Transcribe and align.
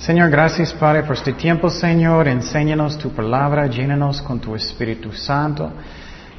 Señor, 0.00 0.30
gracias 0.30 0.72
Padre 0.72 1.02
por 1.02 1.14
este 1.14 1.34
tiempo, 1.34 1.68
Señor. 1.68 2.26
Enséñanos 2.26 2.96
tu 2.96 3.10
palabra, 3.10 3.66
llénanos 3.66 4.22
con 4.22 4.40
tu 4.40 4.54
Espíritu 4.56 5.12
Santo. 5.12 5.70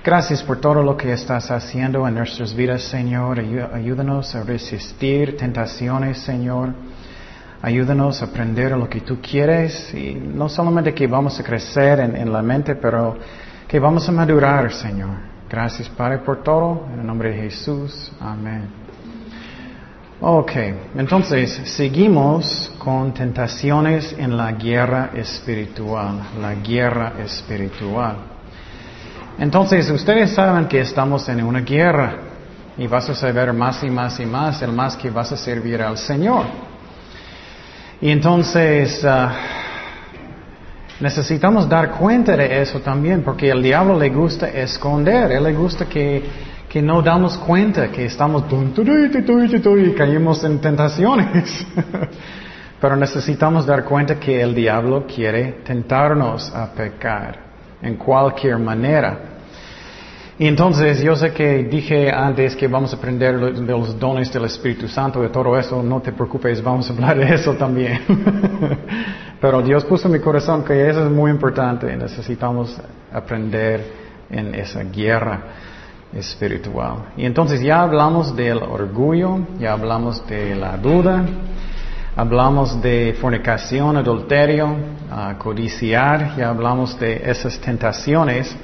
Gracias 0.04 0.42
por 0.42 0.60
todo 0.60 0.82
lo 0.82 0.98
que 0.98 1.14
estás 1.14 1.52
haciendo 1.52 2.08
en 2.08 2.16
nuestras 2.16 2.56
vidas, 2.56 2.82
Señor. 2.82 3.40
Ayúdanos 3.72 4.34
a 4.34 4.42
resistir 4.42 5.38
tentaciones, 5.38 6.18
Señor. 6.18 6.74
Ayúdanos 7.62 8.24
a 8.24 8.26
aprender 8.26 8.72
lo 8.72 8.90
que 8.90 9.02
tú 9.02 9.20
quieres 9.22 9.94
y 9.94 10.16
no 10.16 10.50
solamente 10.50 10.96
que 10.96 11.06
vamos 11.06 11.40
a 11.40 11.44
crecer 11.44 12.00
en, 12.00 12.16
en 12.16 12.34
la 12.34 12.42
mente, 12.42 12.74
pero 12.74 13.16
que 13.68 13.80
vamos 13.80 14.10
a 14.10 14.12
madurar, 14.12 14.74
Señor. 14.74 15.18
Gracias, 15.48 15.88
Padre, 15.88 16.18
por 16.18 16.42
todo. 16.42 16.88
En 16.92 17.02
el 17.02 17.06
nombre 17.06 17.30
de 17.30 17.44
Jesús. 17.44 18.12
Amén. 18.20 18.81
Ok, 20.24 20.52
entonces 20.98 21.50
seguimos 21.64 22.72
con 22.78 23.12
tentaciones 23.12 24.14
en 24.20 24.38
la 24.38 24.52
guerra 24.52 25.10
espiritual, 25.16 26.20
la 26.40 26.54
guerra 26.54 27.14
espiritual. 27.26 28.18
Entonces 29.40 29.90
ustedes 29.90 30.30
saben 30.30 30.68
que 30.68 30.82
estamos 30.82 31.28
en 31.28 31.44
una 31.44 31.62
guerra 31.62 32.18
y 32.78 32.86
vas 32.86 33.10
a 33.10 33.16
saber 33.16 33.52
más 33.52 33.84
y 33.84 33.90
más 33.90 34.20
y 34.20 34.28
más 34.28 34.62
el 34.62 34.72
más 34.74 34.96
que 34.96 35.10
vas 35.10 35.32
a 35.32 35.38
servir 35.38 35.82
al 35.82 35.98
Señor. 35.98 36.46
Y 38.00 38.12
entonces 38.12 39.04
ah, 39.04 39.34
necesitamos 41.00 41.68
dar 41.68 41.94
cuenta 41.94 42.38
de 42.38 42.62
eso 42.62 42.80
también 42.80 43.24
porque 43.24 43.50
el 43.50 43.64
diablo 43.64 43.98
le 43.98 44.12
gusta 44.12 44.50
esconder, 44.50 45.32
él 45.32 45.44
le 45.46 45.54
gusta 45.54 45.86
que 45.86 46.51
que 46.72 46.82
no 46.82 47.02
damos 47.02 47.38
cuenta 47.38 47.92
que 47.92 48.06
estamos 48.06 48.46
y 48.50 49.92
caímos 49.94 50.42
en 50.46 50.62
tentaciones. 50.62 51.68
Pero 52.80 52.96
necesitamos 52.96 53.66
dar 53.66 53.84
cuenta 53.84 54.18
que 54.18 54.42
el 54.42 54.56
diablo 54.56 55.06
quiere 55.06 55.60
tentarnos 55.66 56.50
a 56.56 56.72
pecar 56.72 57.38
en 57.82 57.98
cualquier 57.98 58.58
manera. 58.58 59.20
Y 60.40 60.48
entonces 60.48 61.02
yo 61.02 61.14
sé 61.14 61.34
que 61.34 61.64
dije 61.64 62.10
antes 62.10 62.56
que 62.56 62.70
vamos 62.70 62.94
a 62.94 62.96
aprender 62.96 63.38
de 63.54 63.74
los 63.74 64.00
dones 64.00 64.32
del 64.32 64.46
Espíritu 64.46 64.88
Santo, 64.88 65.22
de 65.22 65.28
todo 65.28 65.60
eso, 65.60 65.84
no 65.84 66.02
te 66.02 66.14
preocupes, 66.14 66.64
vamos 66.64 66.90
a 66.90 66.94
hablar 66.94 67.18
de 67.18 67.36
eso 67.36 67.54
también. 67.56 68.00
Pero 69.42 69.62
Dios 69.62 69.84
puso 69.84 70.08
en 70.08 70.14
mi 70.14 70.20
corazón 70.20 70.64
que 70.64 70.90
eso 70.90 71.04
es 71.04 71.12
muy 71.12 71.32
importante, 71.32 71.94
necesitamos 71.98 72.80
aprender 73.12 73.84
en 74.30 74.56
esa 74.56 74.84
guerra 74.84 75.42
espiritual. 76.14 77.14
Y 77.18 77.26
entonces 77.26 77.62
ya 77.62 77.82
hablamos 77.82 78.36
del 78.36 78.58
orgullo, 78.58 79.40
ya 79.60 79.74
hablamos 79.74 80.26
de 80.28 80.56
la 80.56 80.78
duda, 80.78 81.26
hablamos 82.16 82.82
de 82.82 83.16
fornicación, 83.20 83.98
adulterio, 83.98 84.76
ah, 85.10 85.36
codiciar, 85.38 86.36
ya 86.38 86.50
hablamos 86.50 87.00
de 87.00 87.22
esas 87.26 87.60
tentaciones. 87.60 88.56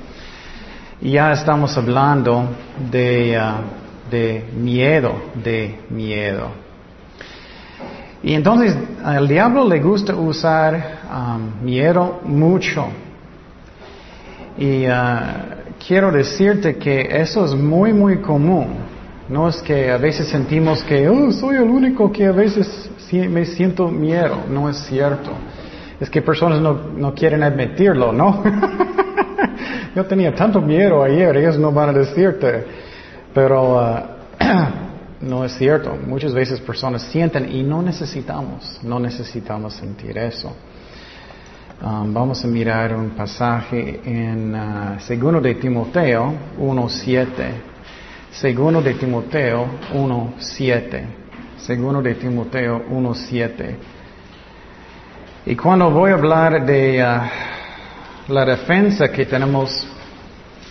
Y 1.00 1.12
ya 1.12 1.32
estamos 1.32 1.78
hablando 1.78 2.50
de, 2.92 3.38
ah, 3.38 3.62
de 4.10 4.46
miedo, 4.54 5.14
de 5.36 5.80
miedo. 5.90 6.52
Y 8.24 8.34
entonces 8.34 8.76
al 9.04 9.28
diablo 9.28 9.68
le 9.68 9.80
gusta 9.80 10.16
usar 10.16 11.00
ah, 11.10 11.38
miedo 11.62 12.20
mucho. 12.26 12.88
Y 14.58 14.86
quiero 15.86 16.12
decirte 16.12 16.78
que 16.78 17.08
eso 17.22 17.46
es 17.46 17.54
muy, 17.54 17.94
muy 17.94 18.18
común. 18.18 18.68
No 19.30 19.50
es 19.50 19.62
que 19.62 19.92
a 19.92 19.98
veces 19.98 20.28
sentimos 20.30 20.84
que, 20.84 21.08
oh, 21.10 21.32
soy 21.32 21.58
el 21.58 21.64
único 21.64 22.12
que 22.12 22.26
a 22.26 22.32
veces 22.32 22.90
me 23.12 23.46
siento 23.46 23.90
miedo. 23.90 24.44
No 24.50 24.70
es 24.70 24.78
cierto. 24.86 25.32
Es 26.00 26.10
que 26.10 26.22
personas 26.22 26.62
no, 26.62 26.74
no 26.96 27.14
quieren 27.14 27.44
admitirlo, 27.44 28.14
¿no? 28.14 28.44
Yo 29.96 30.06
tenía 30.06 30.34
tanto 30.34 30.62
miedo 30.62 31.04
ayer, 31.04 31.36
ellos 31.38 31.58
no 31.58 31.72
van 31.72 31.90
a 31.90 31.94
decirte. 31.94 32.66
Pero 33.34 33.76
uh, 33.76 34.00
no 35.22 35.44
es 35.44 35.54
cierto. 35.58 35.98
Muchas 36.06 36.34
veces 36.34 36.60
personas 36.60 37.02
sienten 37.04 37.52
y 37.54 37.64
no 37.64 37.82
necesitamos, 37.82 38.80
no 38.84 39.00
necesitamos 39.00 39.74
sentir 39.74 40.18
eso. 40.18 40.56
Um, 41.80 42.12
vamos 42.12 42.44
a 42.44 42.48
mirar 42.48 42.96
un 42.96 43.12
pasaje 43.12 44.02
en 44.04 44.56
uh, 44.56 45.00
Segundo 45.00 45.40
de 45.40 45.54
Timoteo 45.54 46.34
1.7. 46.58 47.52
Segundo 48.32 48.82
de 48.82 48.96
Timoteo 48.96 49.68
1.7. 49.94 51.06
Segundo 51.60 52.02
de 52.02 52.16
Timoteo 52.16 52.84
1.7. 52.90 53.76
Y 55.46 55.56
cuando 55.56 55.92
voy 55.92 56.10
a 56.10 56.16
hablar 56.16 56.66
de 56.66 57.00
uh, 57.04 58.34
la 58.34 58.44
defensa 58.44 59.12
que 59.12 59.28
tenemos 59.28 59.88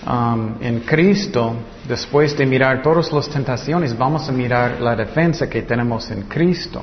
um, 0.05 0.57
en 0.61 0.81
Cristo, 0.81 1.55
después 1.87 2.37
de 2.37 2.47
mirar 2.47 2.83
todas 2.83 3.13
las 3.13 3.29
tentaciones, 3.29 3.97
vamos 3.97 4.29
a 4.29 4.33
mirar 4.33 4.81
la 4.81 4.97
defensa 4.97 5.49
que 5.49 5.63
tenemos 5.63 6.11
en 6.11 6.23
Cristo. 6.23 6.83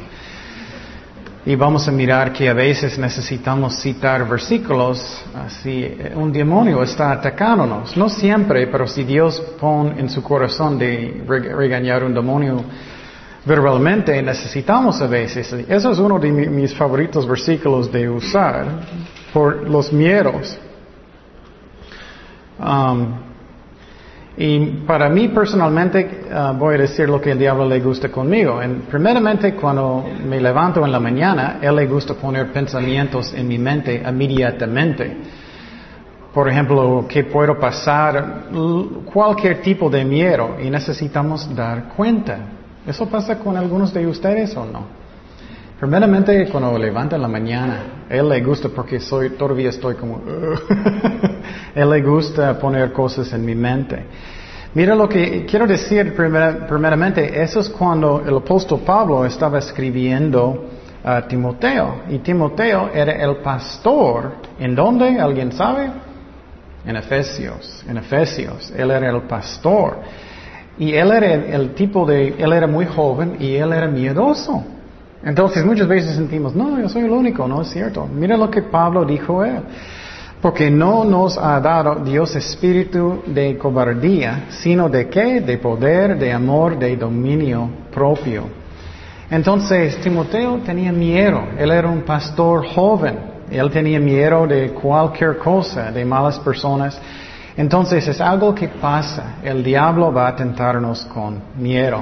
Y 1.45 1.57
vamos 1.57 1.89
a 1.89 1.91
mirar 1.91 2.31
que 2.31 2.47
a 2.47 2.53
veces 2.53 2.97
necesitamos 2.97 3.81
citar 3.81 4.25
versículos, 4.29 5.25
así 5.35 5.93
un 6.15 6.31
demonio 6.31 6.81
está 6.81 7.11
atacándonos. 7.11 7.97
No 7.97 8.07
siempre, 8.07 8.67
pero 8.67 8.87
si 8.87 9.03
Dios 9.03 9.41
pone 9.59 9.99
en 9.99 10.09
su 10.09 10.23
corazón 10.23 10.79
de 10.79 11.21
regañar 11.27 12.05
un 12.05 12.13
demonio 12.13 12.63
verbalmente, 13.45 14.21
necesitamos 14.21 15.01
a 15.01 15.07
veces. 15.07 15.51
Eso 15.67 15.91
es 15.91 15.99
uno 15.99 16.17
de 16.17 16.31
mis 16.31 16.73
favoritos 16.73 17.27
versículos 17.27 17.91
de 17.91 18.09
usar 18.09 18.65
por 19.33 19.69
los 19.69 19.91
miedos. 19.91 20.57
Um, 22.57 23.32
y 24.35 24.65
para 24.87 25.09
mí 25.09 25.27
personalmente 25.27 26.25
uh, 26.31 26.57
voy 26.57 26.75
a 26.75 26.77
decir 26.79 27.07
lo 27.07 27.21
que 27.21 27.31
el 27.31 27.37
diablo 27.37 27.65
le 27.65 27.79
gusta 27.79 28.09
conmigo. 28.09 28.59
primeramente 28.89 29.53
cuando 29.53 30.03
me 30.27 30.41
levanto 30.41 30.83
en 30.83 30.91
la 30.91 30.99
mañana, 30.99 31.59
él 31.61 31.75
le 31.75 31.85
gusta 31.85 32.15
poner 32.15 32.51
pensamientos 32.51 33.33
en 33.33 33.47
mi 33.47 33.59
mente 33.59 34.01
inmediatamente. 34.07 35.17
Por 36.33 36.49
ejemplo, 36.49 37.05
que 37.07 37.25
puedo 37.25 37.59
pasar 37.59 38.45
cualquier 39.05 39.61
tipo 39.61 39.87
de 39.87 40.03
miedo 40.03 40.57
y 40.59 40.67
necesitamos 40.67 41.53
dar 41.55 41.89
cuenta. 41.89 42.37
¿Eso 42.87 43.07
pasa 43.07 43.37
con 43.37 43.55
algunos 43.55 43.93
de 43.93 44.07
ustedes 44.07 44.57
o 44.57 44.65
no? 44.65 45.03
Primeramente 45.79 46.47
cuando 46.49 46.75
levanta 46.79 47.17
en 47.17 47.21
la 47.21 47.27
mañana, 47.27 48.05
él 48.09 48.29
le 48.29 48.41
gusta 48.41 48.69
porque 48.69 48.99
soy, 48.99 49.31
todavía 49.31 49.69
estoy 49.69 49.93
como, 49.95 50.21
él 51.75 51.89
le 51.89 52.01
gusta 52.01 52.57
poner 52.57 52.91
cosas 52.91 53.31
en 53.33 53.45
mi 53.45 53.55
mente. 53.55 54.05
Mira 54.73 54.95
lo 54.95 55.07
que 55.07 55.45
quiero 55.45 55.67
decir 55.67 56.15
primeramente, 56.15 57.41
eso 57.41 57.59
es 57.59 57.69
cuando 57.69 58.23
el 58.25 58.37
apóstol 58.37 58.81
Pablo 58.83 59.23
estaba 59.25 59.59
escribiendo 59.59 60.65
a 61.03 61.27
Timoteo. 61.27 62.01
Y 62.09 62.19
Timoteo 62.19 62.89
era 62.93 63.13
el 63.13 63.37
pastor. 63.37 64.31
¿En 64.57 64.73
dónde? 64.73 65.19
¿Alguien 65.19 65.51
sabe? 65.51 65.91
En 66.85 66.95
Efesios. 66.95 67.83
En 67.87 67.97
Efesios. 67.97 68.71
Él 68.75 68.89
era 68.89 69.11
el 69.11 69.21
pastor. 69.23 69.97
Y 70.77 70.93
él 70.93 71.11
era 71.11 71.33
el 71.33 71.75
tipo 71.75 72.05
de, 72.05 72.29
él 72.37 72.51
era 72.51 72.65
muy 72.65 72.85
joven 72.85 73.37
y 73.39 73.55
él 73.55 73.73
era 73.73 73.87
miedoso. 73.87 74.63
Entonces 75.23 75.63
muchas 75.63 75.87
veces 75.87 76.15
sentimos, 76.15 76.55
no, 76.55 76.79
yo 76.79 76.89
soy 76.89 77.03
el 77.03 77.11
único, 77.11 77.47
no 77.47 77.61
es 77.61 77.69
cierto. 77.69 78.07
Mira 78.07 78.35
lo 78.35 78.49
que 78.49 78.63
Pablo 78.63 79.05
dijo 79.05 79.43
él. 79.43 79.61
Porque 80.43 80.69
no 80.69 81.05
nos 81.05 81.37
ha 81.37 81.57
dado 81.61 82.03
Dios 82.03 82.35
espíritu 82.35 83.23
de 83.25 83.57
cobardía, 83.57 84.47
sino 84.49 84.89
de 84.89 85.07
qué? 85.07 85.39
De 85.39 85.57
poder, 85.57 86.19
de 86.19 86.33
amor, 86.33 86.77
de 86.77 86.97
dominio 86.97 87.69
propio. 87.93 88.49
Entonces 89.31 90.01
Timoteo 90.01 90.57
tenía 90.57 90.91
miedo, 90.91 91.41
él 91.57 91.71
era 91.71 91.87
un 91.87 92.01
pastor 92.01 92.67
joven, 92.67 93.17
él 93.49 93.71
tenía 93.71 94.01
miedo 94.01 94.45
de 94.45 94.71
cualquier 94.73 95.37
cosa, 95.37 95.93
de 95.93 96.03
malas 96.03 96.37
personas. 96.39 96.99
Entonces 97.55 98.05
es 98.05 98.19
algo 98.19 98.53
que 98.53 98.67
pasa, 98.67 99.35
el 99.43 99.63
diablo 99.63 100.11
va 100.11 100.27
a 100.27 100.35
tentarnos 100.35 101.05
con 101.05 101.41
miedo. 101.57 102.01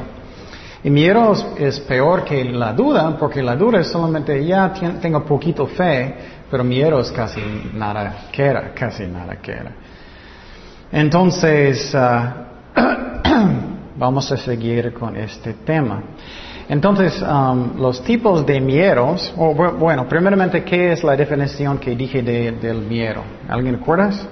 Y 0.83 0.89
miedo 0.89 1.35
es 1.59 1.79
peor 1.81 2.23
que 2.23 2.43
la 2.43 2.73
duda, 2.73 3.15
porque 3.19 3.43
la 3.43 3.55
duda 3.55 3.81
es 3.81 3.87
solamente 3.87 4.43
ya 4.43 4.73
tengo 4.99 5.23
poquito 5.23 5.67
fe, 5.67 6.40
pero 6.51 6.63
miedo 6.63 6.99
es 6.99 7.11
casi 7.11 7.41
nada 7.73 8.27
que 8.31 8.43
era, 8.43 8.73
casi 8.73 9.07
nada 9.07 9.37
que 9.37 9.51
era. 9.53 9.71
Entonces, 10.91 11.95
ah, 11.95 12.47
vamos 13.97 14.29
a 14.31 14.37
seguir 14.37 14.93
con 14.93 15.15
este 15.15 15.53
tema. 15.53 16.03
Entonces, 16.67 17.21
um, 17.21 17.79
los 17.79 18.03
tipos 18.03 18.45
de 18.45 18.61
miedos, 18.61 19.33
o 19.37 19.53
bueno, 19.53 20.07
primeramente, 20.07 20.63
¿qué 20.63 20.93
es 20.93 21.03
la 21.03 21.15
definición 21.15 21.77
que 21.79 21.95
dije 21.95 22.21
del 22.21 22.77
miedo? 22.81 23.23
¿Alguien 23.49 23.75
recuerdas? 23.77 24.27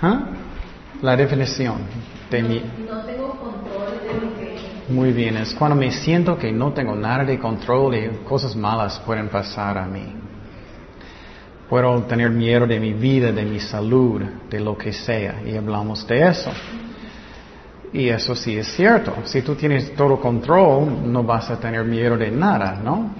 ¿Ah? 0.00 0.26
La 1.02 1.16
definición 1.16 1.78
de 2.30 2.42
miedo. 2.42 2.66
No 2.88 3.00
tengo 3.00 3.30
control 3.30 3.72
de 3.72 3.75
Muy 4.88 5.12
bien, 5.12 5.36
es 5.36 5.52
cuando 5.52 5.74
me 5.74 5.90
siento 5.90 6.38
que 6.38 6.52
no 6.52 6.72
tengo 6.72 6.94
nada 6.94 7.24
de 7.24 7.40
control 7.40 7.96
y 7.96 8.08
cosas 8.24 8.54
malas 8.54 9.00
pueden 9.04 9.28
pasar 9.28 9.76
a 9.76 9.84
mí. 9.84 10.14
Puedo 11.68 12.02
tener 12.04 12.30
miedo 12.30 12.68
de 12.68 12.78
mi 12.78 12.92
vida, 12.92 13.32
de 13.32 13.44
mi 13.44 13.58
salud, 13.58 14.22
de 14.48 14.60
lo 14.60 14.78
que 14.78 14.92
sea, 14.92 15.42
y 15.44 15.56
hablamos 15.56 16.06
de 16.06 16.28
eso. 16.28 16.52
Y 17.92 18.08
eso 18.10 18.36
sí 18.36 18.56
es 18.56 18.68
cierto. 18.76 19.12
Si 19.24 19.42
tú 19.42 19.56
tienes 19.56 19.92
todo 19.96 20.20
control, 20.20 21.12
no 21.12 21.24
vas 21.24 21.50
a 21.50 21.58
tener 21.58 21.84
miedo 21.84 22.16
de 22.16 22.30
nada, 22.30 22.80
¿no? 22.80 23.10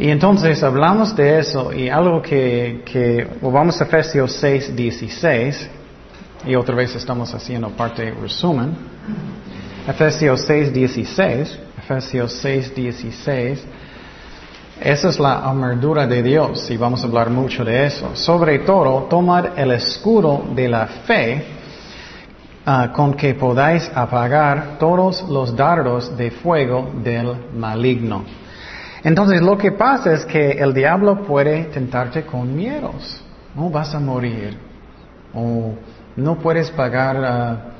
Y 0.00 0.10
entonces 0.10 0.60
hablamos 0.64 1.14
de 1.14 1.38
eso 1.38 1.72
y 1.72 1.88
algo 1.88 2.20
que, 2.20 2.82
que 2.84 3.24
vamos 3.40 3.80
a 3.80 3.84
Efesios 3.84 4.32
6, 4.32 4.74
16, 4.74 5.70
y 6.44 6.56
otra 6.56 6.74
vez 6.74 6.96
estamos 6.96 7.32
haciendo 7.32 7.68
parte 7.70 8.10
resumen. 8.10 8.76
Efesios 9.88 10.42
6, 10.42 10.70
16, 10.74 11.58
Efesios 11.78 12.32
6, 12.42 12.74
16, 12.74 13.66
esa 14.82 15.08
es 15.08 15.18
la 15.18 15.38
armadura 15.38 16.06
de 16.06 16.22
Dios 16.22 16.70
y 16.70 16.76
vamos 16.76 17.02
a 17.02 17.06
hablar 17.06 17.30
mucho 17.30 17.64
de 17.64 17.86
eso. 17.86 18.14
Sobre 18.14 18.58
todo, 18.58 19.04
tomad 19.04 19.58
el 19.58 19.70
escudo 19.70 20.44
de 20.54 20.68
la 20.68 20.86
fe 20.86 21.42
ah, 22.66 22.92
con 22.94 23.14
que 23.14 23.32
podáis 23.32 23.90
apagar 23.94 24.76
todos 24.78 25.26
los 25.26 25.56
dardos 25.56 26.14
de 26.18 26.32
fuego 26.32 26.90
del 27.02 27.48
maligno. 27.54 28.24
Entonces 29.02 29.40
lo 29.40 29.56
que 29.56 29.72
pasa 29.72 30.12
es 30.12 30.26
que 30.26 30.50
el 30.50 30.74
diablo 30.74 31.22
puede 31.22 31.64
tentarte 31.64 32.26
con 32.26 32.54
miedos. 32.54 33.22
No 33.54 33.70
vas 33.70 33.94
a 33.94 34.00
morir. 34.00 34.54
O 35.32 35.72
no 36.14 36.38
puedes 36.38 36.70
pagar 36.70 37.77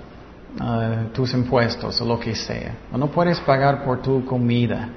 ah, 0.61 1.05
tus 1.13 1.33
impuestos 1.35 2.01
o 2.01 2.05
lo 2.05 2.19
que 2.19 2.35
sea. 2.35 2.77
O 2.93 2.99
no 2.99 3.09
puedes 3.09 3.41
pagar 3.41 3.85
por 3.85 4.03
tu 4.03 4.25
comida. 4.25 4.89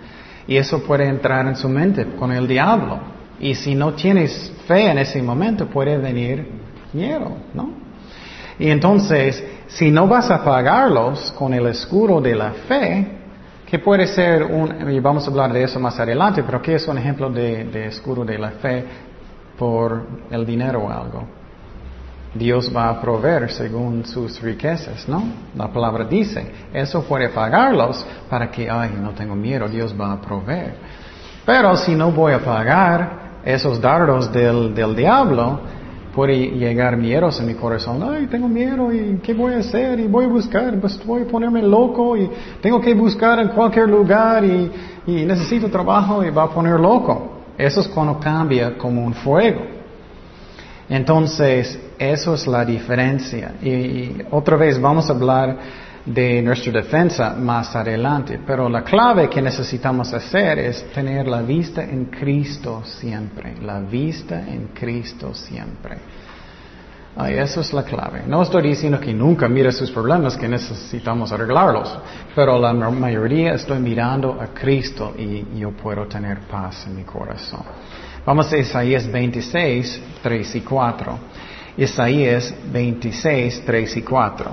Y 0.47 0.57
eso 0.57 0.83
puede 0.83 1.07
entrar 1.07 1.47
en 1.47 1.55
su 1.55 1.69
mente 1.69 2.05
con 2.17 2.31
el 2.31 2.47
diablo. 2.47 2.99
Y 3.39 3.55
si 3.55 3.75
no 3.75 3.93
tienes 3.93 4.51
fe 4.67 4.89
en 4.89 4.97
ese 4.97 5.21
momento, 5.21 5.67
puede 5.67 5.97
venir 5.97 6.47
miedo, 6.93 7.37
¿no? 7.53 7.69
Y 8.59 8.69
entonces, 8.69 9.43
si 9.67 9.89
no 9.89 10.07
vas 10.07 10.29
a 10.29 10.43
pagarlos 10.43 11.31
con 11.31 11.53
el 11.53 11.65
escudo 11.67 12.21
de 12.21 12.35
la 12.35 12.51
fe, 12.67 13.07
que 13.65 13.79
puede 13.79 14.05
ser 14.05 14.43
un, 14.43 14.91
y 14.91 14.99
vamos 14.99 15.25
a 15.25 15.31
hablar 15.31 15.53
de 15.53 15.63
eso 15.63 15.79
más 15.79 15.99
adelante, 15.99 16.43
pero 16.43 16.61
¿qué 16.61 16.75
es 16.75 16.87
un 16.87 16.97
ejemplo 16.97 17.29
de, 17.29 17.63
de 17.63 17.87
escudo 17.87 18.25
de 18.25 18.37
la 18.37 18.51
fe 18.51 18.85
por 19.57 20.05
el 20.29 20.45
dinero 20.45 20.81
o 20.81 20.91
algo? 20.91 21.40
Dios 22.33 22.72
va 22.74 22.89
a 22.89 23.01
proveer 23.01 23.51
según 23.51 24.06
sus 24.06 24.42
riquezas, 24.42 25.07
¿no? 25.07 25.24
La 25.56 25.68
palabra 25.68 26.06
dice, 26.06 26.50
eso 26.74 27.04
puede 27.04 27.30
pagarlos 27.30 28.06
para 28.30 28.50
que, 28.50 28.69
ay, 28.69 28.92
no 29.01 29.12
tengo 29.12 29.36
miedo, 29.36 29.68
Dios 29.68 29.94
va 30.00 30.13
a 30.13 30.22
proveer. 30.22 30.75
Pero 31.45 31.75
si 31.75 31.94
no 31.94 32.12
voy 32.12 32.33
a 32.33 32.39
pagar 32.39 33.42
esos 33.44 33.81
dardos 33.81 34.31
del, 34.31 34.74
del 34.74 34.95
diablo, 34.95 35.60
puede 36.13 36.51
llegar 36.51 36.98
miedos 36.98 37.39
en 37.39 37.48
mi 37.48 37.56
corazón. 37.56 38.01
Ay, 38.04 38.28
tengo 38.28 38.48
miedo 38.48 38.92
y 38.94 39.19
¿qué 39.24 39.33
voy 39.33 39.54
a 39.54 39.57
hacer? 39.57 40.00
Y 40.00 40.07
voy 40.07 40.25
a 40.25 40.28
buscar, 40.28 40.80
pues 40.80 41.04
voy 41.06 41.24
a 41.24 41.25
ponerme 41.25 41.62
loco 41.62 42.18
y 42.18 42.30
tengo 42.62 42.80
que 42.80 42.94
buscar 42.94 43.39
en 43.39 43.50
cualquier 43.50 43.89
lugar 43.89 44.44
y, 44.44 44.72
necesito 45.07 45.68
trabajo 45.69 46.24
y 46.24 46.30
va 46.30 46.44
a 46.44 46.50
poner 46.50 46.80
loco. 46.80 47.39
Eso 47.57 47.81
es 47.81 47.88
cuando 47.88 48.19
cambia 48.19 48.78
como 48.78 49.04
un 49.04 49.13
fuego. 49.13 49.62
Entonces, 50.89 51.80
eso 51.98 52.33
es 52.33 52.48
la 52.48 52.66
diferencia. 52.66 53.54
y 53.62 54.18
otra 54.31 54.57
vez 54.57 54.80
vamos 54.80 55.10
a 55.10 55.13
hablar 55.13 55.57
de 56.06 56.42
nuestra 56.42 56.72
defensa 56.72 57.36
más 57.36 57.75
adelante. 57.75 58.39
Pero 58.45 58.69
la 58.69 58.83
clave 58.83 59.30
que 59.30 59.42
necesitamos 59.42 60.13
hacer 60.13 60.60
es 60.60 60.92
tener 60.92 61.28
la 61.28 61.42
vista 61.42 61.83
en 61.83 62.06
Cristo 62.06 62.81
siempre. 62.83 63.56
La 63.62 63.80
vista 63.80 64.39
en 64.48 64.68
Cristo 64.68 65.33
siempre. 65.33 65.98
Eso 67.28 67.60
es 67.60 67.74
la 67.74 67.83
clave. 67.83 68.24
No 68.25 68.42
estoy 68.42 68.63
diciendo 68.63 69.00
que 69.00 69.13
nunca 69.13 69.48
mire 69.50 69.72
sus 69.74 69.92
problemas, 69.92 70.38
que 70.38 70.48
necesitamos 70.48 71.31
arreglarlos, 71.31 72.00
pero 72.33 72.57
la 72.57 72.72
mayoría 72.74 73.54
estoy 73.54 73.80
mirando 73.80 74.39
a 74.42 74.48
Cristo 74.48 75.13
y 75.18 75.60
yo 75.60 75.72
puedo 75.72 76.07
tener 76.07 76.39
paz 76.42 76.88
en 76.88 76.95
mi 76.95 77.04
corazón. 77.04 77.63
Vamos 78.23 78.53
a 78.53 78.57
Isaías 78.57 79.12
26, 79.12 80.00
3 80.21 80.56
y 80.56 80.62
4. 80.62 81.19
Isaías 81.77 82.53
26, 82.71 83.63
3 83.65 83.97
y 83.97 84.01
4. 84.03 84.51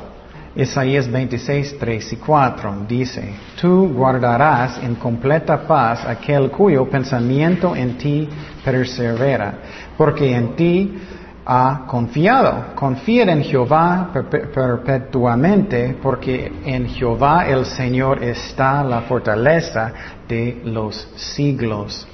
Isaías 0.56 1.10
26, 1.10 1.76
3 1.78 2.12
y 2.14 2.16
4 2.16 2.86
dice, 2.88 3.34
Tú 3.60 3.92
guardarás 3.94 4.82
en 4.82 4.94
completa 4.94 5.66
paz 5.66 6.02
aquel 6.06 6.50
cuyo 6.50 6.88
pensamiento 6.88 7.76
en 7.76 7.98
ti 7.98 8.26
persevera, 8.64 9.58
porque 9.98 10.34
en 10.34 10.56
ti 10.56 10.98
ha 11.44 11.84
confiado. 11.86 12.74
Confía 12.74 13.24
en 13.24 13.44
Jehová 13.44 14.10
perpetuamente, 14.14 15.94
porque 16.02 16.50
en 16.64 16.88
Jehová 16.88 17.46
el 17.46 17.66
Señor 17.66 18.24
está 18.24 18.82
la 18.82 19.02
fortaleza 19.02 19.92
de 20.26 20.62
los 20.64 21.06
siglos. 21.16 22.06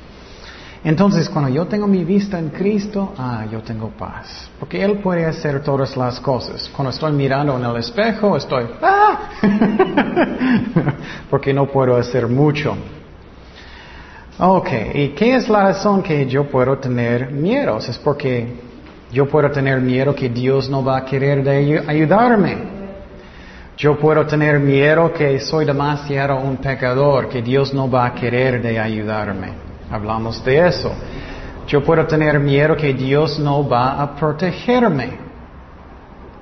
Entonces, 0.85 1.31
cuando 1.31 1.49
yo 1.49 1.67
tengo 1.67 1.87
mi 1.87 2.05
vista 2.05 2.39
en 2.39 2.51
Cristo, 2.51 3.15
ah, 3.17 3.47
yo 3.51 3.63
tengo 3.63 3.89
paz. 3.89 4.51
Porque 4.61 4.85
Él 4.85 4.99
puede 4.99 5.25
hacer 5.25 5.63
todas 5.63 5.97
las 5.97 6.21
cosas. 6.21 6.71
Cuando 6.77 6.91
estoy 6.91 7.13
mirando 7.13 7.57
en 7.57 7.65
el 7.65 7.77
espejo, 7.77 8.37
estoy, 8.37 8.67
ah, 8.83 9.31
porque 11.31 11.55
no 11.55 11.67
puedo 11.67 11.97
hacer 11.97 12.29
mucho. 12.29 12.77
Ok, 14.39 14.69
¿y 14.95 15.09
qué 15.11 15.37
es 15.37 15.49
la 15.49 15.63
razón 15.63 16.03
que 16.03 16.27
yo 16.27 16.45
puedo 16.51 16.77
tener 16.77 17.31
miedos? 17.31 17.89
Es 17.89 17.97
porque 17.97 18.53
yo 19.11 19.27
puedo 19.27 19.51
tener 19.51 19.81
miedo 19.81 20.15
que 20.15 20.29
Dios 20.29 20.69
no 20.69 20.85
va 20.85 20.99
a 20.99 21.05
querer 21.07 21.43
de 21.43 21.83
ayudarme. 21.87 22.59
Yo 23.79 23.99
puedo 23.99 24.27
tener 24.27 24.61
miedo 24.61 25.13
que 25.15 25.41
soy 25.41 25.65
demasiado 25.65 26.37
un 26.37 26.59
pecador, 26.59 27.31
que 27.31 27.41
Dios 27.41 27.73
no 27.73 27.91
va 27.91 28.07
a 28.07 28.15
querer 28.15 28.61
de 28.61 28.79
ayudarme. 28.79 29.64
Hablamos 29.91 30.45
de 30.45 30.67
eso. 30.67 30.93
Yo 31.67 31.83
puedo 31.83 32.07
tener 32.07 32.39
miedo 32.39 32.77
que 32.77 32.93
Dios 32.93 33.39
no 33.39 33.67
va 33.67 34.01
a 34.01 34.15
protegerme. 34.15 35.19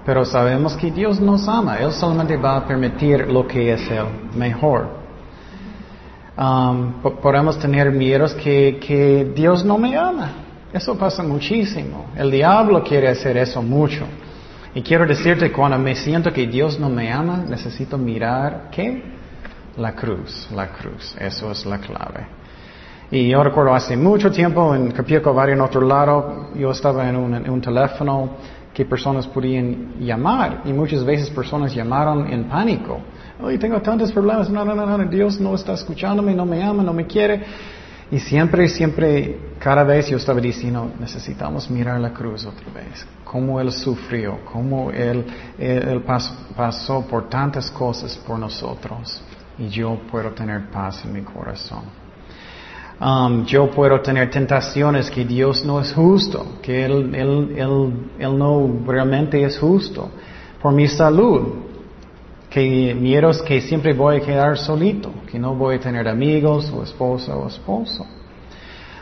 Pero 0.04 0.24
sabemos 0.24 0.76
que 0.76 0.90
Dios 0.90 1.20
nos 1.20 1.46
ama. 1.46 1.76
Él 1.76 1.92
solamente 1.92 2.36
va 2.36 2.56
a 2.56 2.66
permitir 2.66 3.28
lo 3.28 3.46
que 3.46 3.72
es 3.72 3.88
el 3.90 4.06
mejor. 4.34 5.00
Um, 6.36 6.94
podemos 7.20 7.58
tener 7.58 7.90
miedos 7.90 8.34
que, 8.34 8.80
que 8.84 9.32
Dios 9.34 9.64
no 9.64 9.78
me 9.78 9.96
ama. 9.96 10.30
Eso 10.72 10.96
pasa 10.96 11.22
muchísimo. 11.22 12.06
El 12.16 12.30
diablo 12.30 12.82
quiere 12.82 13.08
hacer 13.08 13.36
eso 13.36 13.62
mucho. 13.62 14.04
Y 14.74 14.80
quiero 14.82 15.06
decirte, 15.06 15.52
cuando 15.52 15.78
me 15.78 15.94
siento 15.94 16.32
que 16.32 16.46
Dios 16.46 16.80
no 16.80 16.88
me 16.88 17.12
ama, 17.12 17.44
necesito 17.46 17.98
mirar, 17.98 18.70
¿qué? 18.72 19.02
La 19.76 19.94
cruz, 19.94 20.48
la 20.54 20.68
cruz. 20.68 21.14
Eso 21.20 21.50
es 21.52 21.66
la 21.66 21.78
clave. 21.78 22.26
Y 23.12 23.28
yo 23.28 23.44
recuerdo 23.44 23.74
hace 23.74 23.94
mucho 23.94 24.30
tiempo 24.30 24.74
en 24.74 24.90
Capieco, 24.90 25.38
en 25.44 25.60
otro 25.60 25.82
lado, 25.82 26.48
yo 26.54 26.70
estaba 26.70 27.06
en 27.10 27.16
un, 27.16 27.60
teléfono 27.60 28.38
que 28.72 28.86
personas 28.86 29.26
podían 29.26 29.96
llamar 30.00 30.62
y 30.64 30.72
muchas 30.72 31.04
veces 31.04 31.28
personas 31.28 31.74
llamaron 31.74 32.26
en 32.32 32.44
pánico. 32.44 33.00
Hoy 33.38 33.58
tengo 33.58 33.82
tantos 33.82 34.10
problemas, 34.10 34.48
no, 34.48 34.64
no, 34.64 34.74
no, 34.74 34.86
no, 34.86 35.04
Dios 35.10 35.38
no 35.38 35.54
está 35.54 35.74
escuchándome, 35.74 36.34
no 36.34 36.46
me 36.46 36.62
ama, 36.62 36.82
no 36.82 36.94
me 36.94 37.06
quiere. 37.06 37.42
Y 38.10 38.18
siempre, 38.18 38.66
siempre, 38.70 39.38
cada 39.58 39.84
vez 39.84 40.08
yo 40.08 40.16
estaba 40.16 40.40
diciendo, 40.40 40.90
necesitamos 40.98 41.70
mirar 41.70 42.00
la 42.00 42.14
cruz 42.14 42.46
otra 42.46 42.72
vez. 42.72 43.06
Cómo 43.24 43.60
Él 43.60 43.72
sufrió, 43.72 44.38
cómo 44.50 44.90
él 44.90 45.26
pasó 46.56 47.06
por 47.06 47.28
tantas 47.28 47.70
cosas 47.70 48.16
por 48.16 48.38
nosotros. 48.38 49.22
Y 49.58 49.68
yo 49.68 50.00
puedo 50.10 50.30
tener 50.30 50.70
paz 50.70 51.04
en 51.04 51.12
mi 51.12 51.20
corazón. 51.20 52.01
Um, 53.02 53.44
yo 53.46 53.68
puedo 53.68 54.00
tener 54.00 54.30
tentaciones 54.30 55.10
que 55.10 55.24
Dios 55.24 55.64
no 55.64 55.80
es 55.80 55.92
justo, 55.92 56.58
que 56.62 56.84
él, 56.84 57.10
no 58.20 58.80
realmente 58.86 59.42
es 59.42 59.58
justo 59.58 60.08
por 60.60 60.72
mi 60.72 60.86
salud, 60.86 61.48
que 62.48 62.94
miedos 62.94 63.42
que 63.42 63.60
siempre 63.60 63.92
voy 63.92 64.18
a 64.18 64.20
quedar 64.20 64.56
solito, 64.56 65.10
que 65.28 65.36
no 65.36 65.56
voy 65.56 65.76
a 65.76 65.80
tener 65.80 66.06
amigos 66.06 66.70
o 66.70 66.84
esposa 66.84 67.34
o 67.34 67.48
esposo. 67.48 68.06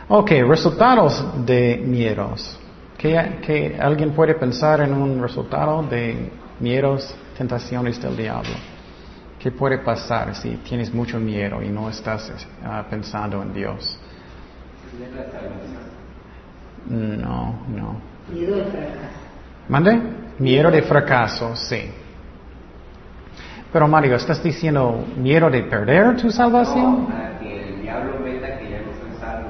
Ok, 0.07 0.31
resultados 0.47 1.23
de 1.45 1.77
miedos. 1.77 2.57
¿Que, 2.97 3.39
que 3.45 3.77
alguien 3.79 4.13
puede 4.13 4.33
pensar 4.33 4.81
en 4.81 4.93
un 4.93 5.21
resultado 5.21 5.83
de 5.83 6.31
miedos, 6.59 7.13
tentaciones 7.37 8.01
del 8.01 8.17
diablo? 8.17 8.70
¿Qué 9.41 9.51
puede 9.51 9.79
pasar 9.79 10.35
si 10.35 10.49
tienes 10.57 10.93
mucho 10.93 11.19
miedo 11.19 11.63
y 11.63 11.69
no 11.69 11.89
estás 11.89 12.31
ah, 12.63 12.85
pensando 12.87 13.41
en 13.41 13.51
Dios? 13.51 13.97
No, 16.87 17.55
no. 17.67 17.95
Miedo 18.31 18.55
de 18.57 18.63
fracaso. 18.65 18.99
¿Mande? 19.67 19.99
Miedo 20.37 20.69
de 20.69 20.81
fracaso, 20.83 21.55
sí. 21.55 21.89
Pero 23.73 23.87
Mario, 23.87 24.15
¿estás 24.15 24.43
diciendo 24.43 25.05
miedo 25.17 25.49
de 25.49 25.63
perder 25.63 26.17
tu 26.17 26.29
salvación? 26.29 27.07
No, 27.09 27.39
que 27.39 27.69
el 27.69 27.81
diablo 27.81 28.19
meta 28.19 28.59
que 28.59 28.69
ya 28.69 28.81
no 28.81 28.91
soy 28.91 29.19
salvo. 29.19 29.49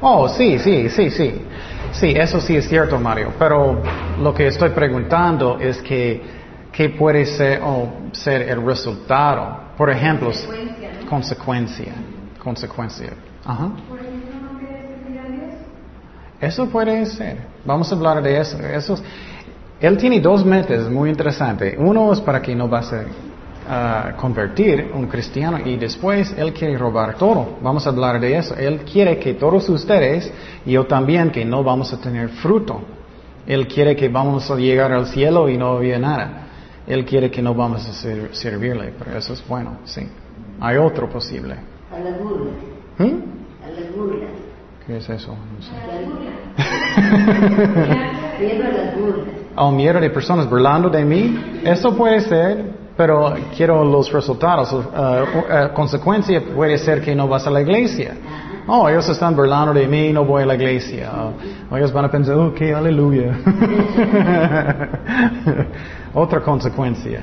Oh, 0.00 0.28
sí, 0.30 0.58
sí, 0.58 0.88
sí, 0.88 1.10
sí. 1.10 1.42
Sí, 1.92 2.14
eso 2.16 2.40
sí 2.40 2.56
es 2.56 2.68
cierto, 2.68 2.98
Mario. 2.98 3.34
Pero 3.38 3.82
lo 4.18 4.32
que 4.32 4.46
estoy 4.46 4.70
preguntando 4.70 5.58
es 5.60 5.82
que, 5.82 6.22
¿qué 6.76 6.90
puede 6.90 7.24
ser, 7.26 7.60
oh, 7.64 7.88
ser 8.12 8.42
el 8.42 8.64
resultado? 8.64 9.60
Por 9.76 9.90
ejemplo, 9.90 10.28
Consecuencia, 10.28 10.90
consecuencia. 11.08 11.92
Consecuencia. 12.42 13.10
Ajá. 13.44 13.70
Por 13.88 13.98
ejemplo, 14.00 14.30
no 14.52 14.58
querer 14.58 14.98
servir 15.02 15.20
a 15.20 15.24
Dios. 15.28 15.54
Eso 16.40 16.66
puede 16.68 17.04
ser. 17.06 17.38
Vamos 17.64 17.90
a 17.90 17.94
hablar 17.94 18.22
de 18.22 18.38
eso. 18.40 18.58
eso 18.58 18.94
es- 18.94 19.02
él 19.80 19.96
tiene 19.98 20.20
dos 20.20 20.44
metas 20.44 20.88
muy 20.90 21.10
interesantes. 21.10 21.74
Uno 21.78 22.12
es 22.12 22.20
para 22.20 22.40
que 22.40 22.54
no 22.54 22.68
vas 22.68 22.92
a 23.68 24.12
convertir 24.16 24.90
un 24.94 25.06
cristiano 25.08 25.58
y 25.64 25.76
después 25.76 26.32
él 26.38 26.52
quiere 26.52 26.78
robar 26.78 27.14
todo. 27.16 27.58
Vamos 27.60 27.84
a 27.86 27.90
hablar 27.90 28.20
de 28.20 28.36
eso. 28.36 28.54
Él 28.56 28.82
quiere 28.90 29.18
que 29.18 29.34
todos 29.34 29.68
ustedes 29.68 30.32
y 30.64 30.72
yo 30.72 30.86
también 30.86 31.30
que 31.30 31.44
no 31.44 31.62
vamos 31.64 31.92
a 31.92 32.00
tener 32.00 32.28
fruto. 32.28 32.80
Él 33.46 33.66
quiere 33.66 33.94
que 33.96 34.08
vamos 34.08 34.48
a 34.50 34.56
llegar 34.56 34.92
al 34.92 35.06
cielo 35.06 35.48
y 35.48 35.58
no 35.58 35.76
había 35.76 35.98
nada. 35.98 36.45
Él 36.86 37.04
quiere 37.04 37.30
que 37.30 37.42
no 37.42 37.54
vamos 37.54 37.86
a 37.88 37.92
ser- 37.92 38.34
servirle, 38.34 38.92
pero 38.98 39.16
eso 39.18 39.32
es 39.32 39.46
bueno, 39.46 39.78
sí. 39.84 40.06
Hay 40.60 40.76
otro 40.76 41.08
posible. 41.08 41.54
A 41.92 41.98
las 41.98 42.18
burlas, 42.20 42.54
¿Mm? 42.98 43.04
a 43.64 43.70
las 43.80 43.96
burlas, 43.96 44.30
¿Qué 44.86 44.96
es 44.98 45.08
eso? 45.08 45.32
No 45.32 45.62
sé. 45.62 45.72
miedo 48.40 48.64
a 48.64 48.68
las 48.72 48.96
burlas. 48.96 49.26
Oh, 49.56 49.70
miedo 49.72 50.00
de 50.00 50.10
personas 50.10 50.48
burlando 50.48 50.88
de 50.90 51.04
mí. 51.04 51.60
Eso 51.64 51.96
puede 51.96 52.20
ser, 52.20 52.64
pero 52.96 53.34
quiero 53.56 53.84
los 53.84 54.12
resultados. 54.12 54.72
Uh, 54.72 54.76
uh, 54.78 55.72
consecuencia 55.74 56.40
puede 56.54 56.78
ser 56.78 57.00
que 57.02 57.14
no 57.14 57.26
vas 57.26 57.46
a 57.46 57.50
la 57.50 57.62
iglesia. 57.62 58.14
Oh, 58.68 58.88
ellos 58.88 59.08
están 59.08 59.36
burlando 59.36 59.72
de 59.72 59.86
mí, 59.86 60.12
no 60.12 60.24
voy 60.24 60.42
a 60.42 60.46
la 60.46 60.56
iglesia. 60.56 61.12
Oh, 61.70 61.76
ellos 61.76 61.92
van 61.92 62.06
a 62.06 62.10
pensar, 62.10 62.34
ok, 62.34 62.60
aleluya. 62.74 63.32
Otra 66.14 66.40
consecuencia. 66.40 67.22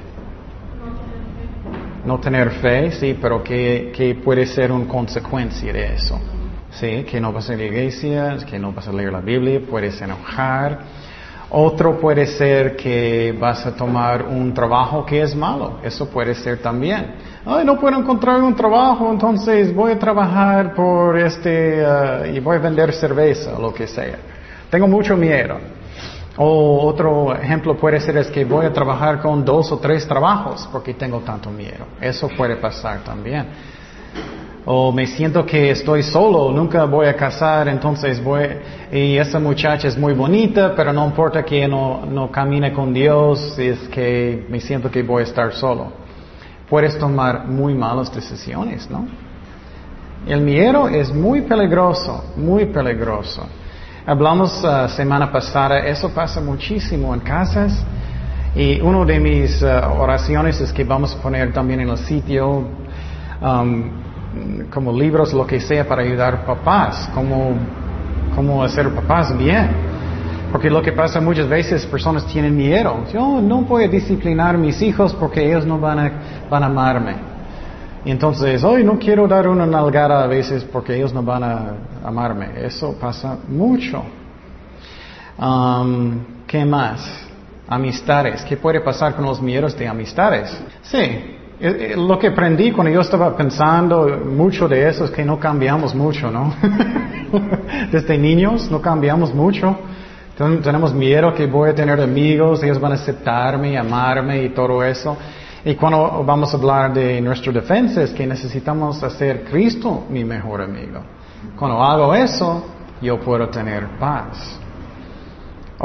No 2.06 2.20
tener 2.20 2.50
fe, 2.52 2.92
sí, 2.92 3.18
pero 3.22 3.44
que, 3.44 3.92
que 3.96 4.16
puede 4.16 4.46
ser 4.46 4.72
una 4.72 4.88
consecuencia 4.88 5.74
de 5.74 5.96
eso. 5.96 6.20
Sí, 6.72 7.04
que 7.04 7.20
no 7.20 7.34
vas 7.34 7.50
a 7.50 7.56
la 7.56 7.64
iglesia, 7.64 8.38
que 8.50 8.58
no 8.58 8.72
vas 8.72 8.88
a 8.88 8.94
leer 8.94 9.12
la 9.12 9.22
Biblia, 9.22 9.62
puedes 9.70 10.02
enojar. 10.02 10.80
Otro 11.56 12.00
puede 12.00 12.26
ser 12.26 12.76
que 12.76 13.32
vas 13.40 13.64
a 13.64 13.76
tomar 13.76 14.24
un 14.24 14.56
trabajo 14.56 15.06
que 15.06 15.22
es 15.22 15.36
malo. 15.36 15.78
Eso 15.84 16.10
puede 16.10 16.34
ser 16.34 16.58
también. 16.58 17.14
Ay, 17.46 17.64
no 17.64 17.80
puedo 17.80 17.96
encontrar 17.96 18.42
un 18.42 18.56
trabajo, 18.56 19.12
entonces 19.12 19.72
voy 19.76 19.92
a 19.92 20.00
trabajar 20.00 20.74
por 20.74 21.16
este 21.16 21.86
ah, 21.86 22.24
y 22.26 22.40
voy 22.40 22.56
a 22.56 22.60
vender 22.60 22.92
cerveza 22.92 23.56
o 23.56 23.62
lo 23.62 23.72
que 23.72 23.86
sea. 23.86 24.18
Tengo 24.72 24.88
mucho 24.88 25.16
miedo. 25.16 25.60
O 26.38 26.88
otro 26.88 27.36
ejemplo 27.36 27.78
puede 27.78 28.00
ser 28.00 28.18
es 28.18 28.32
que 28.32 28.44
voy 28.46 28.66
a 28.66 28.74
trabajar 28.74 29.22
con 29.22 29.46
dos 29.46 29.72
o 29.72 29.78
tres 29.78 30.08
trabajos 30.08 30.68
porque 30.72 30.96
tengo 30.96 31.20
tanto 31.20 31.52
miedo. 31.52 31.86
Eso 32.02 32.30
puede 32.30 32.56
pasar 32.56 33.04
también. 33.04 33.46
O 34.65 34.93
me 34.93 35.05
siento 35.08 35.46
que 35.46 35.72
estoy 35.72 36.03
solo, 36.03 36.50
nunca 36.51 36.86
voy 36.86 37.08
a 37.08 37.15
casar, 37.17 37.67
entonces 37.67 38.24
voy, 38.24 38.48
y 38.93 39.17
esa 39.17 39.38
muchacha 39.38 39.89
es 39.89 39.98
muy 39.98 40.13
bonita, 40.13 40.74
pero 40.74 40.93
no 40.93 41.05
importa 41.05 41.43
que 41.43 41.67
no, 41.67 42.05
no 42.05 42.32
camine 42.32 42.72
con 42.72 42.93
Dios, 42.93 43.60
es 43.60 43.79
que 43.89 44.46
me 44.50 44.62
siento 44.62 44.89
que 44.89 45.03
voy 45.03 45.22
a 45.22 45.25
estar 45.25 45.51
solo. 45.51 45.91
Puedes 46.70 46.98
tomar 46.98 47.46
muy 47.46 47.74
malas 47.74 48.13
decisiones, 48.13 48.89
¿no? 48.89 49.05
El 50.25 50.39
miedo 50.39 50.88
es 50.88 51.13
muy 51.13 51.41
peligroso, 51.41 52.24
muy 52.38 52.65
peligroso. 52.67 53.46
Hablamos 54.05 54.63
uh, 54.63 54.88
semana 54.88 55.29
pasada, 55.29 55.79
eso 55.79 56.10
pasa 56.10 56.39
muchísimo 56.39 57.13
en 57.13 57.20
casas. 57.20 57.86
Y 58.55 58.79
una 58.79 59.03
de 59.03 59.20
mis 59.20 59.62
uh, 59.62 59.67
oraciones 60.00 60.62
es 60.62 60.72
que 60.72 60.86
vamos 60.86 61.13
a 61.13 61.22
poner 61.22 61.51
también 61.51 61.82
en 61.82 61.89
el 61.89 61.98
sitio 61.98 62.70
um, 63.41 64.03
como 64.72 64.92
libros, 64.92 65.34
lo 65.34 65.46
que 65.46 65.60
sea, 65.60 65.88
para 65.88 66.02
ayudar 66.02 66.46
papás, 66.46 67.10
cómo, 67.13 67.56
cómo 68.36 68.63
hacer 68.63 68.90
papás 68.90 69.38
bien. 69.38 69.70
Porque 70.52 70.70
lo 70.70 70.82
que 70.82 70.92
pasa 70.92 71.20
muchas 71.20 71.50
veces, 71.50 71.86
personas 71.86 72.25
tienen 72.28 72.56
miedo. 72.56 73.06
Yo 73.12 73.42
no 73.42 73.62
voy 73.62 73.86
a 73.86 73.88
disciplinar 73.88 74.54
a 74.56 74.58
mis 74.58 74.82
hijos 74.82 75.13
porque 75.13 75.44
ellos 75.46 75.66
no 75.66 75.80
van 75.80 76.00
a, 76.00 76.12
van 76.50 76.63
a 76.63 76.68
amarme. 76.68 77.16
Y 78.06 78.12
entonces, 78.12 78.63
hoy 78.63 78.84
no 78.84 79.00
quiero 79.00 79.28
dar 79.28 79.48
una 79.48 79.66
nalgada 79.66 80.24
a 80.24 80.28
veces 80.28 80.63
porque 80.63 80.96
ellos 80.96 81.13
no 81.13 81.24
van 81.24 81.44
a 81.44 81.74
amarme. 82.04 82.50
Eso 82.58 82.96
pasa 83.00 83.38
mucho. 83.48 84.04
Um, 85.40 86.20
¿Qué 86.46 86.63
más? 86.66 87.28
Amistades. 87.68 88.44
¿Qué 88.44 88.58
puede 88.58 88.82
pasar 88.82 89.16
con 89.16 89.25
los 89.25 89.42
miedos 89.42 89.75
de 89.75 89.88
amistades? 89.88 90.56
Sí, 90.84 91.33
lo 91.96 92.20
que 92.20 92.27
aprendí 92.27 92.72
cuando 92.72 92.91
yo 92.91 93.01
estaba 93.01 93.36
pensando 93.38 94.20
mucho 94.25 94.67
de 94.67 94.89
eso 94.89 95.05
es 95.05 95.12
que 95.12 95.24
no 95.24 95.39
cambiamos 95.39 95.96
mucho, 95.96 96.29
¿no? 96.29 96.53
Desde 97.91 98.17
niños 98.17 98.70
no 98.70 98.82
cambiamos 98.82 99.34
mucho. 99.34 99.77
Ten- 100.38 100.62
Tenemos 100.62 100.93
miedo 100.93 101.34
que 101.34 101.46
voy 101.48 101.70
a 101.70 101.75
tener 101.75 102.01
amigos, 102.01 102.62
ellos 102.63 102.79
van 102.79 102.91
a 102.91 102.96
aceptarme, 102.96 103.77
amarme 103.77 104.43
y 104.43 104.50
todo 104.50 104.84
eso. 104.84 105.15
Y 105.63 105.75
cuando 105.75 106.24
vamos 106.25 106.53
a 106.53 106.58
hablar 106.58 106.93
de 106.93 107.22
nuestra 107.22 107.53
defensa 107.53 108.03
es 108.03 108.12
que 108.12 108.27
necesitamos 108.27 109.01
hacer 109.01 109.46
Cristo 109.46 110.05
mi 110.10 110.25
mejor 110.25 110.62
amigo. 110.62 111.00
Cuando 111.58 111.82
hago 111.82 112.13
eso, 112.13 112.65
yo 113.01 113.20
puedo 113.22 113.48
tener 113.50 113.88
paz. 113.98 114.60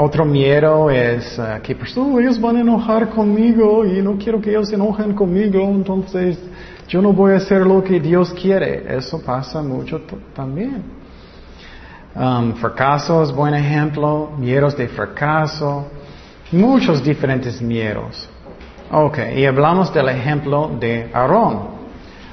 Otro 0.01 0.23
miedo 0.23 0.89
es 0.89 1.37
eh, 1.37 1.59
que 1.61 1.75
pues, 1.75 1.93
ellos 1.97 2.39
van 2.39 2.55
a 2.55 2.61
enojar 2.61 3.09
conmigo 3.09 3.85
y 3.85 4.01
no 4.01 4.17
quiero 4.17 4.39
que 4.39 4.49
ellos 4.49 4.69
se 4.69 4.75
enojen 4.75 5.13
conmigo, 5.13 5.59
entonces 5.59 6.39
yo 6.87 7.01
no 7.01 7.11
voy 7.11 7.33
a 7.33 7.35
hacer 7.35 7.67
lo 7.67 7.83
que 7.83 7.99
Dios 7.99 8.33
quiere. 8.33 8.95
Eso 8.95 9.21
pasa 9.21 9.61
mucho 9.61 9.99
también. 10.33 10.83
Um, 12.15 12.53
fracaso 12.53 13.21
es 13.23 13.33
buen 13.33 13.53
ejemplo, 13.53 14.31
miedos 14.37 14.77
de 14.77 14.87
fracaso, 14.87 15.87
muchos 16.53 17.03
diferentes 17.03 17.61
miedos. 17.61 18.29
Ok, 18.91 19.17
y 19.35 19.45
hablamos 19.45 19.93
del 19.93 20.07
ejemplo 20.07 20.71
de 20.79 21.09
Aarón, 21.13 21.59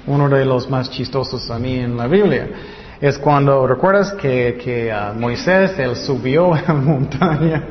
uno 0.06 0.28
de 0.28 0.44
los 0.44 0.70
más 0.70 0.88
chistosos 0.88 1.50
a 1.50 1.58
mí 1.58 1.80
en 1.80 1.96
la 1.96 2.06
Biblia. 2.06 2.49
Es 3.00 3.18
cuando, 3.18 3.66
¿recuerdas 3.66 4.12
que, 4.14 4.58
que 4.62 4.90
ah, 4.90 5.12
Moisés, 5.14 5.78
él 5.78 5.96
subió 5.96 6.54
a 6.54 6.62
la 6.62 6.74
montaña? 6.74 7.62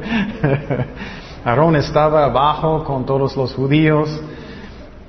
Aarón 1.44 1.76
estaba 1.76 2.26
abajo 2.26 2.84
con 2.84 3.06
todos 3.06 3.36
los 3.36 3.54
judíos 3.54 4.22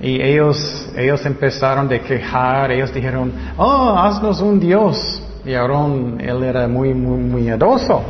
y 0.01 0.21
ellos, 0.21 0.91
ellos 0.97 1.25
empezaron 1.27 1.89
de 1.89 2.01
quejar, 2.01 2.71
ellos 2.71 2.93
dijeron, 2.93 3.33
oh, 3.57 3.95
haznos 3.99 4.41
un 4.41 4.59
Dios. 4.59 5.23
Y 5.45 5.55
Aarón, 5.55 6.19
él 6.21 6.43
era 6.43 6.67
muy, 6.67 6.95
muy, 6.95 7.19
muy 7.19 7.43
miedoso. 7.43 8.03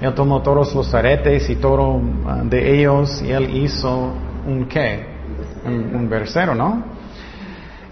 Él 0.00 0.12
tomó 0.12 0.42
todos 0.42 0.74
los 0.74 0.94
aretes 0.94 1.48
y 1.48 1.56
todo 1.56 2.02
ah, 2.26 2.42
de 2.44 2.80
ellos 2.80 3.22
y 3.22 3.30
él 3.30 3.56
hizo 3.56 4.12
un 4.46 4.66
qué? 4.66 5.06
Un, 5.64 5.94
un 5.94 6.08
versero, 6.08 6.54
¿no? 6.54 6.84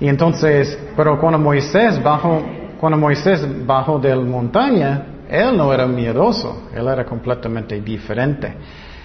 Y 0.01 0.09
entonces, 0.09 0.79
pero 0.97 1.19
cuando 1.19 1.39
Moisés 1.39 2.03
bajó, 2.03 2.43
cuando 2.83 2.99
Moisés 2.99 3.47
bajó 3.65 4.01
de 4.01 4.09
la 4.09 4.25
montaña, 4.25 5.07
él 5.29 5.57
no 5.57 5.73
era 5.73 5.87
miedoso, 5.87 6.65
él 6.75 6.89
era 6.89 7.05
completamente 7.05 7.81
diferente. 7.81 8.53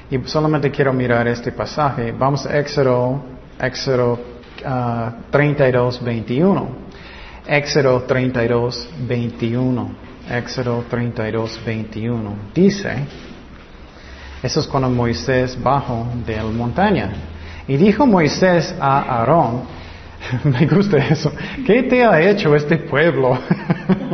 Y 0.10 0.18
solamente 0.26 0.72
quiero 0.72 0.92
mirar 0.92 1.28
este 1.28 1.52
pasaje. 1.52 2.12
Vamos 2.12 2.48
a 2.48 2.58
Éxodo, 2.58 3.22
Éxodo 3.62 4.20
ah, 4.66 5.18
32, 5.30 6.04
21. 6.04 6.70
Éxodo 7.46 8.02
32, 8.02 8.90
21. 9.08 9.92
Éxodo 10.28 10.86
32, 10.90 11.62
21. 11.64 12.36
Dice, 12.56 12.96
eso 14.42 14.60
es 14.60 14.66
cuando 14.66 14.90
Moisés 14.90 15.56
bajó 15.62 16.08
de 16.26 16.36
la 16.36 16.46
montaña. 16.46 17.12
Y 17.68 17.78
dijo 17.78 18.08
Moisés 18.08 18.74
a 18.80 19.20
Aarón, 19.20 19.77
me 20.44 20.66
gusta 20.66 20.98
eso, 20.98 21.32
¿qué 21.66 21.84
te 21.84 22.04
ha 22.04 22.22
hecho 22.22 22.56
este 22.56 22.78
pueblo? 22.78 23.38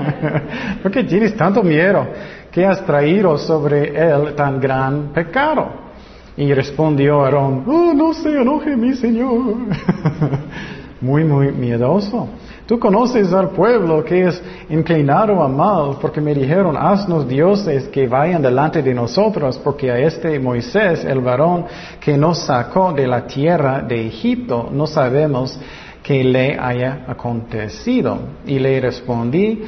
¿Por 0.82 0.92
qué 0.92 1.04
tienes 1.04 1.36
tanto 1.36 1.64
miedo? 1.64 2.08
¿Qué 2.52 2.66
has 2.66 2.86
traído 2.86 3.38
sobre 3.38 3.90
él 3.96 4.36
tan 4.36 4.60
gran 4.60 5.12
pecado? 5.14 5.84
Y 6.36 6.54
respondió 6.54 7.24
Aarón, 7.24 7.64
oh, 7.68 7.94
no 7.94 8.14
se 8.14 8.30
enoje 8.30 8.76
mi 8.76 8.94
Señor. 8.94 9.56
muy, 11.02 11.24
muy 11.24 11.52
miedoso. 11.52 12.30
Tú 12.66 12.80
conoces 12.80 13.34
al 13.34 13.50
pueblo 13.50 14.04
que 14.06 14.28
es 14.28 14.42
inclinado 14.70 15.44
a 15.44 15.50
mal, 15.50 15.98
porque 16.00 16.22
me 16.22 16.34
dijeron, 16.34 16.78
haznos 16.78 17.28
dioses 17.28 17.90
que 17.90 18.08
vayan 18.08 18.42
delante 18.42 18.82
de 18.82 18.94
nosotros, 18.94 19.60
porque 19.62 19.92
a 19.92 20.00
este 20.00 20.40
Moisés, 20.40 21.04
el 21.04 21.20
varón 21.20 21.66
que 22.00 22.18
nos 22.18 22.40
sacó 22.40 22.94
de 22.94 23.06
la 23.06 23.28
tierra 23.28 23.82
de 23.82 24.08
Egipto, 24.08 24.70
no 24.72 24.88
sabemos 24.88 25.60
que 26.04 26.24
le 26.24 26.60
haya 26.60 27.06
acontecido. 27.08 28.20
Y 28.46 28.60
le 28.60 28.80
respondí, 28.82 29.64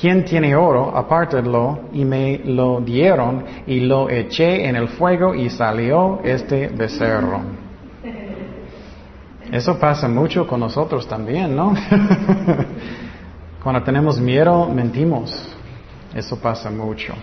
¿quién 0.00 0.24
tiene 0.24 0.54
oro? 0.54 0.96
Apártalo. 0.96 1.88
Y 1.92 2.04
me 2.04 2.38
lo 2.44 2.80
dieron 2.80 3.44
y 3.66 3.80
lo 3.80 4.08
eché 4.08 4.66
en 4.66 4.76
el 4.76 4.88
fuego 4.88 5.34
y 5.34 5.50
salió 5.50 6.20
este 6.22 6.68
becerro. 6.68 7.40
Eso 9.50 9.78
pasa 9.78 10.08
mucho 10.08 10.46
con 10.46 10.60
nosotros 10.60 11.06
también, 11.06 11.54
¿no? 11.54 11.74
Cuando 13.62 13.82
tenemos 13.82 14.18
miedo, 14.18 14.68
mentimos. 14.68 15.54
Eso 16.14 16.38
pasa 16.38 16.70
mucho. 16.70 17.14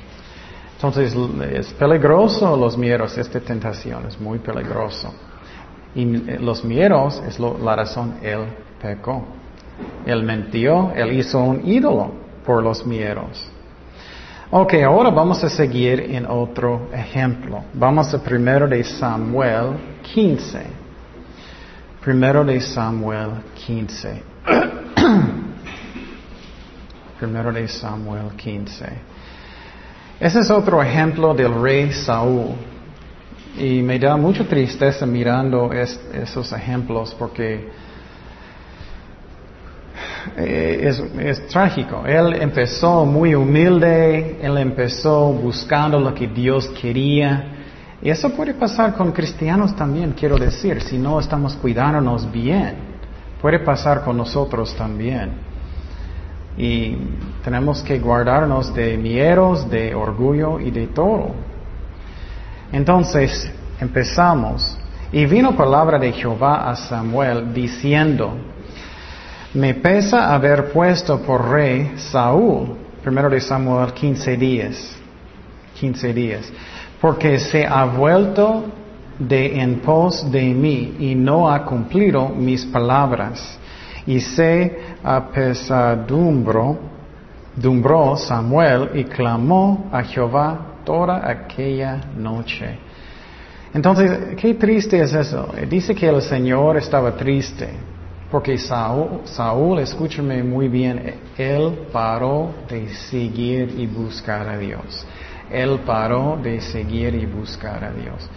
Entonces, 0.76 1.16
es 1.52 1.74
peligroso 1.74 2.58
los 2.58 2.78
miedos, 2.78 3.18
esta 3.18 3.40
tentación, 3.40 4.08
es 4.08 4.20
muy 4.20 4.40
peligroso. 4.40 5.14
Y 5.96 6.06
los 6.40 6.64
miedos 6.64 7.22
es 7.28 7.40
la 7.40 7.76
razón, 7.76 8.16
él 8.22 8.46
pecó. 8.82 9.26
Él 10.06 10.24
mentió, 10.24 10.92
él 10.96 11.20
hizo 11.20 11.40
un 11.40 11.68
ídolo 11.68 12.12
por 12.46 12.64
los 12.64 12.86
miedos. 12.86 13.50
Ok, 14.50 14.76
ahora 14.86 15.10
vamos 15.10 15.44
a 15.44 15.50
seguir 15.50 16.00
en 16.02 16.26
otro 16.26 16.90
ejemplo. 16.94 17.64
Vamos 17.74 18.14
a 18.14 18.22
primero 18.22 18.68
de 18.68 18.84
Samuel 18.84 19.78
15. 20.14 20.62
Primero 22.04 22.44
de 22.44 22.60
Samuel 22.60 23.30
15. 23.66 24.24
Primero 27.20 27.54
de 27.54 27.68
Samuel 27.68 28.30
15. 28.36 28.86
Ese 30.20 30.40
es 30.40 30.52
otro 30.52 30.84
ejemplo 30.84 31.34
del 31.34 31.62
rey 31.62 31.94
Saúl. 31.94 32.56
Y 33.58 33.82
me 33.82 34.00
da 34.00 34.16
mucha 34.16 34.46
tristeza 34.46 35.06
mirando 35.06 35.72
esos 35.74 36.52
ejemplos 36.54 37.16
porque 37.18 37.70
eh, 40.38 40.80
es, 40.84 41.00
es, 41.20 41.48
trágico. 41.48 42.04
Él 42.06 42.36
empezó 42.42 43.06
muy 43.06 43.36
humilde, 43.36 44.40
él 44.42 44.58
empezó 44.58 45.34
buscando 45.34 46.00
lo 46.00 46.14
que 46.14 46.28
Dios 46.28 46.70
quería, 46.70 47.62
y 48.02 48.10
eso 48.10 48.32
puede 48.32 48.54
pasar 48.56 48.96
con 48.96 49.12
cristianos 49.12 49.76
también, 49.76 50.14
quiero 50.18 50.38
decir, 50.38 50.82
si 50.82 50.98
no 50.98 51.20
estamos 51.20 51.56
cuidándonos 51.56 52.32
bien. 52.32 52.76
Puede 53.40 53.60
pasar 53.60 54.04
con 54.04 54.18
nosotros 54.18 54.76
también. 54.76 55.32
Y 56.58 56.96
tenemos 57.44 57.84
que 57.84 58.00
guardarnos 58.00 58.74
de 58.74 58.98
miedos, 58.98 59.70
de 59.70 59.94
orgullo 59.94 60.60
y 60.60 60.72
de 60.72 60.88
todo. 60.88 61.32
Entonces, 62.72 63.52
empezamos. 63.80 64.78
Y 65.12 65.26
vino 65.26 65.56
palabra 65.56 66.00
de 66.00 66.12
Jehová 66.12 66.70
a 66.70 66.76
Samuel 66.76 67.54
diciendo, 67.54 68.38
me 69.54 69.74
pesa 69.74 70.34
haber 70.34 70.72
puesto 70.72 71.22
por 71.22 71.50
rey 71.50 71.94
Saúl, 71.98 72.78
primero 73.04 73.30
de 73.30 73.42
Samuel 73.42 73.92
15 73.92 74.38
días, 74.38 74.96
15 75.80 76.14
días 76.14 76.54
porque 77.02 77.40
se 77.40 77.66
ha 77.66 77.84
vuelto 77.86 78.66
de 79.18 79.60
en 79.60 79.80
pos 79.80 80.32
de 80.32 80.54
mí 80.54 80.96
y 81.00 81.16
no 81.16 81.52
ha 81.52 81.66
cumplido 81.66 82.30
mis 82.30 82.64
palabras. 82.66 83.58
Y 84.06 84.20
se 84.20 84.80
apesadumbró 85.04 86.78
dumbró 87.56 88.16
Samuel 88.16 88.92
y 88.94 89.04
clamó 89.04 89.90
a 89.92 90.04
Jehová 90.04 90.71
toda 90.84 91.30
aquella 91.30 92.02
noche. 92.18 92.78
Entonces, 93.74 94.36
qué 94.38 94.54
triste 94.56 95.02
es 95.02 95.14
eso. 95.14 95.54
Dice 95.70 95.96
que 95.96 96.08
el 96.08 96.22
Señor 96.22 96.78
estaba 96.78 97.16
triste, 97.16 97.70
porque 98.30 98.58
Saúl, 98.58 99.22
Saúl, 99.26 99.80
escúchame 99.80 100.44
muy 100.44 100.68
bien, 100.68 101.16
él 101.38 101.88
paró 101.92 102.52
de 102.70 102.90
seguir 102.90 103.76
y 103.78 103.88
buscar 103.88 104.48
a 104.48 104.58
Dios 104.58 105.06
él 105.52 105.80
paró 105.86 106.40
de 106.42 106.62
seguir 106.62 107.14
y 107.16 107.26
buscar 107.26 107.84
a 107.84 107.92
Dios. 107.92 108.30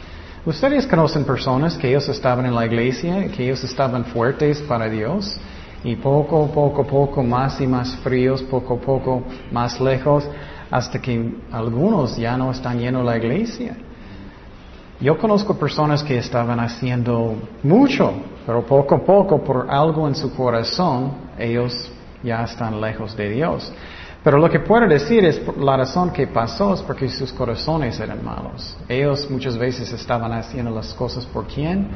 Ustedes 0.45 0.87
conocen 0.87 1.25
personas 1.25 1.77
que 1.77 1.89
ellos 1.89 2.09
estaban 2.09 2.45
en 2.45 2.55
la 2.55 2.67
iglesia, 2.67 3.29
que 3.29 3.45
ellos 3.45 3.65
estaban 3.65 4.05
fuertes 4.05 4.61
para 4.63 4.89
Dios 4.89 5.39
y 5.83 5.97
poco, 5.97 6.49
poco, 6.49 6.87
poco 6.87 7.23
más 7.23 7.61
y 7.61 7.67
más 7.67 7.97
fríos, 7.97 8.43
poco, 8.43 8.79
poco 8.79 9.23
más 9.51 9.81
lejos, 9.81 10.29
hasta 10.75 11.01
que 11.01 11.33
algunos 11.53 12.17
ya 12.17 12.37
no 12.37 12.51
están 12.51 12.81
llenos 12.81 13.05
la 13.05 13.17
iglesia. 13.17 13.77
Yo 15.01 15.17
conozco 15.17 15.57
personas 15.57 16.03
que 16.03 16.19
estaban 16.19 16.59
haciendo 16.59 17.37
mucho, 17.63 18.13
pero 18.45 18.67
poco 18.67 18.97
a 18.97 19.05
poco, 19.05 19.45
por 19.45 19.71
algo 19.71 20.09
en 20.09 20.17
su 20.17 20.35
corazón, 20.35 21.13
ellos 21.39 21.93
ya 22.25 22.43
están 22.43 22.81
lejos 22.81 23.17
de 23.17 23.31
Dios. 23.31 23.73
Pero 24.25 24.37
lo 24.39 24.51
que 24.51 24.59
puedo 24.59 24.89
decir 24.89 25.25
es 25.25 25.41
la 25.59 25.77
razón 25.77 26.11
que 26.11 26.27
pasó 26.27 26.75
es 26.75 26.83
porque 26.83 27.09
sus 27.09 27.33
corazones 27.33 28.01
eran 28.01 28.25
malos. 28.25 28.77
Ellos 28.89 29.31
muchas 29.31 29.57
veces 29.57 29.93
estaban 29.93 30.33
haciendo 30.33 30.73
las 30.73 30.93
cosas 30.95 31.25
por 31.25 31.47
quién? 31.47 31.87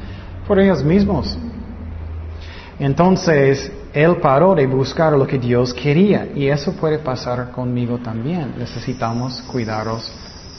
Por 0.47 0.57
ellos 0.57 0.81
mismos. 0.85 1.37
Entonces, 2.79 3.73
él 3.93 4.17
paró 4.17 4.55
de 4.55 4.67
buscar 4.67 5.13
lo 5.13 5.25
que 5.25 5.37
Dios 5.37 5.73
quería 5.73 6.29
y 6.35 6.47
eso 6.47 6.73
puede 6.73 6.99
pasar 6.99 7.51
conmigo 7.51 7.97
también. 7.97 8.53
Necesitamos 8.57 9.41
cuidaros, 9.43 10.11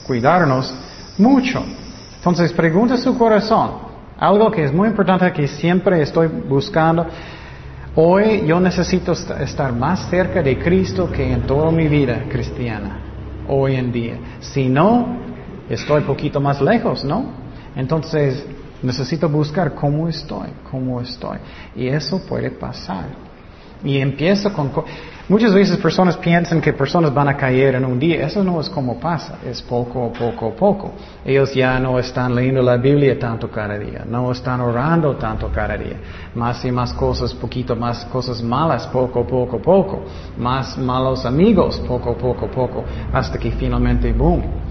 cuidarnos 0.06 0.74
mucho. 1.18 1.62
Entonces, 2.16 2.52
pregunta 2.52 2.96
su 2.96 3.16
corazón. 3.16 3.90
Algo 4.18 4.50
que 4.50 4.64
es 4.64 4.72
muy 4.72 4.88
importante 4.88 5.32
que 5.32 5.48
siempre 5.48 6.02
estoy 6.02 6.26
buscando 6.26 7.06
Hoy 7.96 8.46
yo 8.46 8.60
necesito 8.60 9.12
estar 9.12 9.72
más 9.72 10.08
cerca 10.08 10.42
de 10.42 10.58
Cristo 10.60 11.10
que 11.10 11.32
en 11.32 11.42
toda 11.42 11.72
mi 11.72 11.88
vida 11.88 12.24
cristiana, 12.28 13.00
hoy 13.48 13.74
en 13.74 13.90
día. 13.90 14.14
Si 14.38 14.68
no, 14.68 15.18
estoy 15.68 16.02
poquito 16.02 16.40
más 16.40 16.60
lejos, 16.60 17.04
¿no? 17.04 17.32
Entonces 17.74 18.46
necesito 18.82 19.28
buscar 19.28 19.74
cómo 19.74 20.08
estoy, 20.08 20.48
cómo 20.70 21.00
estoy. 21.00 21.38
Y 21.76 21.88
eso 21.88 22.20
puede 22.26 22.50
pasar. 22.50 23.06
Y 23.82 23.98
empiezo 23.98 24.52
con... 24.52 24.70
Muchas 25.28 25.54
veces 25.54 25.76
personas 25.76 26.16
piensan 26.16 26.60
que 26.60 26.72
personas 26.72 27.14
van 27.14 27.28
a 27.28 27.36
caer 27.36 27.76
en 27.76 27.84
un 27.84 28.00
día. 28.00 28.26
Eso 28.26 28.42
no 28.42 28.60
es 28.60 28.68
como 28.68 28.98
pasa, 28.98 29.38
es 29.46 29.62
poco, 29.62 30.12
poco, 30.12 30.54
poco. 30.56 30.92
Ellos 31.24 31.54
ya 31.54 31.78
no 31.78 31.98
están 32.00 32.34
leyendo 32.34 32.62
la 32.62 32.76
Biblia 32.76 33.16
tanto 33.16 33.48
cada 33.48 33.78
día, 33.78 34.04
no 34.04 34.32
están 34.32 34.60
orando 34.60 35.14
tanto 35.16 35.48
cada 35.52 35.76
día. 35.78 35.96
Más 36.34 36.64
y 36.64 36.72
más 36.72 36.92
cosas, 36.92 37.32
poquito 37.32 37.76
más 37.76 38.04
cosas 38.06 38.42
malas, 38.42 38.88
poco, 38.88 39.24
poco, 39.24 39.62
poco. 39.62 40.02
Más 40.36 40.76
malos 40.76 41.24
amigos, 41.24 41.80
poco, 41.86 42.14
poco, 42.16 42.48
poco. 42.48 42.84
Hasta 43.12 43.38
que 43.38 43.52
finalmente, 43.52 44.12
boom. 44.12 44.69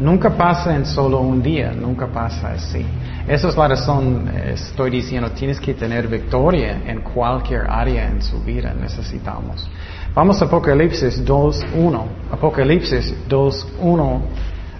Nunca 0.00 0.30
pasa 0.30 0.76
en 0.76 0.86
solo 0.86 1.20
un 1.20 1.42
día, 1.42 1.72
nunca 1.72 2.06
pasa 2.06 2.52
así. 2.52 2.86
Esa 3.26 3.48
es 3.48 3.56
la 3.56 3.68
razón, 3.68 4.30
eh, 4.32 4.52
estoy 4.54 4.90
diciendo, 4.90 5.30
tienes 5.32 5.60
que 5.60 5.74
tener 5.74 6.06
victoria 6.06 6.80
en 6.86 7.00
cualquier 7.00 7.68
área 7.68 8.08
en 8.08 8.22
su 8.22 8.40
vida, 8.40 8.72
necesitamos. 8.72 9.68
Vamos 10.14 10.40
a 10.40 10.44
Apocalipsis 10.44 11.24
2.1, 11.24 12.04
Apocalipsis 12.30 13.12
2.1 13.28 14.20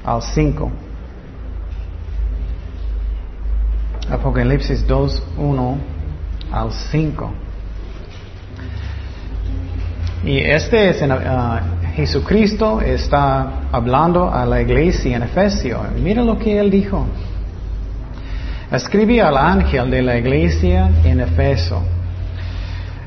al 0.05 0.23
5. 0.23 0.73
Apocalipsis 4.11 4.87
2.1 4.87 5.77
al 6.53 6.73
5. 6.73 7.33
Y 10.25 10.39
este 10.39 10.91
es 10.91 11.03
en, 11.03 11.13
uh, 11.13 11.15
Jesucristo 11.99 12.81
está 12.81 13.63
hablando 13.73 14.33
a 14.33 14.47
la 14.47 14.63
iglesia 14.63 15.17
en 15.17 15.25
Efesio. 15.25 15.81
Mira 16.01 16.23
lo 16.23 16.39
que 16.39 16.57
él 16.57 16.71
dijo. 16.71 17.05
Escribe 18.71 19.21
al 19.21 19.37
ángel 19.37 19.91
de 19.91 20.03
la 20.03 20.17
iglesia 20.17 20.89
en 21.03 21.19
Efeso, 21.19 21.83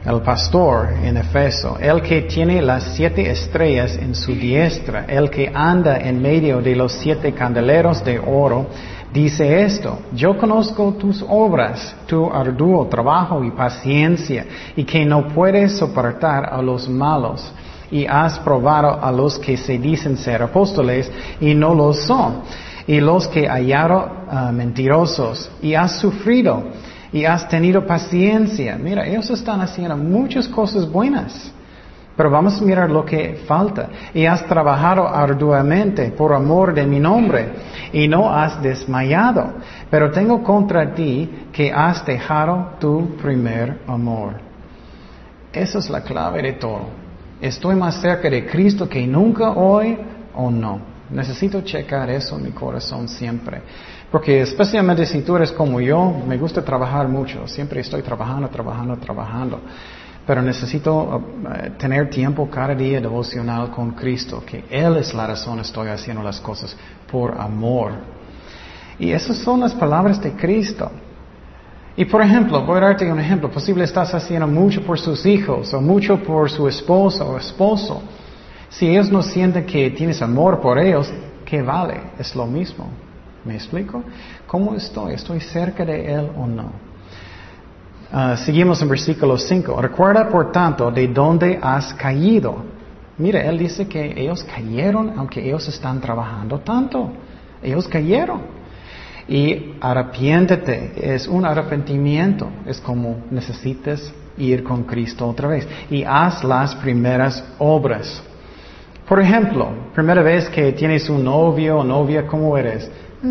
el 0.05 0.19
pastor 0.23 0.89
en 1.05 1.15
Efeso, 1.15 1.77
el 1.79 2.01
que 2.01 2.23
tiene 2.23 2.61
las 2.61 2.83
siete 2.95 3.31
estrellas 3.31 3.95
en 3.95 4.13
su 4.13 4.33
diestra, 4.33 5.05
el 5.07 5.29
que 5.29 5.49
anda 5.53 5.97
en 5.97 6.21
medio 6.21 6.61
de 6.61 6.75
los 6.75 6.91
siete 6.91 7.31
candeleros 7.31 8.03
de 8.03 8.19
oro, 8.19 8.67
dice 9.13 9.63
esto, 9.63 9.99
yo 10.13 10.37
conozco 10.37 10.95
tus 10.99 11.23
obras, 11.29 11.95
tu 12.07 12.29
arduo 12.29 12.87
trabajo 12.87 13.41
y 13.41 13.51
paciencia, 13.51 14.45
y 14.75 14.83
que 14.83 15.05
no 15.05 15.29
puedes 15.29 15.77
soportar 15.77 16.53
a 16.53 16.61
los 16.61 16.89
malos 16.89 17.53
y 17.91 18.05
has 18.05 18.39
probado 18.39 19.03
a 19.03 19.11
los 19.11 19.37
que 19.37 19.57
se 19.57 19.77
dicen 19.77 20.17
ser 20.17 20.41
apóstoles 20.41 21.11
y 21.39 21.53
no 21.53 21.75
lo 21.75 21.93
son, 21.93 22.41
y 22.87 22.99
los 22.99 23.27
que 23.27 23.47
hallaron 23.47 24.05
ah, 24.29 24.51
mentirosos, 24.51 25.51
y 25.61 25.75
has 25.75 25.99
sufrido, 25.99 26.63
y 27.11 27.25
has 27.25 27.47
tenido 27.47 27.85
paciencia. 27.85 28.77
Mira, 28.77 29.05
ellos 29.05 29.29
están 29.29 29.61
haciendo 29.61 29.97
muchas 29.97 30.47
cosas 30.47 30.89
buenas. 30.89 31.51
Pero 32.15 32.29
vamos 32.29 32.61
a 32.61 32.65
mirar 32.65 32.89
lo 32.89 33.05
que 33.05 33.41
falta. 33.47 33.89
Y 34.13 34.25
has 34.25 34.45
trabajado 34.45 35.07
arduamente 35.07 36.11
por 36.11 36.33
amor 36.33 36.73
de 36.73 36.85
mi 36.85 36.99
nombre 36.99 37.49
y 37.93 38.07
no 38.07 38.33
has 38.33 38.61
desmayado. 38.61 39.53
Pero 39.89 40.11
tengo 40.11 40.43
contra 40.43 40.93
ti 40.93 41.47
que 41.51 41.71
has 41.71 42.05
dejado 42.05 42.73
tu 42.79 43.15
primer 43.17 43.79
amor. 43.87 44.35
Esa 45.53 45.79
es 45.79 45.89
la 45.89 46.01
clave 46.01 46.41
de 46.41 46.53
todo. 46.53 47.00
Estoy 47.41 47.75
más 47.75 47.99
cerca 47.99 48.29
de 48.29 48.45
Cristo 48.45 48.87
que 48.87 49.05
nunca 49.07 49.51
hoy 49.51 49.97
o 50.35 50.51
no. 50.51 50.79
Necesito 51.09 51.61
checar 51.61 52.09
eso 52.09 52.37
en 52.37 52.43
mi 52.43 52.51
corazón 52.51 53.07
siempre. 53.07 53.61
Porque 54.11 54.41
especialmente 54.41 55.05
si 55.05 55.21
tú 55.21 55.35
eres 55.35 55.51
como 55.51 55.81
yo, 55.81 56.13
me 56.27 56.37
gusta 56.37 56.63
trabajar 56.63 57.07
mucho. 57.07 57.47
Siempre 57.47 57.81
estoy 57.81 58.03
trabajando, 58.03 58.47
trabajando, 58.49 58.95
trabajando. 58.97 59.59
Pero 60.25 60.41
necesito 60.43 60.93
uh, 60.93 61.77
tener 61.77 62.09
tiempo 62.09 62.47
cada 62.49 62.75
día 62.75 63.01
devocional 63.01 63.71
con 63.71 63.91
Cristo, 63.91 64.43
que 64.45 64.65
Él 64.69 64.97
es 64.97 65.13
la 65.13 65.25
razón 65.25 65.59
estoy 65.59 65.89
haciendo 65.89 66.21
las 66.21 66.39
cosas 66.39 66.77
por 67.11 67.41
amor. 67.41 67.93
Y 68.99 69.11
esas 69.11 69.37
son 69.37 69.61
las 69.61 69.73
palabras 69.73 70.21
de 70.21 70.33
Cristo. 70.33 70.91
Y 71.95 72.05
por 72.05 72.21
ejemplo, 72.21 72.63
voy 72.65 72.77
a 72.77 72.81
darte 72.81 73.11
un 73.11 73.19
ejemplo. 73.19 73.49
Posible 73.49 73.83
estás 73.83 74.13
haciendo 74.13 74.47
mucho 74.47 74.81
por 74.81 74.97
sus 74.99 75.25
hijos 75.25 75.73
o 75.73 75.81
mucho 75.81 76.21
por 76.23 76.49
su 76.49 76.67
esposa 76.67 77.25
o 77.25 77.37
esposo. 77.37 78.01
Si 78.69 78.87
ellos 78.87 79.11
no 79.11 79.21
sienten 79.21 79.65
que 79.65 79.89
tienes 79.91 80.21
amor 80.21 80.61
por 80.61 80.79
ellos, 80.79 81.11
¿qué 81.45 81.61
vale? 81.61 81.99
Es 82.17 82.35
lo 82.35 82.45
mismo. 82.45 82.87
¿Me 83.43 83.55
explico? 83.55 84.03
¿Cómo 84.47 84.75
estoy? 84.75 85.15
¿Estoy 85.15 85.41
cerca 85.41 85.83
de 85.83 86.13
Él 86.13 86.29
o 86.37 86.47
no? 86.47 86.71
Uh, 88.13 88.35
seguimos 88.37 88.81
en 88.81 88.89
versículo 88.89 89.37
5. 89.37 89.81
Recuerda, 89.81 90.27
por 90.27 90.51
tanto, 90.51 90.91
de 90.91 91.07
dónde 91.07 91.59
has 91.61 91.93
caído. 91.93 92.63
Mira, 93.17 93.41
él 93.41 93.57
dice 93.57 93.87
que 93.87 94.19
ellos 94.21 94.43
cayeron 94.43 95.13
aunque 95.17 95.45
ellos 95.45 95.67
están 95.67 96.01
trabajando 96.01 96.59
tanto. 96.59 97.11
Ellos 97.61 97.87
cayeron. 97.87 98.41
Y 99.31 99.75
arrepiéntete. 99.79 100.91
Es 101.15 101.25
un 101.25 101.45
arrepentimiento. 101.45 102.49
Es 102.65 102.81
como 102.81 103.23
necesitas 103.31 104.13
ir 104.37 104.61
con 104.61 104.83
Cristo 104.83 105.25
otra 105.25 105.47
vez. 105.47 105.65
Y 105.89 106.03
haz 106.03 106.43
las 106.43 106.75
primeras 106.75 107.41
obras. 107.57 108.21
Por 109.07 109.21
ejemplo, 109.21 109.69
primera 109.95 110.21
vez 110.21 110.49
que 110.49 110.73
tienes 110.73 111.09
un 111.09 111.23
novio 111.23 111.77
o 111.77 111.83
novia, 111.85 112.27
¿cómo 112.27 112.57
eres? 112.57 112.91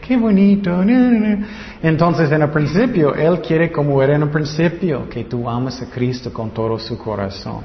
Qué 0.00 0.16
bonito. 0.16 0.82
Entonces, 1.82 2.32
en 2.32 2.42
el 2.42 2.50
principio, 2.50 3.14
Él 3.14 3.40
quiere 3.40 3.70
como 3.70 4.02
era 4.02 4.16
en 4.16 4.22
el 4.22 4.30
principio, 4.30 5.08
que 5.08 5.22
tú 5.22 5.48
ames 5.48 5.80
a 5.82 5.86
Cristo 5.86 6.32
con 6.32 6.50
todo 6.50 6.80
su 6.80 6.98
corazón. 6.98 7.60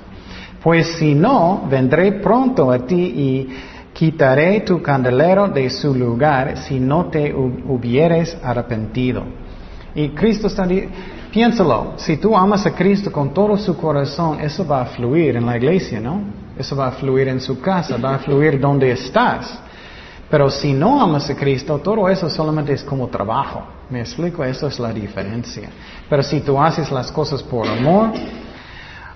Pues 0.62 0.98
si 0.98 1.16
no, 1.16 1.66
vendré 1.70 2.12
pronto 2.14 2.70
a 2.70 2.86
ti 2.86 2.96
y 2.96 3.50
quitaré 3.94 4.62
tu 4.62 4.82
candelero 4.82 5.48
de 5.48 5.70
su 5.70 5.94
lugar 5.94 6.58
si 6.58 6.80
no 6.80 7.06
te 7.06 7.34
hubieres 7.34 8.38
arrepentido. 8.44 9.24
Y 9.96 10.10
Cristo 10.10 10.48
está 10.48 10.66
diciendo, 10.66 10.96
piénsalo, 11.32 11.94
si 11.98 12.18
tú 12.18 12.36
amas 12.36 12.66
a 12.66 12.74
Cristo 12.74 13.12
con 13.12 13.34
todo 13.34 13.58
su 13.58 13.76
corazón, 13.76 14.40
eso 14.40 14.66
va 14.66 14.82
a 14.82 14.86
fluir 14.86 15.36
en 15.36 15.46
la 15.46 15.58
iglesia, 15.58 16.00
¿no? 16.00 16.22
Eso 16.58 16.76
va 16.76 16.88
a 16.88 16.92
fluir 16.92 17.28
en 17.28 17.40
su 17.40 17.60
casa, 17.60 17.98
va 17.98 18.16
a 18.16 18.20
fluir 18.20 18.60
donde 18.60 18.92
estás. 18.92 19.60
Pero 20.30 20.50
si 20.50 20.74
no 20.74 21.02
amas 21.02 21.30
a 21.30 21.36
Cristo, 21.36 21.80
todo 21.80 22.08
eso 22.08 22.30
solamente 22.30 22.74
es 22.74 22.84
como 22.84 23.08
trabajo. 23.08 23.64
¿Me 23.90 24.02
explico? 24.02 24.44
Eso 24.44 24.68
es 24.68 24.80
la 24.80 24.94
diferencia. 24.94 25.70
Pero 26.08 26.22
si 26.22 26.42
tú 26.42 26.62
haces 26.62 26.92
las 26.92 27.12
cosas 27.12 27.42
por 27.42 27.68
amor, 27.68 28.12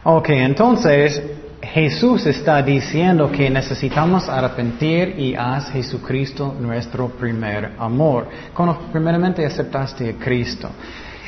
ok, 0.03 0.29
entonces 0.29 1.21
Jesús 1.63 2.25
está 2.25 2.61
diciendo 2.61 3.31
que 3.31 3.49
necesitamos 3.49 4.27
arrepentir 4.27 5.15
y 5.17 5.33
haz 5.33 5.71
Jesucristo 5.71 6.53
nuestro 6.59 7.07
primer 7.09 7.71
amor. 7.79 8.27
Cuando 8.53 8.77
primeramente 8.91 9.45
aceptaste 9.45 10.09
a 10.09 10.23
Cristo. 10.23 10.69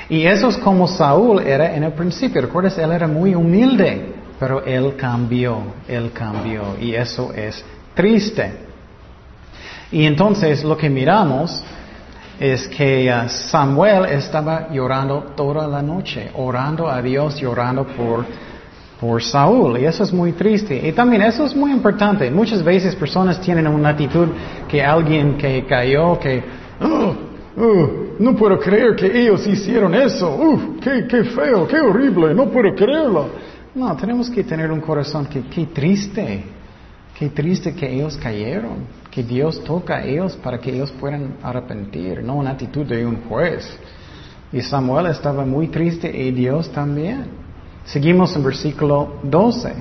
Y 0.10 0.26
eso 0.26 0.50
es 0.50 0.58
como 0.58 0.88
Saúl 0.88 1.40
era 1.40 1.74
en 1.74 1.84
el 1.84 1.94
principio. 1.94 2.42
¿Recuerdas? 2.42 2.78
Él 2.78 2.92
era 2.92 3.08
muy 3.08 3.34
humilde, 3.34 4.14
pero 4.38 4.64
él 4.66 4.96
cambió, 4.98 5.74
él 5.88 6.12
cambió. 6.12 6.76
Y 6.82 6.94
eso 6.94 7.32
es 7.34 7.64
triste. 7.94 8.52
Y 9.92 10.06
entonces 10.06 10.64
lo 10.66 10.76
que 10.76 10.90
miramos 10.90 11.64
es 12.40 12.68
que 12.68 13.10
uh, 13.10 13.30
Samuel 13.30 14.06
estaba 14.06 14.68
llorando 14.70 15.34
toda 15.36 15.66
la 15.68 15.82
noche, 15.82 16.30
orando 16.36 16.90
a 16.90 17.02
Dios, 17.02 17.40
llorando 17.40 17.86
por, 17.86 18.26
por 19.00 19.22
Saúl. 19.24 19.80
Y 19.80 19.86
eso 19.86 20.04
es 20.04 20.14
muy 20.14 20.34
triste. 20.34 20.88
Y 20.88 20.92
también 20.92 21.22
eso 21.22 21.46
es 21.46 21.56
muy 21.56 21.72
importante. 21.72 22.30
Muchas 22.32 22.64
veces 22.64 22.96
personas 22.96 23.40
tienen 23.42 23.68
una 23.68 23.90
actitud 23.90 24.28
que 24.68 24.84
alguien 24.84 25.38
que 25.38 25.66
cayó, 25.66 26.20
que, 26.20 26.44
oh, 26.82 27.16
oh, 27.58 27.90
no 28.20 28.36
puedo 28.36 28.60
creer 28.60 28.96
que 28.96 29.08
ellos 29.22 29.46
hicieron 29.48 29.94
eso. 29.96 30.36
Uh, 30.36 30.80
qué, 30.80 31.06
qué 31.08 31.24
feo, 31.24 31.68
qué 31.68 31.80
horrible, 31.80 32.34
no 32.34 32.50
puedo 32.50 32.74
creerlo. 32.76 33.30
No, 33.74 33.96
tenemos 33.98 34.30
que 34.30 34.44
tener 34.44 34.72
un 34.72 34.80
corazón 34.80 35.26
que, 35.26 35.42
qué 35.44 35.66
triste, 35.66 36.44
qué 37.18 37.30
triste 37.30 37.74
que 37.74 37.94
ellos 37.94 38.16
cayeron 38.18 39.06
que 39.16 39.24
Dios 39.24 39.64
toca 39.64 39.96
a 39.96 40.06
ellos 40.06 40.36
para 40.36 40.60
que 40.60 40.76
ellos 40.76 40.92
puedan 40.92 41.38
arrepentir, 41.42 42.22
no 42.22 42.36
una 42.36 42.52
actitud 42.52 42.86
de 42.86 43.06
un 43.06 43.22
juez. 43.30 43.66
Y 44.52 44.62
Samuel 44.62 45.06
estaba 45.06 45.46
muy 45.46 45.70
triste 45.70 46.12
y 46.12 46.32
Dios 46.32 46.70
también. 46.74 47.45
Seguimos 47.86 48.36
en 48.36 48.44
versículo 48.44 49.20
12. 49.24 49.74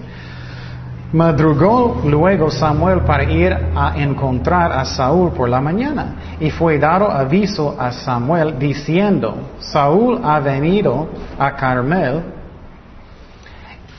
Madrugó 1.12 2.03
luego 2.05 2.51
Samuel 2.51 3.01
para 3.03 3.25
ir 3.25 3.53
a 3.53 3.95
encontrar 3.97 4.73
a 4.73 4.85
Saúl 4.85 5.31
por 5.31 5.49
la 5.49 5.61
mañana 5.61 6.17
y 6.40 6.51
fue 6.51 6.79
dado 6.79 7.09
aviso 7.11 7.77
a 7.79 7.93
Samuel 7.93 8.59
diciendo, 8.59 9.53
Saúl 9.61 10.21
ha 10.25 10.40
venido 10.40 11.09
a 11.38 11.55
Carmel 11.55 12.23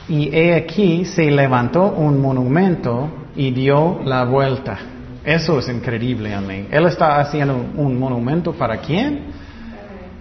y 0.08 0.28
he 0.36 0.54
aquí 0.54 1.04
se 1.04 1.30
levantó 1.30 1.86
un 1.86 2.20
monumento 2.20 3.08
y 3.34 3.50
dio 3.50 4.00
la 4.04 4.24
vuelta. 4.24 4.78
Eso 5.24 5.58
es 5.58 5.68
increíble 5.68 6.34
a 6.34 6.40
mí. 6.40 6.68
Él 6.70 6.86
está 6.86 7.18
haciendo 7.18 7.54
un 7.76 7.98
monumento 7.98 8.52
para 8.52 8.76
quién? 8.76 9.24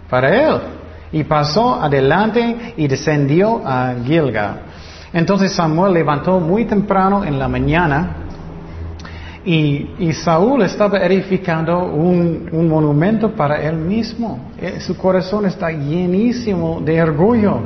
Para 0.09 0.33
él. 0.33 0.61
Y 1.15 1.23
pasó 1.23 1.75
adelante 1.81 2.73
y 2.75 2.89
descendió 2.89 3.61
a 3.65 3.95
Gilgal. 4.03 4.63
Entonces 5.13 5.53
Samuel 5.53 5.93
levantó 5.93 6.41
muy 6.41 6.65
temprano 6.65 7.23
en 7.23 7.39
la 7.39 7.47
mañana 7.47 8.17
y, 9.45 10.11
Saúl 10.11 10.63
estaba 10.63 10.97
edificando 11.05 11.85
un, 11.85 12.49
un, 12.51 12.67
monumento 12.67 13.31
para 13.31 13.61
él 13.61 13.77
mismo. 13.77 14.51
Eh, 14.59 14.81
su 14.81 14.97
corazón 14.97 15.45
está 15.45 15.71
llenísimo 15.71 16.81
de 16.83 17.01
orgullo. 17.01 17.61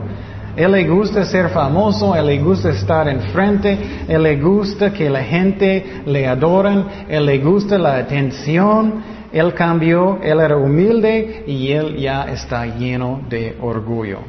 Él 0.55 0.71
le 0.71 0.87
gusta 0.87 1.25
ser 1.25 1.49
famoso, 1.49 2.13
él 2.15 2.27
le 2.27 2.37
gusta 2.37 2.69
estar 2.69 3.07
enfrente, 3.07 3.79
él 4.07 4.21
le 4.21 4.35
gusta 4.39 4.93
que 4.93 5.09
la 5.09 5.23
gente 5.23 6.03
le 6.05 6.27
adoren, 6.27 6.85
él 7.07 7.25
le 7.25 7.39
gusta 7.39 7.79
la 7.79 7.97
atención. 7.97 9.18
Él 9.31 9.53
cambió, 9.53 10.19
él 10.21 10.39
era 10.39 10.57
humilde 10.57 11.43
y 11.45 11.71
él 11.71 11.97
ya 11.97 12.23
está 12.23 12.65
lleno 12.65 13.21
de 13.29 13.57
orgullo. 13.61 14.19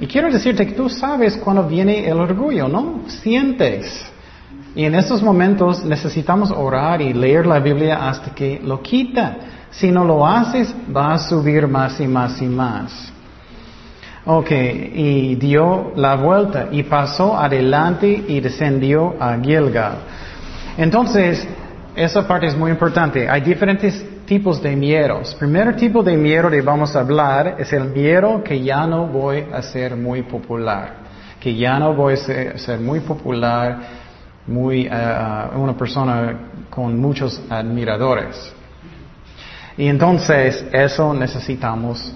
Y 0.00 0.06
quiero 0.06 0.30
decirte 0.30 0.66
que 0.66 0.72
tú 0.72 0.88
sabes 0.88 1.36
cuando 1.36 1.68
viene 1.68 2.08
el 2.08 2.18
orgullo, 2.18 2.68
¿no? 2.68 3.02
Sientes. 3.06 4.10
Y 4.74 4.84
en 4.84 4.94
estos 4.96 5.22
momentos 5.22 5.84
necesitamos 5.84 6.50
orar 6.50 7.00
y 7.00 7.12
leer 7.12 7.46
la 7.46 7.60
Biblia 7.60 8.08
hasta 8.08 8.34
que 8.34 8.60
lo 8.62 8.82
quita. 8.82 9.36
Si 9.70 9.90
no 9.92 10.04
lo 10.04 10.26
haces, 10.26 10.74
va 10.94 11.14
a 11.14 11.18
subir 11.18 11.68
más 11.68 12.00
y 12.00 12.08
más 12.08 12.40
y 12.42 12.46
más. 12.46 13.12
Ok, 14.26 14.50
y 14.50 15.34
dio 15.34 15.92
la 15.96 16.16
vuelta 16.16 16.68
y 16.72 16.82
pasó 16.84 17.36
adelante 17.36 18.24
y 18.26 18.40
descendió 18.40 19.14
a 19.20 19.36
Gilgal. 19.36 19.98
Entonces, 20.78 21.46
esa 21.94 22.26
parte 22.26 22.46
es 22.46 22.56
muy 22.56 22.70
importante. 22.70 23.28
Hay 23.28 23.42
diferentes 23.42 24.04
tipos 24.26 24.62
de 24.62 24.74
miedos. 24.76 25.34
Primer 25.34 25.76
tipo 25.76 26.02
de 26.02 26.16
miedo 26.16 26.50
que 26.50 26.60
vamos 26.60 26.94
a 26.96 27.00
hablar 27.00 27.56
es 27.58 27.72
el 27.72 27.84
miedo 27.90 28.42
que 28.42 28.62
ya 28.62 28.86
no 28.86 29.06
voy 29.06 29.44
a 29.52 29.62
ser 29.62 29.96
muy 29.96 30.22
popular, 30.22 30.94
que 31.40 31.54
ya 31.54 31.78
no 31.78 31.94
voy 31.94 32.14
a 32.14 32.58
ser, 32.58 32.80
muy 32.80 33.00
popular, 33.00 33.78
muy 34.46 34.86
uh, 34.86 35.58
una 35.58 35.76
persona 35.76 36.50
con 36.70 36.98
muchos 36.98 37.40
admiradores. 37.48 38.52
Y 39.76 39.86
entonces 39.86 40.64
eso 40.72 41.12
necesitamos 41.12 42.14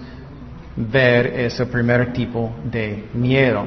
ver 0.76 1.26
ese 1.26 1.66
primer 1.66 2.12
tipo 2.12 2.52
de 2.64 3.08
miedo. 3.14 3.64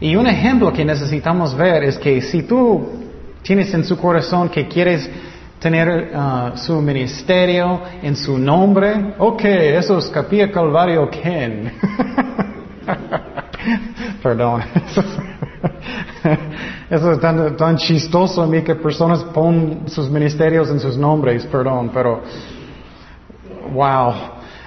Y 0.00 0.16
un 0.16 0.26
ejemplo 0.26 0.72
que 0.72 0.84
necesitamos 0.84 1.54
ver 1.54 1.84
es 1.84 1.98
que 1.98 2.20
si 2.20 2.42
tú 2.42 2.88
tienes 3.42 3.72
en 3.74 3.84
su 3.84 3.96
corazón 3.96 4.48
que 4.48 4.66
quieres 4.68 5.08
tener 5.60 6.10
uh, 6.14 6.56
su 6.56 6.80
ministerio 6.80 7.82
en 8.02 8.16
su 8.16 8.38
nombre. 8.38 9.14
Ok, 9.18 9.44
eso 9.44 9.98
es 9.98 10.08
Capilla 10.08 10.50
Calvario 10.50 11.10
Ken. 11.10 11.70
Perdón. 14.22 14.62
Eso 16.90 17.12
es 17.12 17.20
tan, 17.20 17.76
chistoso 17.76 18.42
a 18.42 18.46
mí 18.46 18.62
que 18.62 18.74
personas 18.74 19.22
ponen 19.22 19.88
sus 19.88 20.10
ministerios 20.10 20.68
en 20.70 20.80
sus 20.80 20.96
nombres, 20.96 21.46
perdón, 21.46 21.90
pero 21.94 22.20
wow. 23.72 24.12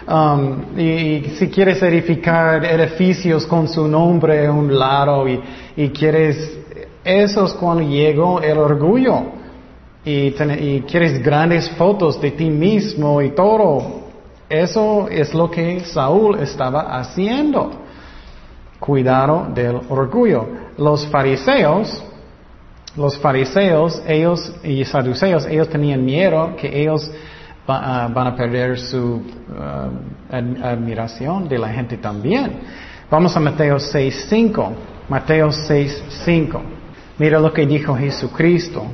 Um, 0.08 0.78
y, 0.78 0.84
y, 0.84 1.36
si 1.36 1.50
quieres 1.50 1.82
edificar 1.84 2.64
edificios 2.66 3.46
con 3.46 3.68
su 3.68 3.88
nombre 3.88 4.48
a 4.48 4.52
un 4.52 4.78
lado 4.78 5.28
y, 5.28 5.40
y 5.76 5.90
quieres, 5.90 6.58
eso 7.04 7.46
es 7.46 7.54
cuando 7.54 7.84
llegó 7.84 8.42
el 8.42 8.58
orgullo 8.58 9.43
y, 10.06 10.32
ten, 10.32 10.52
y 10.62 10.82
quieres 10.82 11.22
grandes 11.24 11.70
fotos 11.72 12.20
de 12.20 12.32
ti 12.32 12.50
mismo 12.50 13.22
y 13.22 13.30
todo. 13.30 14.04
Eso 14.50 15.08
es 15.10 15.34
lo 15.34 15.50
que 15.50 15.80
Saúl 15.82 16.40
estaba 16.40 16.98
haciendo. 17.00 17.72
Cuidado 18.80 19.48
del 19.54 19.80
orgullo. 19.90 20.48
Los 20.78 21.08
fariseos, 21.08 22.04
los 22.96 23.18
fariseos, 23.18 24.02
ellos 24.06 24.54
y 24.64 24.84
saduceos, 24.84 25.46
ellos 25.46 25.70
tenían 25.70 26.04
miedo 26.04 26.56
que 26.58 26.82
ellos 26.82 27.10
va, 27.70 28.08
uh, 28.08 28.14
van 28.14 28.28
a 28.28 28.36
perder 28.36 28.78
su 28.78 29.22
ad, 30.30 30.64
admiración 30.64 31.48
de 31.48 31.58
la 31.58 31.70
gente 31.70 31.98
también. 31.98 32.60
Vamos 33.10 33.36
a 33.38 33.40
Mateo 33.40 33.78
6.5. 33.78 34.72
Mateo 35.08 35.50
6.5. 35.50 36.62
Mira 37.18 37.40
lo 37.40 37.54
que 37.54 37.66
dijo 37.66 37.96
Jesucristo. 37.96 38.86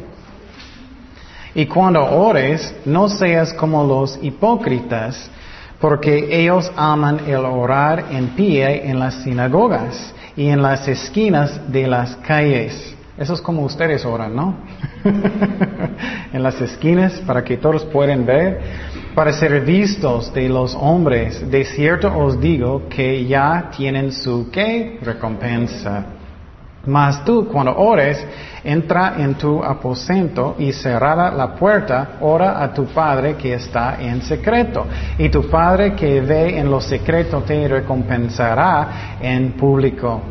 Y 1.60 1.65
cuando 1.65 2.06
ores, 2.06 2.74
no 2.86 3.10
seas 3.10 3.54
como 3.54 3.84
los 3.84 4.17
hipócritas, 4.22 5.30
porque 5.78 6.30
ellos 6.32 6.72
aman 6.74 7.19
el 7.28 7.43
orar 7.43 8.06
en 8.12 8.30
pie 8.30 8.89
en 8.89 8.98
las 8.98 9.15
sinagogas 9.15 10.13
y 10.38 10.48
en 10.48 10.62
las 10.62 10.88
esquinas 10.88 11.69
de 11.69 11.86
las 11.86 12.15
calles. 12.15 12.95
Eso 13.17 13.34
es 13.34 13.41
como 13.41 13.63
ustedes 13.63 14.06
oran, 14.06 14.34
¿no? 14.34 14.56
en 16.32 16.41
las 16.41 16.62
esquinas 16.62 17.19
para 17.28 17.43
que 17.43 17.58
todos 17.58 17.84
puedan 17.84 18.26
ver, 18.26 18.62
para 19.13 19.34
ser 19.34 19.60
vistos 19.60 20.34
de 20.34 20.48
los 20.48 20.74
hombres. 20.76 21.52
De 21.52 21.65
cierto 21.65 22.08
os 22.17 22.39
digo 22.39 22.88
que 22.88 23.26
ya 23.26 23.69
tienen 23.76 24.13
su 24.13 24.50
qué 24.50 24.98
recompensa. 25.02 26.18
Mas 26.86 27.24
tú 27.26 27.48
cuando 27.48 27.76
ores, 27.76 28.26
entra 28.63 29.15
en 29.18 29.36
tu 29.36 29.63
aposento 29.63 30.56
y 30.58 30.72
cerrada 30.72 31.30
la 31.32 31.54
puerta, 31.56 32.18
ora 32.22 32.63
a 32.63 32.74
tu 32.74 32.86
Padre 32.86 33.36
que 33.36 33.54
está 33.54 33.98
en 34.00 34.22
secreto. 34.22 34.86
Y 35.18 35.30
tu 35.30 35.50
Padre 35.50 35.94
que 35.94 36.22
ve 36.22 36.58
en 36.58 36.72
lo 36.72 36.80
secreto 36.80 37.42
te 37.42 37.68
recompensará 37.68 39.18
en 39.20 39.54
público. 39.54 40.22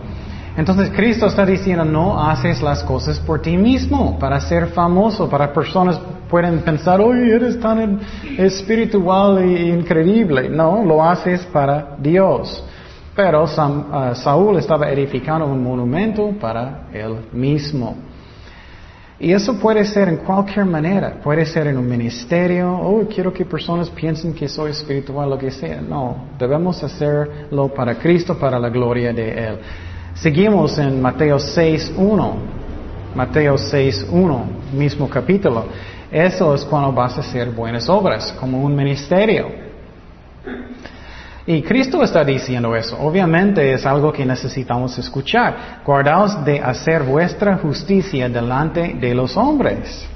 Entonces 0.57 0.91
Cristo 0.91 1.27
está 1.27 1.47
diciendo, 1.47 1.85
no 1.85 2.21
haces 2.29 2.61
las 2.63 2.83
cosas 2.83 3.21
por 3.21 3.41
ti 3.41 3.57
mismo, 3.57 4.19
para 4.19 4.41
ser 4.41 4.69
famoso, 4.69 5.29
para 5.29 5.53
personas 5.53 6.01
pueden 6.29 6.61
pensar, 6.63 7.01
oye, 7.01 7.33
eres 7.33 7.61
tan 7.61 8.01
espiritual 8.37 9.39
e 9.39 9.69
increíble. 9.69 10.49
No, 10.49 10.83
lo 10.85 11.05
haces 11.05 11.43
para 11.53 11.97
Dios. 11.99 12.65
Pero 13.19 13.43
uh, 13.43 14.15
Saúl 14.15 14.59
estaba 14.59 14.89
edificando 14.93 15.45
un 15.45 15.61
monumento 15.61 16.31
para 16.41 16.87
él 16.93 17.17
mismo. 17.33 17.97
Y 19.19 19.33
eso 19.33 19.59
puede 19.59 19.85
ser 19.87 20.09
en 20.09 20.19
cualquier 20.19 20.65
manera. 20.65 21.19
Puede 21.21 21.45
ser 21.45 21.67
en 21.67 21.79
un 21.79 21.89
ministerio. 21.89 22.73
Oh, 22.73 23.09
quiero 23.13 23.33
que 23.33 23.45
personas 23.45 23.91
piensen 23.91 24.33
que 24.33 24.49
soy 24.49 24.71
espiritual, 24.71 25.31
lo 25.31 25.37
que 25.37 25.51
sea. 25.51 25.81
No, 25.81 26.29
debemos 26.39 26.81
hacerlo 26.85 27.67
para 27.75 27.97
Cristo, 27.97 28.39
para 28.39 28.57
la 28.57 28.69
gloria 28.69 29.13
de 29.13 29.31
Él. 29.31 29.59
Seguimos 30.15 30.79
en 30.79 31.03
Mateo 31.03 31.39
6.1. 31.39 32.35
Mateo 33.17 33.57
6.1, 33.57 34.45
mismo 34.75 35.11
capítulo. 35.11 35.65
Eso 36.09 36.55
es 36.55 36.65
cuando 36.65 36.93
vas 36.93 37.17
a 37.17 37.23
hacer 37.23 37.51
buenas 37.51 37.89
obras, 37.89 38.33
como 38.39 38.63
un 38.63 38.77
ministerio. 38.77 39.67
Y 41.51 41.63
Cristo 41.63 42.03
está 42.03 42.23
diciendo 42.25 42.77
eso. 42.77 42.99
Obviamente 43.01 43.73
es 43.73 43.87
algo 43.87 44.13
que 44.13 44.27
necesitamos 44.27 44.99
escuchar. 44.99 45.81
Guardaos 45.83 46.45
de 46.45 46.61
hacer 46.61 47.03
vuestra 47.03 47.57
justicia 47.57 48.29
delante 48.29 48.93
de 49.01 49.15
los 49.15 49.35
hombres, 49.35 50.07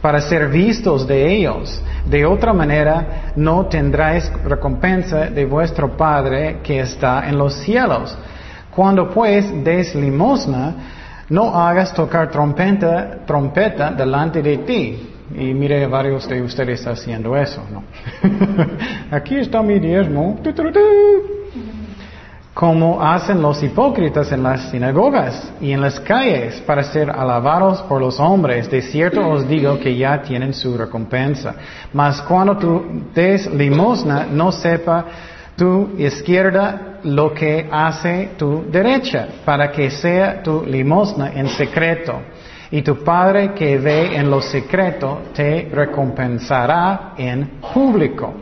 para 0.00 0.20
ser 0.20 0.46
vistos 0.46 1.08
de 1.08 1.26
ellos. 1.26 1.82
De 2.06 2.24
otra 2.24 2.52
manera, 2.52 3.32
no 3.34 3.66
tendráis 3.66 4.30
recompensa 4.44 5.26
de 5.26 5.44
vuestro 5.44 5.96
Padre 5.96 6.60
que 6.62 6.78
está 6.78 7.28
en 7.28 7.36
los 7.36 7.54
cielos. 7.54 8.16
Cuando 8.70 9.10
pues 9.10 9.52
des 9.64 9.92
limosna, 9.96 10.74
no 11.30 11.52
hagas 11.52 11.92
tocar 11.92 12.30
trompeta, 12.30 13.26
trompeta 13.26 13.90
delante 13.90 14.40
de 14.40 14.58
ti. 14.58 15.09
Y 15.34 15.54
mire, 15.54 15.86
varios 15.86 16.28
de 16.28 16.42
ustedes 16.42 16.86
haciendo 16.86 17.36
eso, 17.36 17.62
¿no? 17.70 17.84
Aquí 19.10 19.36
está 19.36 19.62
mi 19.62 19.78
diezmo. 19.78 20.40
Como 22.52 23.00
hacen 23.00 23.40
los 23.40 23.62
hipócritas 23.62 24.32
en 24.32 24.42
las 24.42 24.70
sinagogas 24.70 25.52
y 25.60 25.70
en 25.70 25.80
las 25.80 26.00
calles 26.00 26.60
para 26.66 26.82
ser 26.82 27.10
alabados 27.10 27.80
por 27.82 28.00
los 28.00 28.18
hombres. 28.18 28.68
De 28.68 28.82
cierto 28.82 29.26
os 29.28 29.48
digo 29.48 29.78
que 29.78 29.96
ya 29.96 30.20
tienen 30.20 30.52
su 30.52 30.76
recompensa. 30.76 31.54
Mas 31.92 32.20
cuando 32.22 32.56
tú 32.56 32.82
des 33.14 33.46
limosna, 33.52 34.26
no 34.30 34.50
sepa 34.50 35.06
tu 35.56 35.90
izquierda 35.96 36.98
lo 37.04 37.32
que 37.32 37.68
hace 37.70 38.30
tu 38.36 38.64
derecha, 38.70 39.28
para 39.44 39.70
que 39.70 39.90
sea 39.90 40.42
tu 40.42 40.64
limosna 40.66 41.32
en 41.34 41.48
secreto 41.48 42.20
y 42.72 42.82
tu 42.82 43.02
Padre 43.02 43.52
que 43.52 43.78
ve 43.78 44.16
en 44.16 44.30
lo 44.30 44.40
secreto 44.40 45.22
te 45.34 45.68
recompensará 45.72 47.14
en 47.16 47.60
público. 47.74 48.32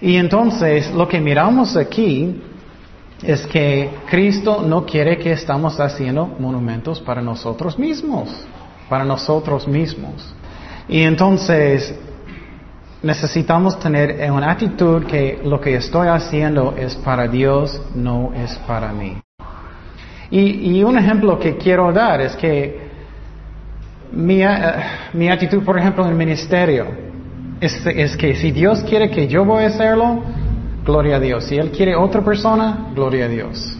Y 0.00 0.16
entonces 0.16 0.90
lo 0.92 1.06
que 1.06 1.20
miramos 1.20 1.76
aquí 1.76 2.42
es 3.22 3.46
que 3.46 3.90
Cristo 4.08 4.62
no 4.66 4.84
quiere 4.84 5.18
que 5.18 5.32
estamos 5.32 5.78
haciendo 5.78 6.26
monumentos 6.38 7.00
para 7.00 7.20
nosotros 7.20 7.78
mismos, 7.78 8.28
para 8.88 9.04
nosotros 9.04 9.68
mismos. 9.68 10.34
Y 10.88 11.02
entonces 11.02 11.94
necesitamos 13.02 13.78
tener 13.78 14.30
una 14.32 14.50
actitud 14.50 15.04
que 15.04 15.40
lo 15.44 15.60
que 15.60 15.76
estoy 15.76 16.08
haciendo 16.08 16.74
es 16.76 16.96
para 16.96 17.28
Dios, 17.28 17.80
no 17.94 18.32
es 18.34 18.56
para 18.66 18.92
mí. 18.92 19.16
Y, 20.30 20.78
y 20.78 20.82
un 20.82 20.98
ejemplo 20.98 21.38
que 21.38 21.56
quiero 21.56 21.92
dar 21.92 22.20
es 22.20 22.34
que 22.36 22.89
mi, 24.12 24.44
uh, 24.44 24.48
mi, 25.12 25.28
actitud, 25.28 25.62
por 25.62 25.78
ejemplo, 25.78 26.04
en 26.04 26.10
el 26.10 26.16
ministerio, 26.16 26.86
es, 27.60 27.84
es, 27.86 28.16
que 28.16 28.34
si 28.34 28.50
Dios 28.50 28.82
quiere 28.82 29.10
que 29.10 29.28
yo 29.28 29.44
voy 29.44 29.64
a 29.64 29.68
hacerlo, 29.68 30.22
gloria 30.84 31.16
a 31.16 31.20
Dios. 31.20 31.44
Si 31.44 31.56
Él 31.56 31.70
quiere 31.70 31.94
otra 31.94 32.22
persona, 32.22 32.90
gloria 32.94 33.26
a 33.26 33.28
Dios. 33.28 33.76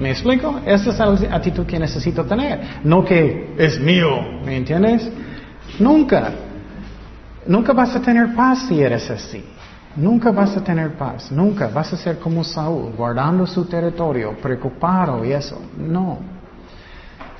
¿Me 0.00 0.10
explico? 0.10 0.60
Esa 0.64 0.90
es 0.90 0.98
la 0.98 1.36
actitud 1.36 1.66
que 1.66 1.78
necesito 1.78 2.24
tener. 2.24 2.80
No 2.84 3.04
que 3.04 3.54
es 3.58 3.78
mío, 3.78 4.40
¿me 4.44 4.56
entiendes? 4.56 5.10
Nunca. 5.78 6.32
Nunca 7.46 7.72
vas 7.72 7.94
a 7.94 8.00
tener 8.00 8.34
paz 8.34 8.66
si 8.66 8.80
eres 8.80 9.10
así. 9.10 9.44
Nunca 9.96 10.30
vas 10.30 10.56
a 10.56 10.64
tener 10.64 10.92
paz. 10.96 11.30
Nunca 11.30 11.68
vas 11.68 11.92
a 11.92 11.96
ser 11.96 12.18
como 12.18 12.44
Saúl, 12.44 12.92
guardando 12.96 13.46
su 13.46 13.66
territorio, 13.66 14.36
preocupado 14.40 15.24
y 15.24 15.32
eso. 15.32 15.60
No. 15.76 16.39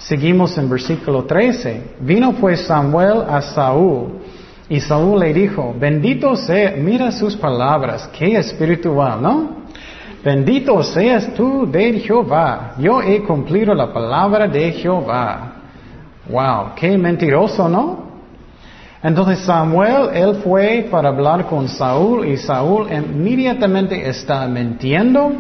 Seguimos 0.00 0.56
en 0.56 0.68
versículo 0.68 1.24
13. 1.24 1.96
Vino 2.00 2.32
pues 2.32 2.62
Samuel 2.62 3.22
a 3.28 3.42
Saúl 3.42 4.20
y 4.68 4.80
Saúl 4.80 5.20
le 5.20 5.34
dijo, 5.34 5.74
bendito 5.78 6.34
sea, 6.36 6.74
mira 6.78 7.12
sus 7.12 7.36
palabras, 7.36 8.08
qué 8.16 8.36
espiritual, 8.36 9.20
¿no? 9.20 9.60
Bendito 10.24 10.82
seas 10.82 11.34
tú 11.34 11.70
de 11.70 12.00
Jehová, 12.00 12.74
yo 12.78 13.02
he 13.02 13.22
cumplido 13.22 13.74
la 13.74 13.92
palabra 13.92 14.46
de 14.48 14.72
Jehová. 14.72 15.52
Wow, 16.28 16.74
qué 16.76 16.96
mentiroso, 16.96 17.68
¿no? 17.68 18.10
Entonces 19.02 19.40
Samuel, 19.40 20.10
él 20.14 20.36
fue 20.42 20.88
para 20.90 21.08
hablar 21.08 21.46
con 21.46 21.68
Saúl 21.68 22.26
y 22.26 22.36
Saúl 22.36 22.86
inmediatamente 22.90 24.08
está 24.08 24.46
mintiendo 24.46 25.32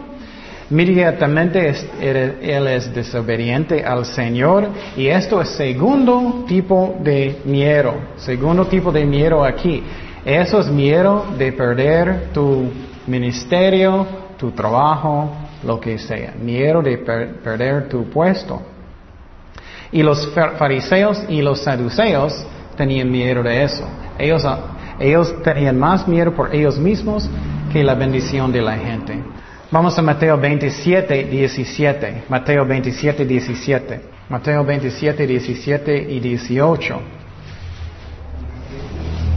Inmediatamente 0.70 1.74
él 2.00 2.68
es 2.68 2.94
desobediente 2.94 3.84
al 3.84 4.06
Señor 4.06 4.68
y 4.96 5.08
esto 5.08 5.42
es 5.42 5.48
segundo 5.48 6.44
tipo 6.46 6.96
de 7.02 7.40
miedo, 7.44 7.94
segundo 8.16 8.66
tipo 8.66 8.92
de 8.92 9.04
miedo 9.04 9.42
aquí. 9.42 9.82
Eso 10.24 10.60
es 10.60 10.68
miedo 10.68 11.26
de 11.36 11.52
perder 11.52 12.28
tu 12.32 12.70
ministerio, 13.08 14.06
tu 14.38 14.52
trabajo, 14.52 15.32
lo 15.64 15.80
que 15.80 15.98
sea. 15.98 16.34
Miedo 16.40 16.82
de 16.82 16.98
per 16.98 17.40
perder 17.42 17.88
tu 17.88 18.04
puesto. 18.08 18.62
Y 19.90 20.04
los 20.04 20.32
fariseos 20.56 21.24
y 21.28 21.42
los 21.42 21.62
saduceos 21.64 22.46
tenían 22.76 23.10
miedo 23.10 23.42
de 23.42 23.64
eso. 23.64 23.84
Ellos, 24.16 24.46
ellos 25.00 25.42
tenían 25.42 25.76
más 25.76 26.06
miedo 26.06 26.32
por 26.32 26.54
ellos 26.54 26.78
mismos 26.78 27.28
que 27.72 27.82
la 27.82 27.94
bendición 27.94 28.52
de 28.52 28.62
la 28.62 28.76
gente. 28.76 29.20
Vamos 29.72 29.96
a 29.96 30.02
Mateo 30.02 30.36
27, 30.36 31.24
17. 31.30 32.24
Mateo 32.28 32.66
27, 32.66 33.24
17. 33.24 34.00
Mateo 34.28 34.64
27, 34.64 35.26
17 35.28 36.06
y 36.10 36.18
18. 36.18 37.00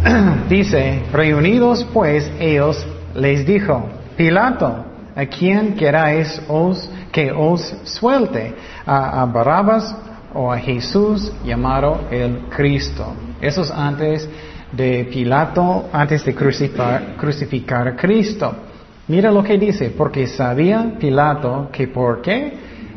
Dice, 0.49 1.03
reunidos 1.11 1.83
pues 1.93 2.31
ellos 2.39 2.83
les 3.13 3.45
dijo, 3.45 3.87
Pilato, 4.17 4.83
¿a 5.15 5.25
quién 5.27 5.75
queráis 5.75 6.41
os, 6.47 6.89
que 7.11 7.31
os 7.31 7.61
suelte? 7.83 8.55
¿A, 8.87 9.21
a 9.21 9.25
Barrabas 9.27 9.95
o 10.33 10.51
a 10.51 10.57
Jesús 10.57 11.31
llamado 11.45 12.07
el 12.09 12.47
Cristo? 12.49 13.13
Eso 13.39 13.61
es 13.61 13.69
antes 13.69 14.27
de 14.71 15.05
Pilato, 15.13 15.89
antes 15.93 16.25
de 16.25 16.33
crucificar, 16.33 17.17
crucificar 17.17 17.87
a 17.87 17.95
Cristo. 17.95 18.72
Mira 19.07 19.31
lo 19.31 19.43
que 19.43 19.57
dice, 19.57 19.89
porque 19.89 20.27
sabía 20.27 20.95
Pilato 20.97 21.69
que 21.71 21.87
por 21.87 22.21
qué 22.21 22.53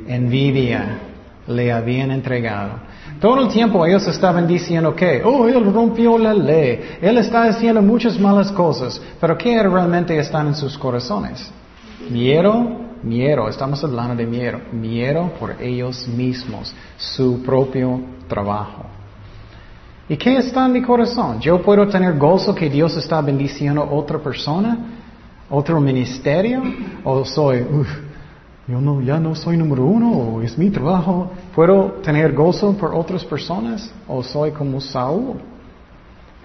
envidia 0.07 0.99
le 1.49 1.73
habían 1.73 2.11
entregado. 2.11 2.75
Todo 3.21 3.41
el 3.41 3.49
tiempo 3.49 3.85
ellos 3.87 4.07
estaban 4.07 4.47
diciendo 4.47 4.95
que, 4.95 5.23
oh, 5.25 5.49
él 5.49 5.73
rompió 5.73 6.19
la 6.19 6.35
ley, 6.35 6.99
él 7.01 7.19
está 7.19 7.45
haciendo 7.45 7.81
muchas 7.81 8.19
malas 8.21 8.53
cosas, 8.53 9.01
pero 9.21 9.37
¿qué 9.39 9.63
realmente 9.63 10.17
están 10.19 10.49
en 10.49 10.55
sus 10.55 10.77
corazones? 10.77 11.51
Miedo, 12.11 12.87
miedo, 13.03 13.49
estamos 13.49 13.83
hablando 13.83 14.15
de 14.15 14.27
miedo, 14.27 14.61
miedo 14.71 15.33
por 15.41 15.61
ellos 15.61 16.07
mismos, 16.07 16.75
su 16.99 17.43
propio 17.43 18.01
trabajo. 18.29 18.85
¿Y 20.09 20.17
qué 20.17 20.37
está 20.37 20.67
en 20.67 20.73
mi 20.73 20.83
corazón? 20.83 21.41
¿Yo 21.41 21.61
puedo 21.63 21.89
tener 21.89 22.17
gozo 22.17 22.55
que 22.55 22.69
Dios 22.71 22.97
está 22.97 23.21
bendiciendo 23.23 23.83
a 23.83 23.91
otra 23.93 24.19
persona? 24.19 24.79
¿Otro 25.49 25.81
ministerio? 25.81 26.63
¿O 27.05 27.25
soy, 27.25 27.63
uff, 27.63 27.89
yo 28.67 28.81
no, 28.81 29.01
ya 29.01 29.21
no 29.21 29.35
soy 29.35 29.57
número 29.57 29.85
uno, 29.85 30.11
o 30.11 30.43
es 30.43 30.59
mi 30.59 30.71
trabajo. 30.71 31.31
¿Puedo 31.55 32.01
tener 32.03 32.33
gozo 32.33 32.77
por 32.77 32.95
otras 32.95 33.25
personas? 33.25 33.93
¿O 34.09 34.23
soy 34.23 34.51
como 34.51 34.81
Saúl? 34.81 35.37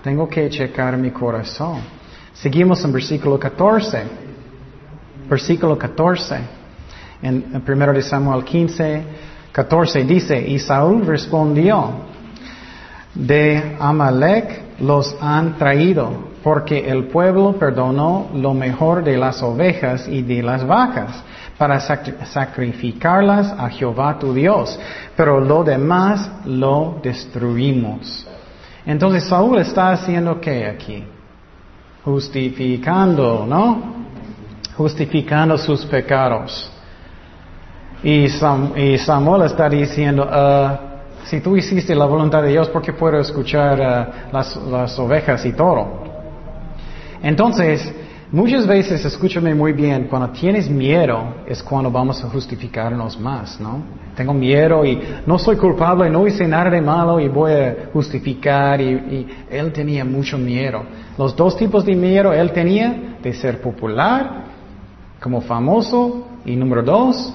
Tengo 0.03 0.27
que 0.29 0.49
checar 0.49 0.97
mi 0.97 1.09
corazón. 1.09 1.79
Seguimos 2.33 2.83
en 2.83 2.93
versículo 2.93 3.39
14. 3.39 4.03
Versículo 5.29 5.77
14. 5.77 6.37
En 7.23 7.63
1 7.67 7.93
de 7.93 8.01
Samuel 8.01 8.43
15, 8.43 9.03
14 9.51 10.03
dice, 10.03 10.47
y 10.47 10.59
Saúl 10.59 11.05
respondió, 11.05 12.11
de 13.13 13.75
Amalek 13.79 14.79
los 14.79 15.15
han 15.19 15.57
traído, 15.57 16.30
porque 16.43 16.89
el 16.89 17.05
pueblo 17.05 17.53
perdonó 17.53 18.29
lo 18.33 18.53
mejor 18.53 19.03
de 19.03 19.17
las 19.17 19.41
ovejas 19.43 20.07
y 20.07 20.21
de 20.21 20.41
las 20.41 20.65
vacas 20.65 21.23
para 21.57 21.79
sacrificarlas 21.79 23.53
a 23.57 23.69
Jehová 23.69 24.17
tu 24.17 24.33
Dios, 24.33 24.79
pero 25.15 25.39
lo 25.39 25.63
demás 25.63 26.31
lo 26.45 26.99
destruimos. 27.03 28.27
Entonces 28.85 29.25
Saúl 29.25 29.59
está 29.59 29.91
haciendo 29.91 30.41
qué 30.41 30.65
aquí? 30.65 31.03
Justificando, 32.03 33.45
¿no? 33.47 34.07
Justificando 34.75 35.55
sus 35.57 35.85
pecados. 35.85 36.71
Y, 38.03 38.27
Samuel 38.29 39.43
está 39.43 39.69
diciendo, 39.69 40.23
uh, 40.23 41.25
si 41.25 41.39
tú 41.41 41.55
hiciste 41.55 41.93
la 41.93 42.05
voluntad 42.05 42.41
de 42.41 42.49
Dios, 42.49 42.69
¿por 42.69 42.81
qué 42.81 42.93
puedo 42.93 43.19
escuchar 43.19 43.77
las, 44.31 44.55
las 44.55 44.97
ovejas 44.97 45.45
y 45.45 45.53
todo? 45.53 46.00
Entonces, 47.23 47.93
Muchas 48.33 48.65
veces, 48.65 49.03
escúchame 49.03 49.53
muy 49.53 49.73
bien, 49.73 50.07
cuando 50.07 50.29
tienes 50.29 50.69
miedo 50.69 51.43
es 51.45 51.61
cuando 51.61 51.91
vamos 51.91 52.23
a 52.23 52.29
justificarnos 52.29 53.19
más, 53.19 53.59
¿no? 53.59 53.83
Tengo 54.15 54.33
miedo 54.33 54.85
y 54.85 54.97
no 55.25 55.37
soy 55.37 55.57
culpable, 55.57 56.09
no 56.09 56.25
hice 56.25 56.47
nada 56.47 56.69
de 56.69 56.81
malo 56.81 57.19
y 57.19 57.27
voy 57.27 57.51
a 57.51 57.89
justificar 57.91 58.79
y, 58.79 58.85
y, 58.85 59.27
él 59.49 59.73
tenía 59.73 60.05
mucho 60.05 60.37
miedo. 60.37 60.81
Los 61.17 61.35
dos 61.35 61.57
tipos 61.57 61.85
de 61.85 61.93
miedo 61.93 62.31
él 62.31 62.53
tenía 62.53 63.17
de 63.21 63.33
ser 63.33 63.59
popular, 63.59 64.45
como 65.21 65.41
famoso 65.41 66.29
y 66.45 66.55
número 66.55 66.83
dos, 66.83 67.33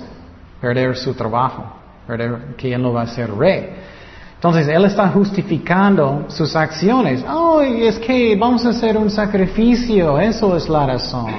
perder 0.62 0.96
su 0.96 1.12
trabajo, 1.12 1.74
perder 2.06 2.56
que 2.56 2.72
él 2.72 2.80
no 2.80 2.94
va 2.94 3.02
a 3.02 3.06
ser 3.08 3.30
rey. 3.34 3.68
Entonces, 4.36 4.68
él 4.68 4.84
está 4.84 5.08
justificando 5.08 6.26
sus 6.28 6.54
acciones. 6.54 7.24
Oh, 7.28 7.60
es 7.60 7.98
que 7.98 8.36
vamos 8.36 8.64
a 8.66 8.68
hacer 8.68 8.96
un 8.96 9.10
sacrificio, 9.10 10.20
eso 10.20 10.56
es 10.56 10.68
la 10.68 10.86
razón. 10.86 11.32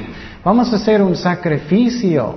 Vamos 0.44 0.74
a 0.74 0.76
hacer 0.76 1.02
un 1.02 1.16
sacrificio. 1.16 2.36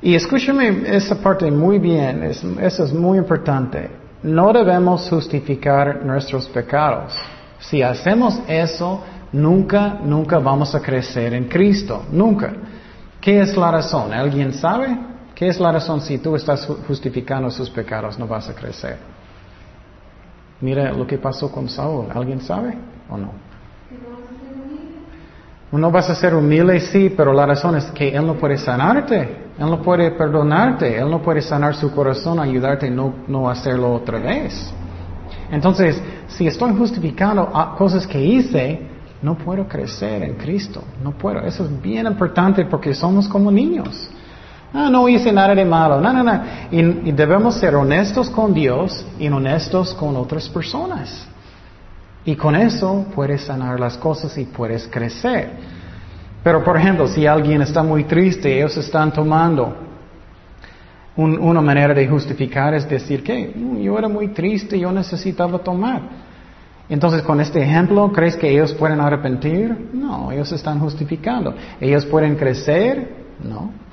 Y 0.00 0.14
escúchame 0.14 0.82
esa 0.86 1.14
parte 1.16 1.50
muy 1.50 1.78
bien, 1.78 2.22
eso 2.22 2.84
es 2.84 2.92
muy 2.92 3.18
importante. 3.18 3.90
No 4.22 4.52
debemos 4.52 5.08
justificar 5.08 6.04
nuestros 6.04 6.48
pecados. 6.48 7.12
Si 7.58 7.82
hacemos 7.82 8.40
eso, 8.48 9.02
nunca, 9.32 9.98
nunca 10.02 10.38
vamos 10.38 10.74
a 10.74 10.80
crecer 10.80 11.34
en 11.34 11.44
Cristo. 11.48 12.04
Nunca. 12.10 12.52
¿Qué 13.20 13.40
es 13.40 13.56
la 13.56 13.70
razón? 13.70 14.12
¿Alguien 14.12 14.52
sabe? 14.52 15.15
¿Qué 15.36 15.48
es 15.48 15.60
la 15.60 15.70
razón 15.70 16.00
si 16.00 16.16
tú 16.16 16.34
estás 16.34 16.66
justificando 16.88 17.50
sus 17.50 17.68
pecados 17.68 18.18
no 18.18 18.26
vas 18.26 18.48
a 18.48 18.54
crecer? 18.54 18.96
Mira 20.62 20.90
lo 20.92 21.06
que 21.06 21.18
pasó 21.18 21.52
con 21.52 21.68
Saúl. 21.68 22.06
¿Alguien 22.14 22.40
sabe 22.40 22.74
o 23.10 23.18
no? 23.18 23.32
No 25.72 25.90
vas 25.90 26.08
a 26.08 26.14
ser 26.14 26.34
humilde, 26.34 26.80
sí, 26.80 27.12
pero 27.14 27.34
la 27.34 27.44
razón 27.44 27.76
es 27.76 27.84
que 27.90 28.08
Él 28.08 28.26
no 28.26 28.36
puede 28.36 28.56
sanarte, 28.56 29.18
Él 29.58 29.66
no 29.68 29.82
puede 29.82 30.10
perdonarte, 30.12 30.96
Él 30.96 31.10
no 31.10 31.20
puede 31.20 31.42
sanar 31.42 31.74
su 31.74 31.92
corazón, 31.92 32.40
ayudarte 32.40 32.86
a 32.86 32.90
no, 32.90 33.12
no 33.28 33.50
hacerlo 33.50 33.92
otra 33.92 34.18
vez. 34.18 34.72
Entonces, 35.50 36.00
si 36.28 36.46
estoy 36.46 36.74
justificando 36.74 37.52
cosas 37.76 38.06
que 38.06 38.24
hice, 38.24 38.80
no 39.20 39.36
puedo 39.36 39.68
crecer 39.68 40.22
en 40.22 40.36
Cristo, 40.36 40.82
no 41.04 41.10
puedo. 41.10 41.40
Eso 41.40 41.66
es 41.66 41.82
bien 41.82 42.06
importante 42.06 42.64
porque 42.64 42.94
somos 42.94 43.28
como 43.28 43.50
niños. 43.50 44.08
Ah, 44.78 44.90
no 44.90 45.08
hice 45.08 45.32
nada 45.32 45.54
de 45.54 45.64
malo. 45.64 46.02
No, 46.02 46.12
no, 46.12 46.22
no. 46.22 46.42
Y, 46.70 47.10
debemos 47.12 47.54
ser 47.54 47.74
honestos 47.74 48.28
con 48.28 48.52
Dios 48.52 49.06
y 49.18 49.26
honestos 49.26 49.94
con 49.94 50.14
otras 50.16 50.50
personas. 50.50 51.26
Y 52.26 52.36
con 52.36 52.54
eso 52.54 53.06
puedes 53.14 53.40
sanar 53.42 53.80
las 53.80 53.96
cosas 53.96 54.36
y 54.36 54.44
puedes 54.44 54.86
crecer. 54.86 55.50
Pero, 56.44 56.62
por 56.62 56.76
ejemplo, 56.76 57.08
si 57.08 57.26
alguien 57.26 57.62
está 57.62 57.82
muy 57.82 58.04
triste, 58.04 58.54
ellos 58.54 58.76
están 58.76 59.14
tomando 59.14 59.74
una 61.16 61.62
manera 61.62 61.94
de 61.94 62.06
justificar 62.06 62.74
es 62.74 62.86
decir 62.86 63.22
que 63.24 63.54
mm, 63.56 63.78
yo 63.78 63.98
era 63.98 64.06
muy 64.06 64.28
triste, 64.28 64.78
yo 64.78 64.92
necesitaba 64.92 65.58
tomar. 65.60 66.02
Entonces, 66.90 67.22
con 67.22 67.40
este 67.40 67.62
ejemplo, 67.62 68.12
¿crees 68.12 68.36
que 68.36 68.50
ellos 68.50 68.74
pueden 68.74 69.00
arrepentir? 69.00 69.88
No, 69.94 70.30
ellos 70.30 70.52
están 70.52 70.78
justificando. 70.80 71.54
¿Ellos 71.80 72.04
pueden 72.04 72.36
crecer? 72.36 73.24
No. 73.42 73.85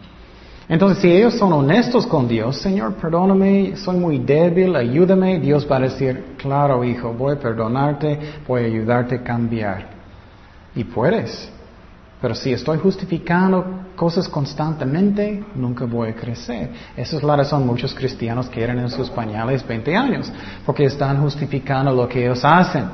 Entonces, 0.69 0.99
si 0.99 1.11
ellos 1.11 1.33
son 1.35 1.51
honestos 1.51 2.07
con 2.07 2.27
Dios, 2.27 2.57
Señor, 2.57 2.93
perdóname, 2.93 3.75
soy 3.75 3.97
muy 3.97 4.17
débil, 4.19 4.75
ayúdame, 4.75 5.39
Dios 5.39 5.67
va 5.69 5.77
a 5.77 5.81
decir, 5.81 6.35
claro, 6.37 6.83
hijo, 6.83 7.13
voy 7.13 7.33
a 7.33 7.39
perdonarte, 7.39 8.19
voy 8.47 8.63
a 8.63 8.65
ayudarte 8.65 9.15
a 9.15 9.23
cambiar. 9.23 9.87
Y 10.75 10.85
puedes. 10.85 11.51
Pero 12.21 12.35
si 12.35 12.53
estoy 12.53 12.77
justificando 12.77 13.65
cosas 13.97 14.29
constantemente, 14.29 15.43
nunca 15.55 15.83
voy 15.83 16.11
a 16.11 16.15
crecer. 16.15 16.71
Esa 16.95 17.17
es 17.17 17.23
la 17.23 17.35
razón 17.35 17.67
muchos 17.67 17.93
cristianos 17.93 18.47
quieren 18.47 18.79
en 18.79 18.89
sus 18.89 19.09
pañales 19.09 19.67
20 19.67 19.93
años, 19.93 20.31
porque 20.65 20.85
están 20.85 21.21
justificando 21.21 21.91
lo 21.91 22.07
que 22.07 22.23
ellos 22.23 22.39
hacen. 22.45 22.85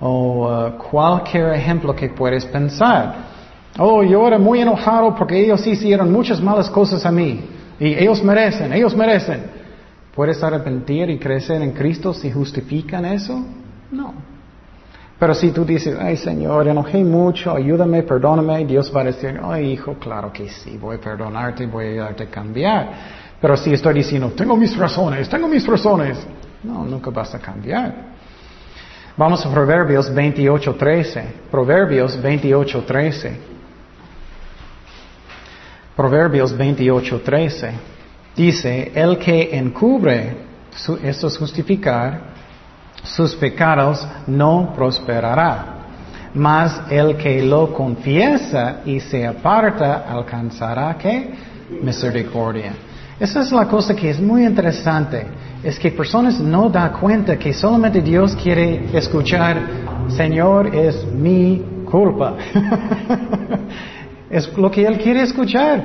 O 0.00 0.48
uh, 0.48 0.76
cualquier 0.76 1.52
ejemplo 1.54 1.94
que 1.94 2.08
puedes 2.08 2.44
pensar. 2.46 3.31
Oh, 3.78 4.02
yo 4.02 4.26
era 4.26 4.38
muy 4.38 4.60
enojado 4.60 5.14
porque 5.14 5.42
ellos 5.42 5.66
hicieron 5.66 6.12
muchas 6.12 6.40
malas 6.40 6.68
cosas 6.68 7.04
a 7.06 7.10
mí. 7.10 7.40
Y 7.80 7.94
ellos 7.94 8.22
merecen, 8.22 8.72
ellos 8.72 8.94
merecen. 8.94 9.44
¿Puedes 10.14 10.42
arrepentir 10.42 11.08
y 11.08 11.18
crecer 11.18 11.62
en 11.62 11.72
Cristo 11.72 12.12
si 12.12 12.30
justifican 12.30 13.04
eso? 13.06 13.42
No. 13.90 14.12
Pero 15.18 15.34
si 15.34 15.52
tú 15.52 15.64
dices, 15.64 15.96
ay 15.98 16.16
Señor, 16.16 16.68
enojé 16.68 17.02
mucho, 17.02 17.54
ayúdame, 17.54 18.02
perdóname, 18.02 18.64
Dios 18.66 18.92
va 18.94 19.02
a 19.02 19.04
decir, 19.04 19.40
ay 19.42 19.72
hijo, 19.72 19.94
claro 19.94 20.32
que 20.32 20.48
sí, 20.48 20.76
voy 20.76 20.96
a 20.96 21.00
perdonarte, 21.00 21.66
voy 21.66 21.86
a 21.86 21.88
ayudarte 21.88 22.24
a 22.24 22.26
cambiar. 22.26 22.88
Pero 23.40 23.56
si 23.56 23.72
estoy 23.72 23.94
diciendo, 23.94 24.32
tengo 24.36 24.56
mis 24.56 24.76
razones, 24.76 25.28
tengo 25.28 25.48
mis 25.48 25.66
razones, 25.66 26.18
no, 26.62 26.84
nunca 26.84 27.10
vas 27.10 27.34
a 27.34 27.38
cambiar. 27.38 28.12
Vamos 29.16 29.44
a 29.44 29.50
Proverbios 29.50 30.12
28.13. 30.12 31.24
Proverbios 31.50 32.18
28.13. 32.22 33.51
Proverbios 36.02 36.58
28:13 36.58 37.70
dice, 38.34 38.90
el 38.92 39.18
que 39.18 39.56
encubre, 39.56 40.36
esto 41.00 41.28
es 41.28 41.38
justificar, 41.38 42.32
sus 43.04 43.36
pecados 43.36 44.04
no 44.26 44.72
prosperará. 44.74 45.76
Mas 46.34 46.82
el 46.90 47.16
que 47.16 47.40
lo 47.44 47.72
confiesa 47.72 48.80
y 48.84 48.98
se 48.98 49.24
aparta 49.24 50.04
alcanzará 50.10 50.98
qué? 50.98 51.34
Misericordia. 51.80 52.72
Esa 53.20 53.42
es 53.42 53.52
la 53.52 53.68
cosa 53.68 53.94
que 53.94 54.10
es 54.10 54.18
muy 54.18 54.44
interesante. 54.44 55.24
Es 55.62 55.78
que 55.78 55.92
personas 55.92 56.40
no 56.40 56.68
dan 56.68 56.94
cuenta 56.94 57.38
que 57.38 57.52
solamente 57.52 58.00
Dios 58.00 58.34
quiere 58.34 58.88
escuchar, 58.92 59.56
Señor, 60.08 60.74
es 60.74 61.06
mi 61.06 61.62
culpa. 61.88 62.34
es 64.32 64.56
lo 64.56 64.70
que 64.70 64.84
Él 64.84 64.98
quiere 64.98 65.22
escuchar. 65.22 65.84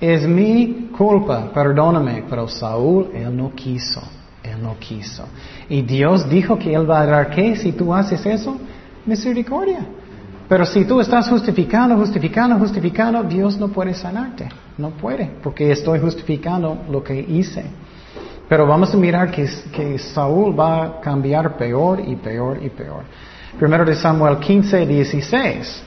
Es 0.00 0.26
mi 0.26 0.88
culpa, 0.96 1.52
perdóname. 1.52 2.24
Pero 2.28 2.48
Saúl, 2.48 3.10
Él 3.14 3.36
no 3.36 3.52
quiso. 3.54 4.02
Él 4.42 4.60
no 4.62 4.76
quiso. 4.78 5.24
Y 5.68 5.82
Dios 5.82 6.28
dijo 6.28 6.58
que 6.58 6.74
Él 6.74 6.90
va 6.90 7.02
a 7.02 7.06
dar 7.06 7.30
qué 7.30 7.54
si 7.54 7.72
tú 7.72 7.94
haces 7.94 8.24
eso? 8.24 8.56
Misericordia. 9.04 9.86
Pero 10.48 10.64
si 10.64 10.84
tú 10.84 11.00
estás 11.00 11.28
justificando, 11.28 11.96
justificando, 11.96 12.58
justificando, 12.58 13.22
Dios 13.22 13.58
no 13.58 13.68
puede 13.68 13.94
sanarte. 13.94 14.48
No 14.78 14.90
puede, 14.90 15.30
porque 15.42 15.70
estoy 15.70 16.00
justificando 16.00 16.84
lo 16.90 17.04
que 17.04 17.20
hice. 17.20 17.64
Pero 18.48 18.66
vamos 18.66 18.92
a 18.92 18.96
mirar 18.96 19.30
que, 19.30 19.48
que 19.70 19.98
Saúl 19.98 20.58
va 20.58 20.84
a 20.84 21.00
cambiar 21.00 21.56
peor 21.56 22.00
y 22.00 22.16
peor 22.16 22.58
y 22.62 22.70
peor. 22.70 23.04
Primero 23.58 23.84
de 23.84 23.94
Samuel 23.94 24.38
15, 24.38 24.86
16. 24.86 25.82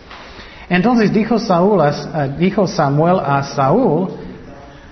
Entonces 0.69 1.13
dijo, 1.13 1.37
Samuel 1.39 3.19
a 3.19 3.43
Saúl, 3.43 4.09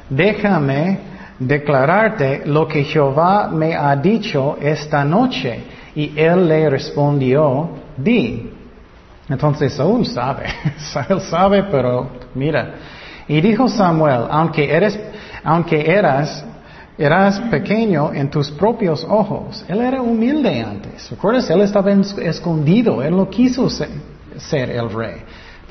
déjame 0.09 0.99
declararte 1.39 2.43
lo 2.45 2.67
que 2.67 2.83
Jehová 2.83 3.47
me 3.47 3.75
ha 3.75 3.95
dicho 3.95 4.57
esta 4.61 5.03
noche. 5.03 5.63
Y 5.95 6.17
él 6.19 6.47
le 6.47 6.69
respondió, 6.69 7.69
di. 7.97 8.51
Entonces 9.29 9.73
Saúl 9.73 10.05
sabe, 10.05 10.45
Saúl 10.77 11.21
sabe, 11.21 11.63
pero 11.63 12.09
mira. 12.35 12.73
Y 13.27 13.41
dijo 13.41 13.67
Samuel, 13.67 14.25
aunque 14.29 14.69
eres, 14.69 14.99
aunque 15.43 15.89
eras, 15.89 16.43
eras 16.97 17.39
pequeño 17.49 18.11
en 18.13 18.29
tus 18.29 18.51
propios 18.51 19.05
ojos, 19.09 19.63
él 19.67 19.81
era 19.81 20.01
humilde 20.01 20.61
antes. 20.61 21.09
¿Recuerdas? 21.09 21.49
Él 21.49 21.61
estaba 21.61 21.91
escondido, 21.91 23.01
él 23.01 23.15
no 23.15 23.29
quiso 23.29 23.69
ser 23.69 24.69
el 24.69 24.89
rey. 24.89 25.21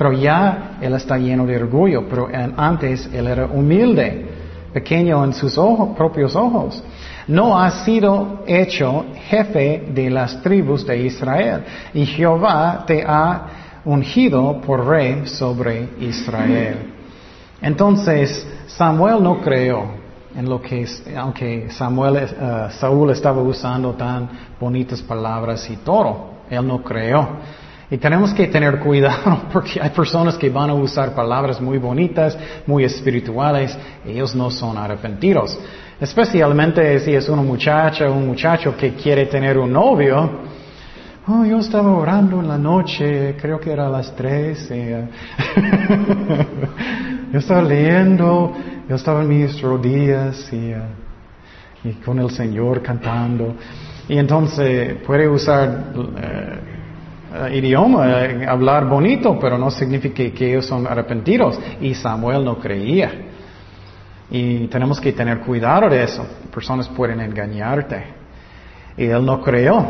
Pero 0.02 0.14
ya 0.14 0.78
él 0.80 0.94
está 0.94 1.16
lleno 1.16 1.46
de 1.46 1.54
orgullo, 1.54 2.08
pero 2.08 2.28
antes 2.56 3.08
él 3.12 3.24
era 3.28 3.46
humilde, 3.46 4.26
pequeño 4.72 5.22
en 5.22 5.32
sus 5.32 5.56
ojos, 5.56 5.96
propios 5.96 6.34
ojos. 6.34 6.82
No 7.28 7.56
has 7.56 7.84
sido 7.84 8.42
hecho 8.44 9.04
jefe 9.28 9.90
de 9.94 10.10
las 10.10 10.42
tribus 10.42 10.84
de 10.84 11.04
Israel, 11.04 11.62
y 11.94 12.04
Jehová 12.04 12.82
te 12.84 13.04
ha 13.06 13.46
ungido 13.84 14.60
por 14.62 14.84
rey 14.84 15.24
sobre 15.26 15.90
Israel. 16.00 16.78
Entonces 17.60 18.44
Samuel 18.66 19.22
no 19.22 19.40
creó 19.40 19.84
en 20.34 20.50
lo 20.50 20.60
que, 20.60 20.84
aunque 21.16 21.70
Samuel, 21.70 22.16
eh, 22.16 22.68
Saúl 22.72 23.12
estaba 23.12 23.40
usando 23.40 23.92
tan 23.92 24.28
bonitas 24.58 25.00
palabras 25.00 25.70
y 25.70 25.76
todo, 25.76 26.42
él 26.50 26.66
no 26.66 26.82
creó. 26.82 27.28
Y 27.92 27.98
tenemos 27.98 28.32
que 28.32 28.46
tener 28.46 28.78
cuidado 28.78 29.42
porque 29.52 29.78
hay 29.78 29.90
personas 29.90 30.38
que 30.38 30.48
van 30.48 30.70
a 30.70 30.74
usar 30.74 31.14
palabras 31.14 31.60
muy 31.60 31.76
bonitas, 31.76 32.38
muy 32.66 32.84
espirituales, 32.84 33.76
ellos 34.06 34.34
no 34.34 34.50
son 34.50 34.78
arrepentidos. 34.78 35.58
Especialmente 36.00 36.98
si 37.00 37.14
es 37.14 37.28
una 37.28 37.42
muchacha 37.42 38.08
o 38.08 38.14
un 38.14 38.28
muchacho 38.28 38.74
que 38.78 38.94
quiere 38.94 39.26
tener 39.26 39.58
un 39.58 39.70
novio. 39.70 40.40
Oh, 41.28 41.44
yo 41.44 41.58
estaba 41.58 41.90
orando 41.90 42.40
en 42.40 42.48
la 42.48 42.56
noche, 42.56 43.36
creo 43.38 43.60
que 43.60 43.70
era 43.70 43.88
a 43.88 43.90
las 43.90 44.16
tres. 44.16 44.70
eh, 44.70 45.06
yo 47.30 47.38
estaba 47.38 47.60
leyendo, 47.60 48.54
yo 48.88 48.96
estaba 48.96 49.20
en 49.20 49.28
mis 49.28 49.60
rodillas 49.60 50.50
y, 50.50 50.70
eh, 50.70 50.80
y 51.84 51.92
con 52.02 52.18
el 52.20 52.30
Señor 52.30 52.80
cantando. 52.80 53.54
Y 54.08 54.16
entonces 54.16 54.94
puede 55.04 55.28
usar 55.28 55.92
eh, 56.16 56.72
eh, 57.34 57.56
idioma, 57.56 58.24
eh, 58.24 58.46
hablar 58.46 58.86
bonito, 58.86 59.38
pero 59.40 59.56
no 59.56 59.70
significa 59.70 60.22
que 60.30 60.50
ellos 60.50 60.66
son 60.66 60.86
arrepentidos. 60.86 61.58
Y 61.80 61.94
Samuel 61.94 62.44
no 62.44 62.58
creía. 62.58 63.10
Y 64.30 64.66
tenemos 64.68 65.00
que 65.00 65.12
tener 65.12 65.40
cuidado 65.40 65.88
de 65.88 66.04
eso. 66.04 66.26
Personas 66.52 66.88
pueden 66.88 67.20
engañarte. 67.20 68.04
Y 68.96 69.04
él 69.04 69.24
no 69.24 69.40
creyó. 69.40 69.84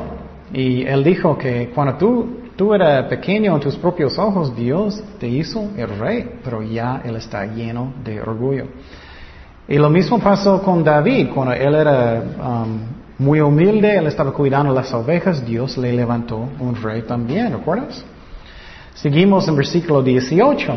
Y 0.53 0.85
él 0.85 1.03
dijo 1.03 1.37
que 1.39 1.71
cuando 1.75 1.95
tú, 1.97 2.41
tú 2.57 2.75
eras 2.75 3.07
pequeño 3.07 3.55
en 3.55 3.61
tus 3.61 3.77
propios 3.77 4.19
ojos, 4.19 4.55
Dios 4.55 5.03
te 5.19 5.27
hizo 5.27 5.71
el 5.77 5.99
rey, 5.99 6.39
pero 6.45 6.63
ya 6.63 7.01
él 7.05 7.17
está 7.17 7.47
lleno 7.47 7.95
de 8.05 8.21
orgullo. 8.21 8.67
Y 9.69 9.79
lo 9.79 9.89
mismo 9.89 10.19
pasó 10.19 10.61
con 10.63 10.85
David, 10.85 11.29
cuando 11.33 11.55
él 11.55 11.75
era 11.75 12.23
um, 12.41 12.81
muy 13.23 13.41
humilde, 13.41 13.97
él 13.97 14.07
estaba 14.07 14.33
cuidando 14.33 14.75
las 14.75 14.93
ovejas, 14.93 15.45
Dios 15.45 15.79
le 15.79 15.93
levantó 15.93 16.49
un 16.59 16.75
rey 16.75 17.03
también, 17.03 17.53
¿recuerdas? 17.53 18.05
Seguimos 18.95 19.49
en 19.49 19.57
versículo 19.57 20.03
18. 20.03 20.75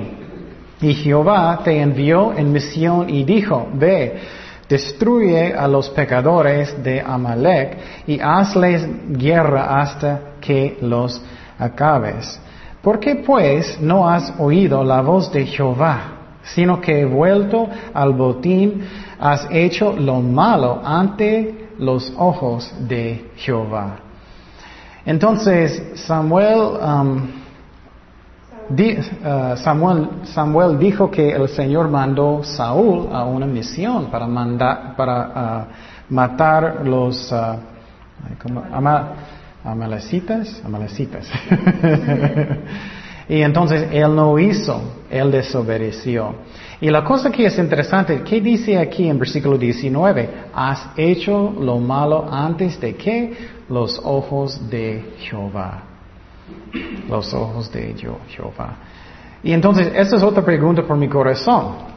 Y 0.81 0.93
Jehová 0.93 1.61
te 1.63 1.81
envió 1.81 2.33
en 2.33 2.51
misión 2.51 3.09
y 3.09 3.23
dijo, 3.23 3.67
ve, 3.73 4.19
destruye 4.67 5.53
a 5.53 5.67
los 5.67 5.89
pecadores 5.89 6.83
de 6.83 7.01
Amalek 7.01 7.77
y 8.07 8.19
hazles 8.19 8.87
guerra 9.09 9.81
hasta 9.81 10.19
que 10.41 10.77
los 10.81 11.21
acabes. 11.57 12.39
¿Por 12.81 12.99
qué 12.99 13.15
pues 13.15 13.79
no 13.81 14.07
has 14.07 14.33
oído 14.37 14.83
la 14.83 15.01
voz 15.01 15.31
de 15.31 15.45
Jehová, 15.45 16.15
sino 16.43 16.79
que 16.79 17.05
vuelto 17.05 17.67
al 17.93 18.13
botín 18.13 18.83
has 19.19 19.47
hecho 19.49 19.93
lo 19.93 20.21
malo 20.21 20.81
ante 20.83 21.64
los 21.77 22.11
ojos 22.17 22.73
de 22.87 23.31
Jehová? 23.35 23.97
Entonces 25.05 25.83
Samuel, 25.95 26.79
um, 26.81 27.27
uh, 28.69 29.57
Samuel, 29.57 30.09
Samuel 30.23 30.79
dijo 30.79 31.11
que 31.11 31.31
el 31.31 31.47
Señor 31.49 31.89
mandó 31.89 32.43
Saúl 32.43 33.09
a 33.11 33.23
una 33.23 33.45
misión 33.45 34.07
para 34.07 34.25
mandar, 34.25 34.95
para 34.95 35.27
uh, 35.27 36.13
matar 36.13 36.81
los 36.85 37.31
uh, 37.31 37.57
amalecitas. 39.63 40.61
y 43.29 43.41
entonces 43.41 43.89
él 43.91 44.15
no 44.15 44.39
hizo, 44.39 44.81
él 45.09 45.31
desobedeció. 45.31 46.35
Y 46.81 46.89
la 46.89 47.03
cosa 47.03 47.31
que 47.31 47.45
es 47.45 47.57
interesante, 47.57 48.21
¿qué 48.23 48.41
dice 48.41 48.77
aquí 48.77 49.07
en 49.07 49.17
versículo 49.17 49.57
19? 49.57 50.29
Has 50.53 50.89
hecho 50.97 51.53
lo 51.59 51.79
malo 51.79 52.27
antes 52.29 52.79
de 52.79 52.95
que 52.95 53.33
los 53.69 53.99
ojos 54.03 54.69
de 54.69 55.13
Jehová 55.19 55.95
los 57.09 57.33
ojos 57.33 57.71
de 57.71 57.95
Jehová. 58.27 58.75
Y 59.43 59.51
entonces, 59.51 59.91
esta 59.95 60.15
es 60.17 60.23
otra 60.23 60.43
pregunta 60.43 60.83
por 60.83 60.97
mi 60.97 61.07
corazón. 61.07 61.95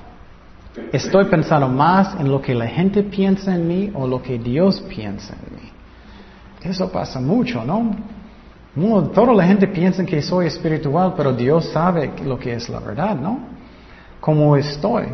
¿Estoy 0.93 1.25
pensando 1.25 1.69
más 1.69 2.19
en 2.21 2.31
lo 2.31 2.41
que 2.41 2.55
la 2.55 2.67
gente 2.67 3.03
piensa 3.03 3.55
en 3.55 3.67
mí 3.67 3.91
o 3.95 4.07
lo 4.07 4.23
que 4.23 4.39
Dios 4.39 4.81
piensa 4.83 5.35
en 5.35 5.57
mí? 5.57 5.71
Eso 6.63 6.91
pasa 6.91 7.21
mucho. 7.21 7.65
No, 7.65 9.03
toda 9.09 9.35
la 9.35 9.45
gente 9.45 9.67
piensa 9.67 10.05
que 10.05 10.23
soy 10.23 10.47
espiritual, 10.47 11.15
pero 11.17 11.33
Dios 11.33 11.71
sabe 11.73 12.13
lo 12.25 12.39
que 12.39 12.55
es 12.55 12.69
la 12.69 12.81
verdad, 12.81 13.17
¿no? 13.17 13.58
¿Cómo 14.21 14.57
estoy? 14.57 15.07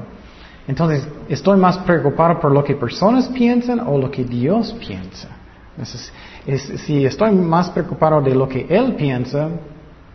Entonces, 0.66 1.06
¿estoy 1.28 1.58
más 1.58 1.78
preocupado 1.78 2.40
por 2.40 2.52
lo 2.52 2.64
que 2.64 2.74
personas 2.74 3.28
piensan 3.28 3.80
o 3.80 3.98
lo 3.98 4.10
que 4.10 4.24
Dios 4.24 4.74
piensa? 4.78 5.28
Entonces, 5.72 6.12
es- 6.46 6.80
si 6.82 7.04
estoy 7.04 7.32
más 7.32 7.68
preocupado 7.70 8.22
de 8.22 8.34
lo 8.34 8.48
que 8.48 8.66
Él 8.68 8.94
piensa, 8.94 9.48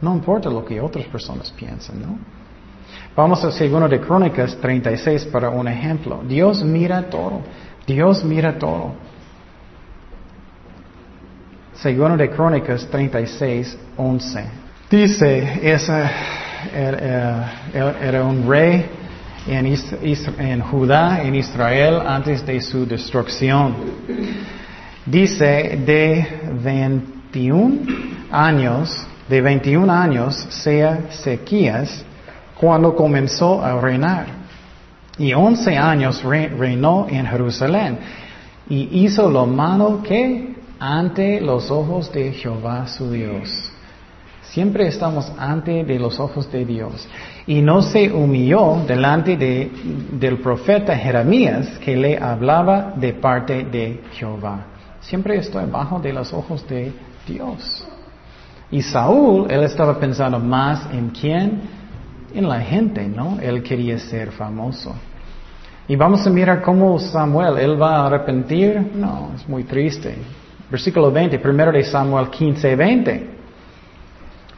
no 0.02 0.14
importa 0.16 0.50
lo 0.50 0.66
que 0.66 0.80
otras 0.82 1.06
personas 1.06 1.52
piensan, 1.52 2.02
¿no? 2.02 2.18
Vamos 3.16 3.44
a 3.44 3.52
segundo 3.52 3.88
de 3.88 4.00
Crónicas 4.00 4.56
36 4.58 5.26
para 5.26 5.50
un 5.50 5.68
ejemplo. 5.68 6.24
Dios 6.28 6.64
mira 6.64 7.10
todo. 7.10 7.42
Dios 7.86 8.24
mira 8.24 8.58
todo. 8.58 8.94
Segundo 11.74 12.18
de 12.18 12.30
Crónicas 12.30 12.88
36, 12.88 13.78
11. 13.98 14.44
Dice, 14.90 15.60
esa, 15.62 16.12
era, 16.74 17.52
era- 17.74 17.96
era 18.02 18.24
un 18.24 18.48
rey 18.50 18.86
en, 19.48 19.66
en 20.40 20.62
Judá, 20.62 21.22
en 21.24 21.36
Israel, 21.36 22.02
antes 22.06 22.46
de 22.46 22.62
su 22.62 22.86
destrucción. 22.86 23.76
Dice, 25.06 25.80
de 25.86 26.28
21 26.64 27.80
años, 28.32 29.08
de 29.28 29.42
21 29.42 29.92
años 29.92 30.36
sea 30.50 31.08
Sequías 31.10 32.04
cuando 32.60 32.96
comenzó 32.96 33.64
a 33.64 33.80
reinar. 33.80 34.26
Y 35.18 35.34
11 35.34 35.78
años 35.78 36.24
re- 36.24 36.48
reinó 36.50 37.08
en 37.10 37.26
Jerusalén. 37.26 37.98
Y 38.70 39.04
hizo 39.06 39.30
lo 39.30 39.46
malo 39.46 40.02
que 40.04 40.56
ante 40.80 41.42
los 41.42 41.72
ojos 41.72 42.12
de 42.12 42.32
Jehová 42.34 42.88
su 42.88 43.12
Dios. 43.12 43.69
Siempre 44.52 44.88
estamos 44.88 45.32
ante 45.38 45.84
de 45.84 46.00
los 46.00 46.20
ojos 46.20 46.52
de 46.52 46.66
Dios. 46.66 47.08
Y 47.46 47.62
no 47.62 47.84
se 47.84 48.12
humilló 48.12 48.82
delante 48.88 49.38
de, 49.38 49.72
del 50.14 50.40
profeta 50.40 50.98
Jeremías 50.98 51.78
que 51.84 51.96
le 51.96 52.18
hablaba 52.18 52.94
de 52.96 53.14
parte 53.14 53.64
de 53.66 54.02
Jehová. 54.14 54.66
Siempre 55.02 55.38
estoy 55.38 55.66
bajo 55.70 56.00
de 56.00 56.14
los 56.14 56.34
ojos 56.34 56.68
de 56.68 56.92
Dios. 57.28 57.88
Y 58.72 58.82
Saúl, 58.82 59.46
él 59.52 59.64
estaba 59.64 60.00
pensando 60.00 60.40
más 60.40 60.88
en 60.92 61.10
quién, 61.10 61.62
en 62.34 62.50
la 62.50 62.60
gente, 62.60 63.08
¿no? 63.08 63.38
Él 63.40 63.62
quería 63.62 64.00
ser 64.00 64.32
famoso. 64.32 64.96
Y 65.88 65.96
vamos 65.96 66.26
a 66.26 66.30
mirar 66.32 66.64
cómo 66.64 66.98
Samuel, 66.98 67.58
él 67.60 67.80
va 67.80 67.98
a 67.98 68.08
arrepentir. 68.08 68.94
No, 68.96 69.30
es 69.36 69.48
muy 69.48 69.64
triste. 69.64 70.16
Versículo 70.72 71.12
20, 71.12 71.38
primero 71.38 71.72
de 71.72 71.84
Samuel 71.84 72.30
15, 72.30 72.76
20. 72.76 73.39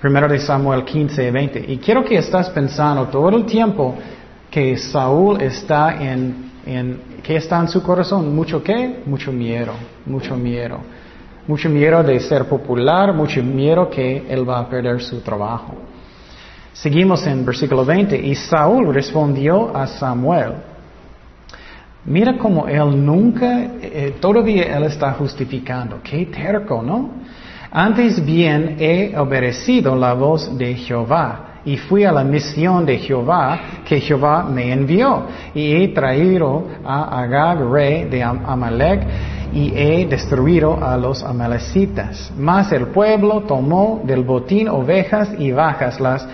Primero 0.02 0.28
de 0.28 0.39
Samuel 0.39 0.84
15, 0.84 1.30
20. 1.30 1.66
Y 1.68 1.78
quiero 1.78 2.04
que 2.04 2.18
estás 2.18 2.49
pensando 2.49 3.08
todo 3.08 3.30
el 3.30 3.45
tiempo 3.45 3.95
que 4.49 4.76
Saúl 4.76 5.39
está 5.39 6.02
en, 6.02 6.52
en, 6.66 7.02
¿qué 7.22 7.36
está 7.36 7.60
en 7.60 7.68
su 7.68 7.84
corazón? 7.84 8.36
¿Mucho 8.36 8.64
qué? 8.64 9.04
Mucho 9.06 9.32
miedo, 9.32 9.74
mucho 10.08 10.36
miedo. 10.36 10.80
Mucho 11.47 11.70
miedo 11.70 12.02
de 12.02 12.20
ser 12.20 12.45
popular, 12.45 13.14
mucho 13.14 13.43
miedo 13.43 13.91
que 13.91 14.26
él 14.28 14.47
va 14.49 14.60
a 14.60 14.68
perder 14.68 15.02
su 15.04 15.22
trabajo. 15.22 15.76
Seguimos 16.74 17.26
en 17.28 17.45
versículo 17.45 17.86
20. 17.86 18.18
Y 18.18 18.34
Saúl 18.34 18.91
respondió 18.91 19.76
a 19.76 19.86
Samuel, 19.86 20.54
Mira 22.06 22.36
cómo 22.39 22.68
él 22.68 23.06
nunca, 23.06 23.66
eh, 23.80 24.16
todavía 24.20 24.76
él 24.76 24.84
está 24.86 25.14
justificando. 25.14 25.99
Qué 26.02 26.26
terco, 26.26 26.82
¿no? 26.82 27.12
Antes 27.72 28.24
bien 28.26 28.76
he 28.80 29.18
obedecido 29.18 29.96
la 29.96 30.14
voz 30.14 30.58
de 30.58 30.76
Jehová 30.76 31.62
y 31.64 31.78
fui 31.78 32.04
a 32.04 32.12
la 32.12 32.24
misión 32.24 32.86
de 32.86 32.98
Jehová 32.98 33.60
que 33.86 34.02
Jehová 34.02 34.44
me 34.44 34.74
envió 34.74 35.28
y 35.54 35.72
he 35.76 35.88
traído 35.90 36.68
a 36.84 37.22
Agag, 37.22 37.72
rey 37.72 38.04
de 38.06 38.22
Amalek, 38.24 39.02
y 39.54 39.72
he 39.76 40.06
destruido 40.06 40.84
a 40.84 40.98
los 40.98 41.24
amalecitas. 41.24 42.32
Mas 42.38 42.72
el 42.74 42.88
pueblo 42.88 43.42
tomó 43.42 44.02
del 44.04 44.24
botín 44.24 44.68
ovejas 44.68 45.30
y 45.38 45.52
vacas 45.52 46.00
las 46.00 46.28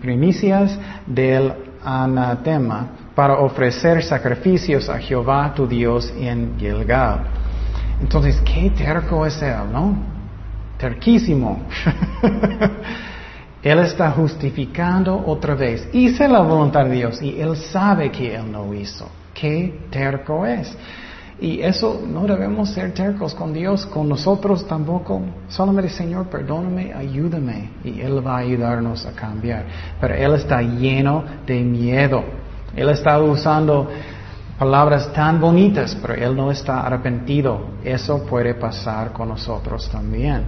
primicias 0.00 0.78
del 1.06 1.52
anatema 1.84 2.88
para 3.14 3.38
ofrecer 3.38 4.02
sacrificios 4.02 4.88
a 4.88 4.98
Jehová 4.98 5.52
tu 5.54 5.66
Dios 5.66 6.12
en 6.16 6.56
Gilgal. 6.58 7.39
Entonces, 8.00 8.40
qué 8.40 8.70
terco 8.70 9.26
es 9.26 9.40
él, 9.42 9.72
¿no? 9.72 9.96
Terquísimo. 10.78 11.62
él 13.62 13.78
está 13.80 14.10
justificando 14.12 15.22
otra 15.26 15.54
vez. 15.54 15.88
Hice 15.92 16.26
la 16.26 16.40
voluntad 16.40 16.84
de 16.86 16.92
Dios 16.92 17.22
y 17.22 17.40
él 17.40 17.56
sabe 17.56 18.10
que 18.10 18.34
él 18.34 18.50
no 18.50 18.72
hizo. 18.72 19.08
Qué 19.34 19.86
terco 19.90 20.46
es. 20.46 20.76
Y 21.40 21.62
eso 21.62 22.02
no 22.06 22.26
debemos 22.26 22.68
ser 22.70 22.92
tercos 22.92 23.34
con 23.34 23.54
Dios, 23.54 23.86
con 23.86 24.08
nosotros 24.08 24.66
tampoco. 24.66 25.22
Solamente, 25.48 25.88
Señor, 25.88 26.26
perdóname, 26.26 26.92
ayúdame. 26.92 27.70
Y 27.82 28.00
Él 28.02 28.24
va 28.24 28.36
a 28.36 28.38
ayudarnos 28.40 29.06
a 29.06 29.12
cambiar. 29.12 29.64
Pero 29.98 30.14
Él 30.14 30.34
está 30.34 30.60
lleno 30.60 31.24
de 31.46 31.60
miedo. 31.62 32.22
Él 32.76 32.90
está 32.90 33.18
usando 33.18 33.88
palabras 34.60 35.10
tan 35.14 35.40
bonitas, 35.40 35.96
pero 36.02 36.12
Él 36.12 36.36
no 36.36 36.50
está 36.50 36.82
arrepentido. 36.82 37.62
Eso 37.82 38.26
puede 38.26 38.52
pasar 38.52 39.10
con 39.10 39.30
nosotros 39.30 39.88
también. 39.88 40.44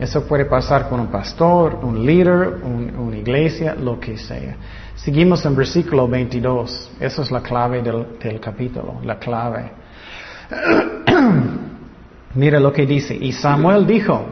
Eso 0.00 0.26
puede 0.26 0.46
pasar 0.46 0.88
con 0.88 0.98
un 0.98 1.06
pastor, 1.06 1.78
un 1.80 2.04
líder, 2.04 2.60
una 2.64 3.16
iglesia, 3.16 3.76
lo 3.76 4.00
que 4.00 4.18
sea. 4.18 4.56
Seguimos 4.96 5.46
en 5.46 5.54
versículo 5.54 6.08
22. 6.08 6.90
Esa 6.98 7.22
es 7.22 7.30
la 7.30 7.40
clave 7.40 7.82
del, 7.82 8.40
capítulo, 8.40 8.96
la 9.04 9.16
clave. 9.16 9.70
Mira 12.34 12.58
lo 12.58 12.72
que 12.72 12.84
dice. 12.84 13.14
Y 13.14 13.30
Samuel 13.30 13.86
dijo, 13.86 14.24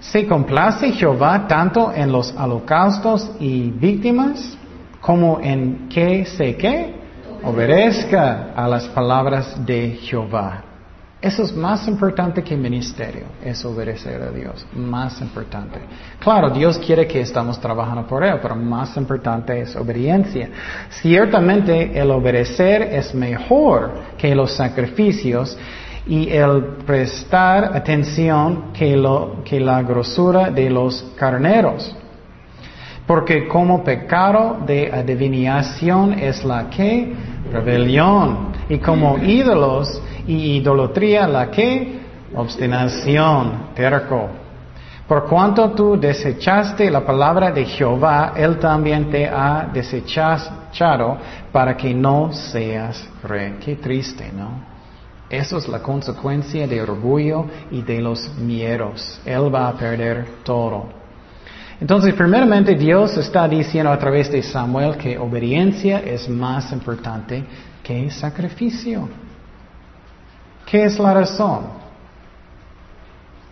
¿se 0.00 0.26
complace 0.26 0.92
Jehová 0.92 1.46
tanto 1.46 1.92
en 1.94 2.10
los 2.10 2.34
holocaustos 2.38 3.32
y 3.38 3.70
víctimas 3.70 4.56
como 5.02 5.40
en 5.42 5.90
que 5.90 6.24
se 6.24 6.56
que 6.56 7.03
obedezca 7.44 8.52
a 8.54 8.68
las 8.68 8.86
palabras 8.88 9.64
de 9.64 9.98
Jehová? 10.02 10.64
Eso 11.24 11.42
es 11.42 11.56
más 11.56 11.88
importante 11.88 12.42
que 12.42 12.54
ministerio, 12.54 13.24
es 13.42 13.64
obedecer 13.64 14.20
a 14.20 14.30
Dios, 14.30 14.66
más 14.74 15.22
importante. 15.22 15.80
Claro, 16.18 16.50
Dios 16.50 16.78
quiere 16.78 17.06
que 17.06 17.22
estamos 17.22 17.58
trabajando 17.58 18.06
por 18.06 18.22
Él, 18.22 18.38
pero 18.42 18.54
más 18.54 18.94
importante 18.98 19.58
es 19.58 19.74
obediencia. 19.74 20.50
Ciertamente 20.90 21.98
el 21.98 22.10
obedecer 22.10 22.82
es 22.82 23.14
mejor 23.14 23.92
que 24.18 24.34
los 24.34 24.52
sacrificios 24.52 25.56
y 26.06 26.28
el 26.28 26.62
prestar 26.84 27.74
atención 27.74 28.72
que, 28.74 28.94
lo, 28.94 29.42
que 29.44 29.58
la 29.58 29.82
grosura 29.82 30.50
de 30.50 30.68
los 30.68 31.14
carneros. 31.16 31.96
Porque 33.06 33.48
como 33.48 33.82
pecado 33.82 34.58
de 34.66 34.90
adivinación 34.92 36.18
es 36.18 36.44
la 36.44 36.68
que 36.68 37.14
rebelión 37.54 38.52
y 38.68 38.78
como 38.78 39.18
ídolos 39.18 40.00
y 40.26 40.56
idolatría 40.56 41.26
la 41.28 41.50
que 41.50 42.00
obstinación, 42.34 43.68
terco. 43.74 44.28
Por 45.06 45.26
cuanto 45.26 45.70
tú 45.72 46.00
desechaste 46.00 46.90
la 46.90 47.04
palabra 47.04 47.52
de 47.52 47.64
Jehová, 47.66 48.32
Él 48.34 48.58
también 48.58 49.10
te 49.10 49.28
ha 49.28 49.68
desechado 49.72 51.18
para 51.52 51.76
que 51.76 51.92
no 51.92 52.32
seas 52.32 53.06
rey. 53.22 53.56
Qué 53.62 53.76
triste, 53.76 54.32
¿no? 54.34 54.74
Eso 55.28 55.58
es 55.58 55.68
la 55.68 55.80
consecuencia 55.80 56.66
de 56.66 56.82
orgullo 56.82 57.46
y 57.70 57.82
de 57.82 58.00
los 58.00 58.34
miedos. 58.38 59.20
Él 59.24 59.54
va 59.54 59.68
a 59.68 59.72
perder 59.74 60.26
todo. 60.42 61.03
Entonces, 61.80 62.14
primeramente, 62.14 62.74
Dios 62.74 63.16
está 63.16 63.48
diciendo 63.48 63.90
a 63.90 63.98
través 63.98 64.30
de 64.30 64.42
Samuel 64.42 64.96
que 64.96 65.18
obediencia 65.18 65.98
es 66.00 66.28
más 66.28 66.72
importante 66.72 67.44
que 67.82 68.10
sacrificio. 68.10 69.08
¿Qué 70.64 70.84
es 70.84 70.98
la 70.98 71.14
razón? 71.14 71.66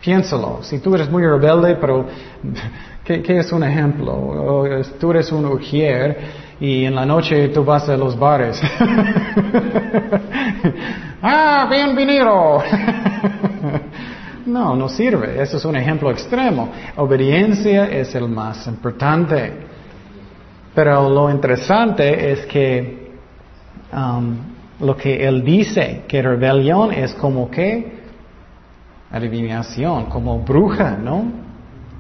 Piénsalo. 0.01 0.61
Si 0.63 0.79
tú 0.79 0.95
eres 0.95 1.11
muy 1.11 1.23
rebelde, 1.25 1.77
pero 1.77 2.07
¿qué, 3.05 3.23
es 3.39 3.53
un 3.53 3.63
ejemplo? 3.65 4.73
tú 4.99 5.11
eres 5.11 5.31
un 5.31 5.45
ujier 5.47 6.19
y 6.61 6.85
en 6.85 6.95
la 6.95 7.05
noche 7.05 7.49
tú 7.49 7.65
vas 7.65 7.89
a 7.89 7.97
los 7.97 8.19
bares. 8.19 8.61
¡Ah, 11.23 11.69
bienvenido! 11.71 12.63
no, 14.47 14.77
no 14.77 14.89
sirve. 14.89 15.41
Eso 15.41 15.57
es 15.57 15.65
un 15.65 15.77
ejemplo 15.77 16.11
extremo. 16.11 16.69
Obediencia 16.97 17.87
es 17.87 18.15
el 18.15 18.29
más 18.29 18.67
importante. 18.67 19.53
Pero 20.75 21.09
lo 21.09 21.31
interesante 21.31 22.33
es 22.33 22.47
que 22.47 23.13
um, 23.93 24.37
lo 24.81 24.97
que 24.97 25.27
él 25.27 25.45
dice, 25.45 26.05
que 26.09 26.23
rebelión 26.23 26.93
es 26.93 27.13
como 27.15 27.51
que 27.51 28.01
adivinación, 29.11 30.07
como 30.07 30.41
bruja, 30.41 30.97
¿no? 30.97 31.25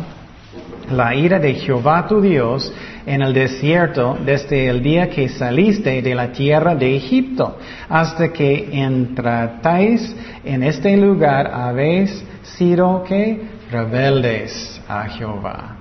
la 0.91 1.15
ira 1.15 1.39
de 1.39 1.55
Jehová 1.55 2.07
tu 2.09 2.23
Dios 2.23 2.73
en 3.07 3.23
el 3.23 3.33
desierto 3.33 4.17
desde 4.25 4.69
el 4.69 4.83
día 4.83 5.09
que 5.09 5.29
saliste 5.29 6.03
de 6.03 6.15
la 6.15 6.33
tierra 6.33 6.75
de 6.75 6.97
Egipto, 6.97 7.59
hasta 7.89 8.33
que 8.33 8.69
entratáis 8.73 10.15
en 10.45 10.63
este 10.63 10.97
lugar 10.97 11.51
habéis 11.53 12.25
sido 12.43 13.05
que 13.05 13.43
rebeldes 13.71 14.81
a 14.89 15.05
Jehová. 15.09 15.77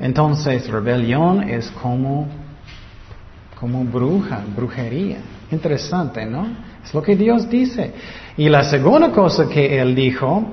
Entonces, 0.00 0.68
rebelión 0.68 1.48
es 1.48 1.70
como 1.70 2.28
como 3.64 3.82
bruja, 3.82 4.42
brujería. 4.54 5.16
Interesante, 5.50 6.26
¿no? 6.26 6.46
Es 6.84 6.92
lo 6.92 7.00
que 7.02 7.16
Dios 7.16 7.48
dice. 7.48 7.92
Y 8.36 8.50
la 8.50 8.62
segunda 8.62 9.10
cosa 9.10 9.48
que 9.48 9.80
Él 9.80 9.94
dijo 9.94 10.44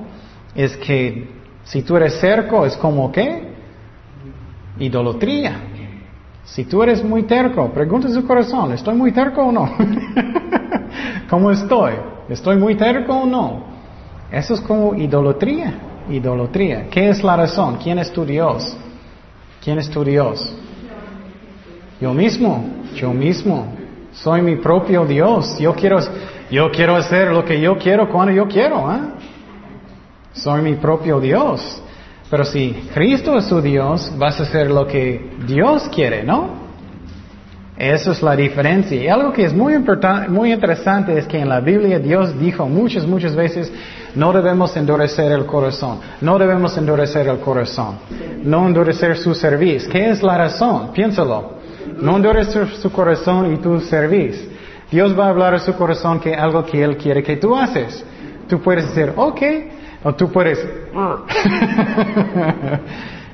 es 0.54 0.76
que 0.78 1.28
si 1.64 1.82
tú 1.82 1.96
eres 1.96 2.18
cerco 2.20 2.64
es 2.64 2.74
como 2.78 3.12
qué? 3.12 3.51
Idolatría. 4.82 5.60
Si 6.44 6.64
tú 6.64 6.82
eres 6.82 7.04
muy 7.04 7.22
terco, 7.22 7.70
pregunta 7.70 8.08
su 8.08 8.26
corazón, 8.26 8.72
¿estoy 8.72 8.94
muy 8.94 9.12
terco 9.12 9.42
o 9.42 9.52
no? 9.52 9.70
¿Cómo 11.30 11.52
estoy? 11.52 11.92
¿Estoy 12.28 12.56
muy 12.56 12.74
terco 12.74 13.14
o 13.14 13.26
no? 13.26 13.64
Eso 14.30 14.54
es 14.54 14.60
como 14.60 14.94
idolatría. 14.96 15.74
Idolatría. 16.10 16.88
¿Qué 16.90 17.10
es 17.10 17.22
la 17.22 17.36
razón? 17.36 17.78
¿Quién 17.80 18.00
es 18.00 18.12
tu 18.12 18.24
Dios? 18.24 18.76
¿Quién 19.62 19.78
es 19.78 19.88
tu 19.88 20.02
Dios? 20.02 20.52
Yo 22.00 22.12
mismo, 22.12 22.64
yo 22.96 23.12
mismo. 23.12 23.66
Soy 24.12 24.42
mi 24.42 24.56
propio 24.56 25.04
Dios. 25.04 25.58
Yo 25.60 25.74
quiero, 25.74 26.00
yo 26.50 26.72
quiero 26.72 26.96
hacer 26.96 27.28
lo 27.30 27.44
que 27.44 27.60
yo 27.60 27.78
quiero 27.78 28.10
cuando 28.10 28.32
yo 28.32 28.48
quiero. 28.48 28.92
¿eh? 28.92 28.98
Soy 30.32 30.60
mi 30.60 30.74
propio 30.74 31.20
Dios. 31.20 31.80
Pero 32.32 32.46
si 32.46 32.72
Cristo 32.94 33.36
es 33.36 33.44
su 33.44 33.60
Dios, 33.60 34.10
vas 34.16 34.40
a 34.40 34.44
hacer 34.44 34.70
lo 34.70 34.86
que 34.86 35.32
Dios 35.46 35.86
quiere, 35.94 36.24
¿no? 36.24 36.62
Esa 37.76 38.12
es 38.12 38.22
la 38.22 38.34
diferencia. 38.34 38.98
Y 38.98 39.06
algo 39.06 39.34
que 39.34 39.44
es 39.44 39.52
muy, 39.52 39.74
muy 40.30 40.50
interesante 40.50 41.18
es 41.18 41.26
que 41.26 41.38
en 41.38 41.50
la 41.50 41.60
Biblia 41.60 41.98
Dios 41.98 42.40
dijo 42.40 42.66
muchas, 42.66 43.06
muchas 43.06 43.36
veces, 43.36 43.70
no 44.14 44.32
debemos 44.32 44.74
endurecer 44.78 45.30
el 45.30 45.44
corazón, 45.44 45.98
no 46.22 46.38
debemos 46.38 46.74
endurecer 46.78 47.28
el 47.28 47.38
corazón, 47.40 47.98
no 48.42 48.66
endurecer 48.66 49.18
su 49.18 49.34
servicio. 49.34 49.90
¿Qué 49.90 50.08
es 50.08 50.22
la 50.22 50.38
razón? 50.38 50.90
Piénsalo. 50.94 51.58
No 52.00 52.16
endurecer 52.16 52.66
su 52.76 52.90
corazón 52.90 53.52
y 53.52 53.58
tu 53.58 53.78
servís. 53.78 54.42
Dios 54.90 55.14
va 55.18 55.26
a 55.26 55.28
hablar 55.28 55.52
a 55.52 55.58
su 55.58 55.74
corazón 55.74 56.18
que 56.18 56.34
algo 56.34 56.64
que 56.64 56.82
Él 56.82 56.96
quiere 56.96 57.22
que 57.22 57.36
tú 57.36 57.54
haces. 57.54 58.02
Tú 58.48 58.58
puedes 58.62 58.88
decir, 58.88 59.12
ok, 59.16 59.42
o 60.04 60.14
tú 60.14 60.30
puedes, 60.30 60.58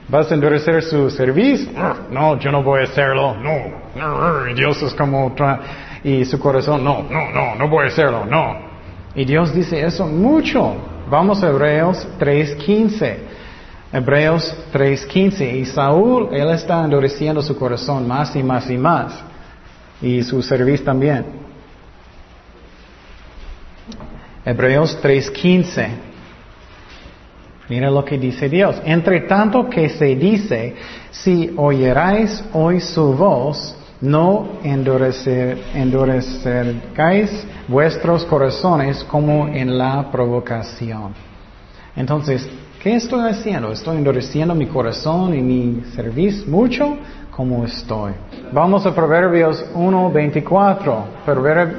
¿vas 0.08 0.30
a 0.30 0.34
endurecer 0.34 0.82
su 0.82 1.10
servicio? 1.10 1.70
No, 2.10 2.38
yo 2.38 2.50
no 2.52 2.62
voy 2.62 2.80
a 2.80 2.84
hacerlo, 2.84 3.36
no. 3.36 4.54
Dios 4.54 4.82
es 4.82 4.94
como 4.94 5.26
otra, 5.26 5.60
y 6.04 6.24
su 6.24 6.38
corazón, 6.38 6.84
no, 6.84 7.02
no, 7.02 7.30
no, 7.30 7.54
no 7.54 7.68
voy 7.68 7.84
a 7.84 7.88
hacerlo, 7.88 8.24
no. 8.26 8.68
Y 9.14 9.24
Dios 9.24 9.52
dice 9.54 9.84
eso 9.84 10.06
mucho. 10.06 10.76
Vamos 11.10 11.42
a 11.42 11.48
Hebreos 11.48 12.06
3.15. 12.20 13.16
Hebreos 13.92 14.54
3.15. 14.72 15.60
Y 15.60 15.64
Saúl, 15.64 16.28
él 16.32 16.50
está 16.50 16.84
endureciendo 16.84 17.42
su 17.42 17.56
corazón 17.56 18.06
más 18.06 18.36
y 18.36 18.42
más 18.42 18.70
y 18.70 18.78
más. 18.78 19.24
Y 20.00 20.22
su 20.22 20.42
servicio 20.42 20.84
también. 20.84 21.24
Hebreos 24.44 24.98
3.15. 25.02 26.07
Mira 27.68 27.90
lo 27.90 28.04
que 28.04 28.16
dice 28.18 28.48
Dios. 28.48 28.80
Entre 28.84 29.20
tanto 29.20 29.68
que 29.68 29.88
se 29.90 30.16
dice, 30.16 30.74
si 31.10 31.52
oyerais 31.56 32.42
hoy 32.52 32.80
su 32.80 33.12
voz, 33.12 33.76
no 34.00 34.60
endurecer, 34.62 35.58
vuestros 37.66 38.24
corazones 38.24 39.04
como 39.04 39.48
en 39.48 39.76
la 39.76 40.10
provocación. 40.10 41.12
Entonces, 41.94 42.48
¿qué 42.82 42.94
estoy 42.96 43.28
haciendo? 43.28 43.72
¿Estoy 43.72 43.98
endureciendo 43.98 44.54
mi 44.54 44.66
corazón 44.66 45.34
y 45.34 45.42
mi 45.42 45.82
servicio 45.94 46.46
mucho? 46.48 46.96
¿Cómo 47.32 47.64
estoy? 47.64 48.12
Vamos 48.52 48.86
a 48.86 48.94
Proverbios 48.94 49.64
1.24. 49.74 51.04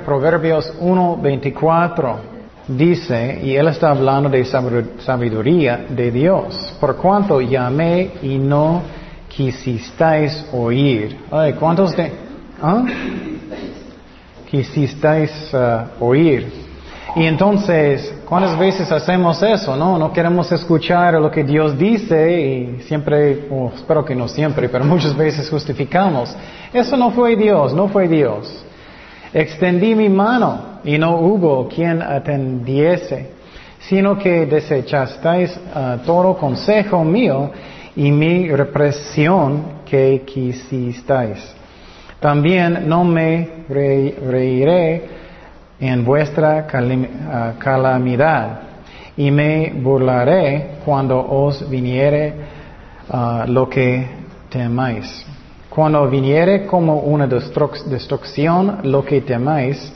Proverbios 0.06 0.74
1.24 0.80 2.29
dice, 2.70 3.41
y 3.43 3.55
él 3.55 3.67
está 3.67 3.89
hablando 3.89 4.30
de 4.30 4.45
sabiduría 4.45 5.86
de 5.89 6.11
Dios, 6.11 6.76
por 6.80 6.95
cuanto 6.95 7.41
llamé 7.41 8.11
y 8.22 8.38
no 8.38 8.84
quisisteis 9.28 10.45
oír. 10.53 11.17
¿Cuántos 11.59 11.95
de... 11.95 12.11
¿ah? 12.61 12.84
Quisisteis 14.49 15.32
uh, 15.53 16.03
oír. 16.03 16.70
Y 17.15 17.26
entonces, 17.26 18.13
¿cuántas 18.28 18.57
veces 18.57 18.91
hacemos 18.91 19.41
eso? 19.41 19.76
No, 19.76 19.97
no 19.97 20.13
queremos 20.13 20.51
escuchar 20.51 21.15
lo 21.15 21.32
que 21.32 21.43
Dios 21.43 21.78
dice 21.78 22.39
y 22.39 22.82
siempre, 22.84 23.47
espero 23.76 24.05
que 24.05 24.13
no 24.13 24.28
siempre, 24.28 24.70
pero 24.70 24.86
muchas 24.86 25.17
veces 25.17 25.49
justificamos. 25.49 26.36
Eso 26.72 26.95
no 26.95 27.09
fue 27.11 27.36
Dios, 27.36 27.74
no 27.74 27.88
fue 27.88 28.07
Dios. 28.07 28.63
Extendí 29.34 29.94
mi 29.94 30.10
mano 30.10 30.80
y 30.84 30.98
no 30.98 31.18
hubo 31.18 31.68
quien 31.68 32.02
atendiese, 32.02 33.32
sino 33.80 34.18
que 34.18 34.46
desechasteis 34.46 35.56
uh, 35.56 36.00
todo 36.06 36.36
consejo 36.36 37.04
mío 37.04 37.52
y 37.96 38.12
mi 38.12 38.50
represión 38.50 39.82
que 39.86 40.24
quisisteis. 40.26 41.56
También 42.20 42.88
no 42.88 43.04
me 43.04 43.66
reiré 43.70 45.10
en 45.80 46.04
vuestra 46.04 46.68
calamidad 47.58 48.60
y 49.16 49.32
me 49.32 49.72
burlaré 49.76 50.80
cuando 50.84 51.20
os 51.20 51.70
viniere 51.70 52.34
uh, 53.10 53.44
lo 53.48 53.70
que 53.70 54.06
temáis. 54.50 55.29
Cuando 55.70 56.09
viniere 56.09 56.65
como 56.65 57.01
una 57.01 57.28
destrucción 57.28 58.80
lo 58.84 59.05
que 59.05 59.22
temáis, 59.22 59.93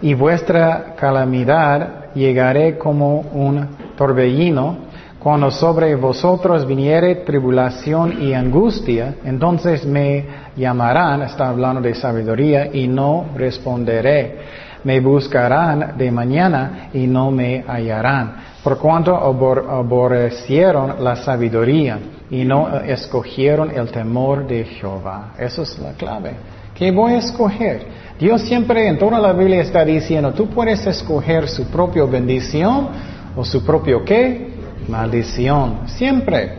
y 0.00 0.14
vuestra 0.14 0.94
calamidad 0.96 2.14
llegaré 2.14 2.78
como 2.78 3.20
un 3.20 3.66
torbellino, 3.96 4.86
cuando 5.18 5.50
sobre 5.50 5.96
vosotros 5.96 6.64
viniere 6.64 7.16
tribulación 7.16 8.22
y 8.22 8.32
angustia, 8.32 9.16
entonces 9.24 9.84
me 9.84 10.24
llamarán, 10.56 11.22
está 11.22 11.48
hablando 11.48 11.80
de 11.80 11.96
sabiduría, 11.96 12.68
y 12.72 12.86
no 12.86 13.26
responderé. 13.34 14.38
Me 14.84 15.00
buscarán 15.00 15.98
de 15.98 16.12
mañana 16.12 16.90
y 16.92 17.08
no 17.08 17.32
me 17.32 17.64
hallarán, 17.66 18.36
por 18.62 18.78
cuanto 18.78 19.16
aborrecieron 19.16 21.02
la 21.02 21.16
sabiduría 21.16 21.98
y 22.30 22.44
no 22.44 22.80
escogieron 22.80 23.70
el 23.70 23.90
temor 23.90 24.46
de 24.46 24.64
Jehová. 24.64 25.34
Esa 25.38 25.62
es 25.62 25.78
la 25.78 25.92
clave. 25.92 26.32
¿Qué 26.74 26.90
voy 26.90 27.14
a 27.14 27.18
escoger? 27.18 27.86
Dios 28.18 28.42
siempre 28.42 28.86
en 28.88 28.98
toda 28.98 29.18
la 29.18 29.32
Biblia 29.32 29.60
está 29.60 29.84
diciendo, 29.84 30.32
tú 30.32 30.48
puedes 30.48 30.86
escoger 30.86 31.48
su 31.48 31.66
propia 31.66 32.04
bendición 32.04 32.88
o 33.36 33.44
su 33.44 33.64
propio 33.64 34.04
qué? 34.04 34.54
Maldición. 34.88 35.80
Siempre. 35.86 36.58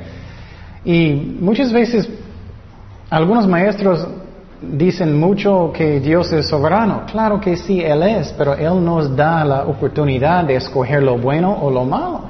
Y 0.84 1.38
muchas 1.40 1.72
veces 1.72 2.10
algunos 3.10 3.48
maestros 3.48 4.08
dicen 4.62 5.20
mucho 5.20 5.72
que 5.74 6.00
Dios 6.00 6.32
es 6.32 6.48
soberano. 6.48 7.04
Claro 7.10 7.40
que 7.40 7.56
sí, 7.56 7.82
Él 7.82 8.04
es, 8.04 8.34
pero 8.38 8.54
Él 8.56 8.84
nos 8.84 9.16
da 9.16 9.44
la 9.46 9.64
oportunidad 9.64 10.44
de 10.44 10.56
escoger 10.56 11.04
lo 11.04 11.18
bueno 11.18 11.58
o 11.62 11.72
lo 11.72 11.86
malo. 11.86 12.29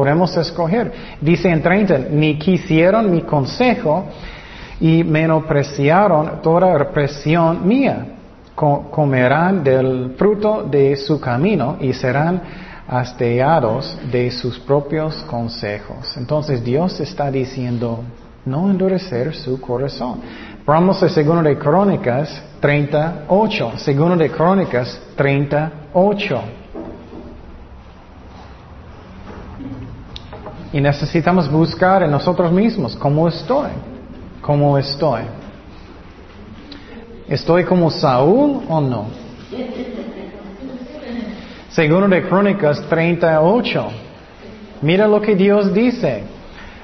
Podemos 0.00 0.34
escoger. 0.38 0.90
Dice 1.20 1.50
en 1.50 1.60
30, 1.60 1.98
ni 2.10 2.38
quisieron 2.38 3.10
mi 3.10 3.20
consejo 3.20 4.06
y 4.80 5.04
menospreciaron 5.04 6.40
toda 6.40 6.78
represión 6.78 7.68
mía. 7.68 8.06
Comerán 8.54 9.62
del 9.62 10.14
fruto 10.16 10.62
de 10.62 10.96
su 10.96 11.20
camino 11.20 11.76
y 11.82 11.92
serán 11.92 12.40
hastiados 12.88 13.94
de 14.10 14.30
sus 14.30 14.58
propios 14.60 15.16
consejos. 15.24 16.16
Entonces 16.16 16.64
Dios 16.64 16.98
está 16.98 17.30
diciendo, 17.30 18.02
no 18.46 18.70
endurecer 18.70 19.34
su 19.34 19.60
corazón. 19.60 20.22
Vamos 20.64 21.02
a 21.02 21.10
Segundo 21.10 21.42
de 21.42 21.58
Crónicas 21.58 22.42
38. 22.60 23.72
Segundo 23.76 24.16
de 24.16 24.30
Crónicas 24.30 24.98
38. 25.14 26.59
Y 30.72 30.80
necesitamos 30.80 31.50
buscar 31.50 32.02
en 32.02 32.10
nosotros 32.10 32.52
mismos 32.52 32.94
cómo 32.96 33.28
estoy. 33.28 33.70
¿Cómo 34.40 34.78
estoy? 34.78 35.22
¿Estoy 37.28 37.64
como 37.64 37.90
Saúl 37.90 38.62
o 38.68 38.80
no? 38.80 39.06
Segundo 41.70 42.08
de 42.08 42.22
Crónicas 42.22 42.82
38. 42.88 43.88
Mira 44.82 45.06
lo 45.06 45.20
que 45.20 45.34
Dios 45.36 45.72
dice. 45.72 46.24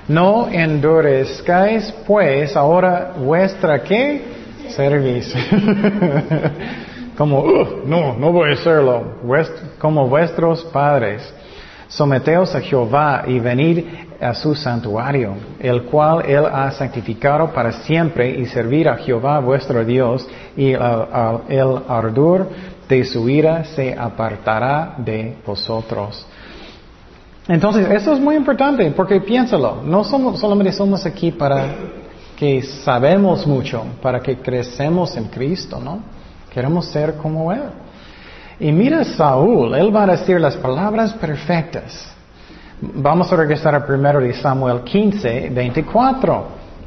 No 0.09 0.49
endurezcáis 0.49 1.93
pues 2.07 2.57
ahora 2.57 3.14
vuestra 3.18 3.82
qué? 3.82 4.22
Servicio. 4.68 5.41
como, 7.18 7.45
no, 7.84 8.16
no 8.16 8.32
voy 8.32 8.51
a 8.51 8.55
hacerlo. 8.55 9.16
como 9.78 10.09
vuestros 10.09 10.62
padres. 10.64 11.22
Someteos 11.89 12.55
a 12.55 12.61
Jehová 12.61 13.24
y 13.26 13.39
venid 13.39 13.84
a 14.20 14.34
su 14.34 14.55
santuario, 14.55 15.34
el 15.61 15.82
cual 15.84 16.24
él 16.26 16.45
ha 16.47 16.70
santificado 16.72 17.53
para 17.53 17.72
siempre, 17.84 18.30
y 18.30 18.47
servir 18.47 18.89
a 18.89 18.97
Jehová 18.97 19.39
vuestro 19.41 19.84
Dios, 19.84 20.26
y 20.57 20.72
el, 20.72 21.78
ardor 21.89 22.49
de 22.89 23.05
su 23.05 23.28
ira 23.28 23.64
se 23.64 23.95
apartará 23.95 24.95
de 24.99 25.37
vosotros. 25.47 26.26
Entonces, 27.49 27.89
eso 27.91 28.12
es 28.12 28.20
muy 28.20 28.34
importante, 28.34 28.91
porque 28.91 29.20
piénsalo, 29.20 29.82
no 29.84 30.03
somos, 30.03 30.41
solamente 30.41 30.72
somos 30.72 31.07
aquí 31.07 31.30
para 31.30 31.74
que 32.37 32.62
sabemos 32.62 33.47
mucho, 33.47 33.84
para 34.03 34.20
que 34.20 34.39
crecemos 34.39 35.16
en 35.16 35.24
Cristo, 35.26 35.80
¿no? 35.82 36.01
Queremos 36.53 36.87
ser 36.87 37.14
como 37.14 37.53
Él. 37.53 37.62
Y 38.59 38.72
mira 38.72 39.04
Saúl, 39.04 39.74
él 39.74 39.94
va 39.94 40.04
a 40.04 40.07
decir 40.07 40.40
las 40.40 40.57
palabras 40.57 41.12
perfectas. 41.14 42.14
Vamos 42.80 43.32
a 43.32 43.36
regresar 43.36 43.74
al 43.74 43.84
primero 43.84 44.20
de 44.20 44.32
Samuel 44.34 44.80
15, 44.82 45.50
24. 45.50 46.44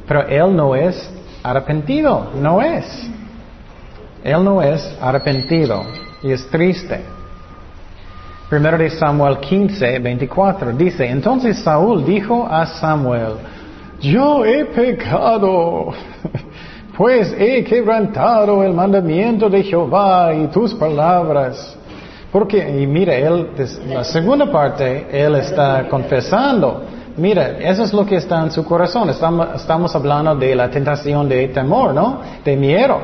Pero 0.08 0.28
él 0.28 0.56
no 0.56 0.76
es 0.76 1.12
arrepentido, 1.44 2.32
no 2.42 2.62
es. 2.62 3.10
Él 4.24 4.44
no 4.44 4.62
es 4.62 4.98
arrepentido 5.02 5.84
y 6.24 6.32
es 6.32 6.48
triste. 6.50 7.02
Primero 8.50 8.78
de 8.80 8.90
Samuel 8.90 9.38
15, 9.40 10.00
24 10.00 10.74
dice, 10.74 11.08
entonces 11.08 11.60
Saúl 11.60 12.04
dijo 12.04 12.48
a 12.50 12.66
Samuel, 12.66 13.34
yo 14.02 14.44
he 14.44 14.66
pecado, 14.66 15.94
pues 17.00 17.34
he 17.40 17.64
quebrantado 17.64 18.62
el 18.62 18.74
mandamiento 18.74 19.50
de 19.50 19.64
Jehová 19.64 20.34
y 20.34 20.48
tus 20.48 20.74
palabras. 20.74 21.78
Porque, 22.30 22.58
y 22.58 22.86
mira, 22.88 23.16
él, 23.16 23.52
la 23.88 24.04
segunda 24.04 24.52
parte, 24.52 25.08
él 25.10 25.34
está 25.36 25.88
confesando. 25.88 26.82
Mira, 27.16 27.58
eso 27.58 27.84
es 27.84 27.94
lo 27.94 28.06
que 28.06 28.18
está 28.18 28.42
en 28.42 28.52
su 28.52 28.66
corazón. 28.66 29.10
Estamos, 29.10 29.96
hablando 29.96 30.36
de 30.36 30.54
la 30.54 30.70
tentación 30.70 31.30
de 31.30 31.48
temor, 31.48 31.94
¿no? 31.94 32.20
De 32.44 32.58
miedo. 32.58 33.00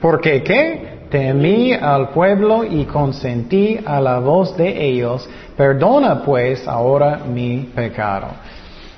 Porque, 0.00 0.42
¿qué? 0.42 1.00
Temí 1.10 1.74
al 1.74 2.08
pueblo 2.08 2.64
y 2.64 2.86
consentí 2.86 3.78
a 3.84 4.00
la 4.00 4.18
voz 4.18 4.56
de 4.56 4.82
ellos. 4.82 5.28
Perdona 5.54 6.22
pues 6.22 6.66
ahora 6.66 7.20
mi 7.30 7.70
pecado. 7.74 8.28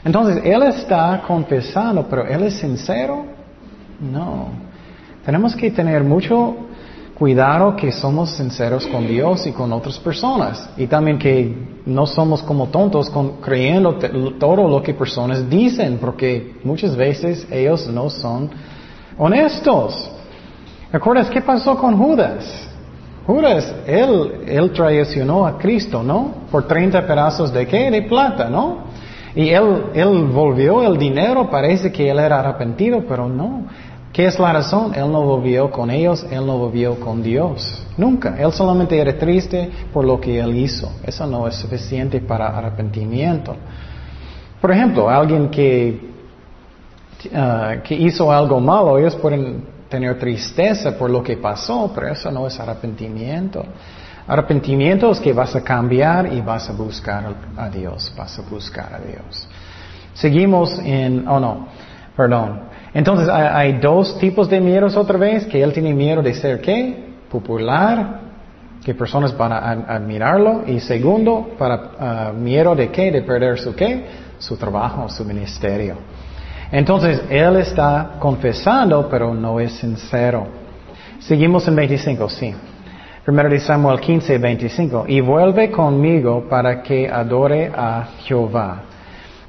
Entonces, 0.05 0.41
él 0.45 0.63
está 0.63 1.25
confesando, 1.27 2.07
pero 2.09 2.25
él 2.25 2.45
es 2.45 2.55
sincero. 2.55 3.38
No. 4.01 4.49
Tenemos 5.25 5.55
que 5.55 5.71
tener 5.71 6.03
mucho 6.05 6.57
cuidado 7.19 7.75
que 7.75 7.91
somos 7.91 8.31
sinceros 8.31 8.87
con 8.87 9.07
Dios 9.07 9.47
y 9.47 9.53
con 9.53 9.73
otras 9.73 9.99
personas. 9.99 10.71
Y 10.77 10.87
también 10.87 11.19
que 11.19 11.53
no 11.85 12.07
somos 12.07 12.43
como 12.43 12.69
tontos 12.69 13.11
con, 13.11 13.41
creyendo 13.41 13.97
todo 14.39 14.69
lo 14.69 14.83
que 14.83 14.95
personas 14.95 15.51
dicen, 15.51 15.99
porque 16.01 16.57
muchas 16.63 16.95
veces 16.95 17.47
ellos 17.51 17.89
no 17.89 18.09
son 18.09 18.51
honestos. 19.19 20.11
¿Recuerdas 20.93 21.29
qué 21.29 21.41
pasó 21.41 21.77
con 21.77 21.99
Judas? 21.99 22.69
Judas, 23.27 23.75
él, 23.87 24.45
él 24.47 24.71
traicionó 24.73 25.45
a 25.45 25.59
Cristo, 25.59 26.03
¿no? 26.03 26.47
Por 26.51 26.67
30 26.67 27.07
pedazos 27.07 27.53
de 27.53 27.67
qué? 27.67 27.91
De 27.91 28.03
plata, 28.03 28.49
¿no? 28.49 28.85
Y 29.35 29.51
él, 29.51 29.85
él 29.93 30.25
volvió 30.33 30.83
el 30.83 30.97
dinero, 30.97 31.51
parece 31.51 31.93
que 31.93 32.09
él 32.09 32.19
era 32.19 32.41
arrepentido, 32.41 33.05
pero 33.07 33.29
no. 33.29 33.67
¿Qué 34.19 34.27
es 34.27 34.37
la 34.37 34.53
razón? 34.53 34.93
Él 34.97 35.13
no 35.13 35.23
volvió 35.23 35.71
con 35.71 35.93
ellos, 35.93 36.27
él 36.29 36.45
no 36.45 36.59
volvió 36.59 36.99
con 36.99 37.23
Dios. 37.23 37.87
Nunca. 37.97 38.35
Él 38.37 38.51
solamente 38.51 38.99
era 38.99 39.17
triste 39.17 39.71
por 39.93 40.05
lo 40.05 40.21
que 40.21 40.41
él 40.41 40.57
hizo. 40.57 40.91
Eso 41.05 41.25
no 41.25 41.47
es 41.47 41.55
suficiente 41.55 42.21
para 42.21 42.49
arrepentimiento. 42.49 43.55
Por 44.61 44.73
ejemplo, 44.73 45.09
alguien 45.09 45.49
que, 45.49 46.11
uh, 47.27 47.81
que 47.85 47.95
hizo 47.95 48.33
algo 48.33 48.59
malo, 48.59 48.99
ellos 48.99 49.15
pueden 49.15 49.65
tener 49.89 50.19
tristeza 50.19 50.99
por 50.99 51.11
lo 51.11 51.23
que 51.23 51.37
pasó, 51.37 51.93
pero 51.95 52.09
eso 52.09 52.29
no 52.33 52.49
es 52.49 52.59
arrepentimiento. 52.59 53.65
Arrepentimiento 54.27 55.13
es 55.13 55.21
que 55.21 55.33
vas 55.33 55.55
a 55.55 55.63
cambiar 55.63 56.33
y 56.33 56.41
vas 56.41 56.69
a 56.69 56.73
buscar 56.73 57.37
a 57.57 57.71
Dios, 57.71 58.13
vas 58.17 58.37
a 58.37 58.43
buscar 58.43 58.95
a 58.95 58.99
Dios. 58.99 59.47
Seguimos 60.13 60.77
en, 60.81 61.29
oh 61.29 61.39
no, 61.39 61.69
perdón. 62.17 62.67
Entonces 62.95 63.29
hay, 63.29 63.75
dos 63.75 64.19
tipos 64.19 64.49
de 64.49 64.61
miedos 64.61 64.97
otra 64.97 65.19
vez, 65.19 65.47
que 65.47 65.63
él 65.63 65.73
tiene 65.73 65.93
miedo 65.95 66.23
de 66.23 66.35
ser 66.35 66.61
qué? 66.61 67.09
Popular, 67.31 68.21
que 68.85 68.95
personas 68.95 69.37
van 69.37 69.53
a 69.53 69.73
admirarlo. 69.95 70.65
Y 70.67 70.81
segundo, 70.81 71.51
para 71.59 72.33
miedo 72.33 72.75
de 72.75 72.91
qué? 72.91 73.11
De 73.11 73.23
perder 73.23 73.59
su 73.59 73.75
qué? 73.75 74.07
Su 74.39 74.57
trabajo, 74.57 75.09
su 75.09 75.25
ministerio. 75.25 75.97
Entonces 76.71 77.23
él 77.31 77.57
está 77.57 78.17
confesando, 78.19 79.09
pero 79.09 79.35
no 79.35 79.61
es 79.61 79.73
sincero. 79.73 80.47
Seguimos 81.19 81.67
en 81.69 81.77
25, 81.77 82.29
sí. 82.29 82.55
Primero 83.25 83.51
de 83.51 83.61
Samuel 83.61 84.01
15, 84.01 84.39
25. 84.39 85.05
Y 85.09 85.21
vuelve 85.21 85.71
conmigo 85.71 86.47
para 86.49 86.83
que 86.83 87.09
adore 87.09 87.71
a 87.75 88.09
Jehová. 88.25 88.83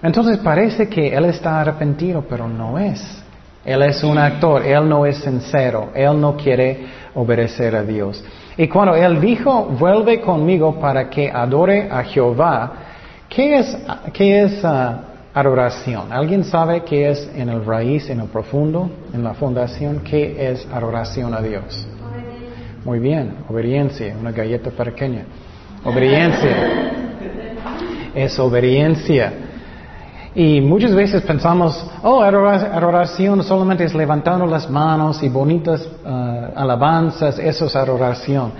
Entonces 0.01 0.37
parece 0.39 0.87
que 0.89 1.13
él 1.15 1.25
está 1.25 1.61
arrepentido, 1.61 2.25
pero 2.27 2.47
no 2.47 2.77
es. 2.79 3.23
Él 3.69 3.83
es 3.83 4.03
un 4.03 4.17
actor, 4.17 4.65
él 4.65 4.89
no 4.89 5.05
es 5.05 5.17
sincero, 5.17 5.91
él 5.93 6.19
no 6.19 6.35
quiere 6.35 6.87
obedecer 7.13 7.75
a 7.75 7.83
Dios. 7.83 8.23
Y 8.57 8.67
cuando 8.67 8.95
él 8.95 9.21
dijo, 9.21 9.65
vuelve 9.65 10.19
conmigo 10.21 10.79
para 10.79 11.07
que 11.07 11.29
adore 11.29 11.87
a 11.87 12.03
Jehová, 12.03 12.71
¿qué 13.29 13.59
es, 13.59 13.77
qué 14.11 14.41
es 14.41 14.63
uh, 14.63 14.95
adoración? 15.35 16.11
¿Alguien 16.11 16.43
sabe 16.45 16.81
qué 16.81 17.11
es 17.11 17.29
en 17.35 17.47
el 17.47 17.63
raíz, 17.63 18.09
en 18.09 18.21
el 18.21 18.27
profundo, 18.29 18.89
en 19.13 19.23
la 19.23 19.35
fundación? 19.35 19.99
¿Qué 19.99 20.49
es 20.51 20.67
adoración 20.73 21.35
a 21.35 21.39
Dios? 21.39 21.87
Muy 22.83 22.97
bien, 22.97 23.35
obediencia, 23.47 24.15
una 24.19 24.31
galleta 24.31 24.71
pequeña. 24.71 25.25
Obediencia. 25.85 26.55
Es 28.15 28.39
obediencia. 28.39 29.31
Y 30.35 30.61
muchas 30.61 30.93
veces 30.93 31.23
pensamos, 31.23 31.83
oh, 32.03 32.21
adoración 32.21 33.43
solamente 33.43 33.83
es 33.83 33.95
levantando 33.95 34.45
las 34.45 34.69
manos 34.69 35.23
y 35.23 35.29
bonitas 35.29 35.87
uh, 36.05 36.07
alabanzas, 36.55 37.39
eso 37.39 37.65
es 37.65 37.75
adoración. 37.75 38.51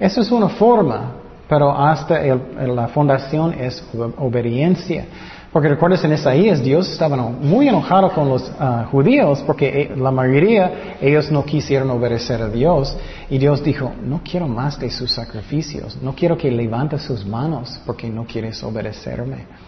Eso 0.00 0.22
es 0.22 0.30
una 0.30 0.48
forma, 0.48 1.12
pero 1.48 1.70
hasta 1.70 2.20
la 2.24 2.88
fundación 2.88 3.52
es 3.52 3.84
obediencia. 4.16 5.04
Porque 5.52 5.68
recuerdas 5.68 6.04
en 6.04 6.12
Isaías, 6.12 6.62
Dios 6.62 6.90
estaba 6.90 7.16
muy 7.16 7.68
enojado 7.68 8.10
con 8.12 8.28
los 8.28 8.42
uh, 8.48 8.84
judíos 8.90 9.42
porque 9.46 9.66
eh, 9.68 9.96
la 9.96 10.10
mayoría, 10.10 10.96
ellos 11.00 11.30
no 11.30 11.44
quisieron 11.44 11.90
obedecer 11.90 12.40
a 12.42 12.48
Dios. 12.48 12.96
Y 13.30 13.38
Dios 13.38 13.62
dijo, 13.64 13.92
no 14.02 14.20
quiero 14.22 14.46
más 14.46 14.78
de 14.78 14.90
sus 14.90 15.12
sacrificios, 15.12 15.98
no 16.02 16.14
quiero 16.14 16.36
que 16.36 16.50
levantes 16.50 17.02
sus 17.02 17.26
manos 17.26 17.80
porque 17.86 18.08
no 18.08 18.24
quieres 18.24 18.62
obedecerme. 18.62 19.67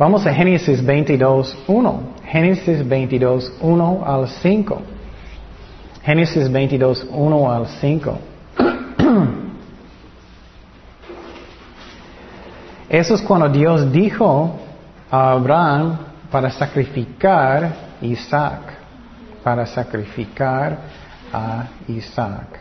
Vamos 0.00 0.24
a 0.26 0.32
Génesis 0.32 0.82
22, 0.82 1.54
1. 1.68 2.02
Génesis 2.24 2.88
22, 2.88 3.52
1 3.60 4.02
al 4.06 4.28
5. 4.28 4.82
Génesis 6.02 6.50
22, 6.50 7.06
1 7.10 7.52
al 7.52 7.66
5. 7.66 8.18
Eso 12.88 13.14
es 13.14 13.20
cuando 13.20 13.50
Dios 13.50 13.92
dijo 13.92 14.58
a 15.10 15.32
Abraham 15.32 15.98
para 16.30 16.48
sacrificar 16.50 17.70
Isaac, 18.00 18.72
para 19.44 19.66
sacrificar 19.66 20.78
a 21.30 21.66
Isaac. 21.88 22.58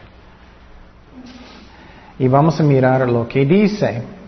Y 2.20 2.28
vamos 2.28 2.60
a 2.60 2.64
mirar 2.64 3.08
lo 3.08 3.30
que 3.30 3.46
dice. 3.46 4.19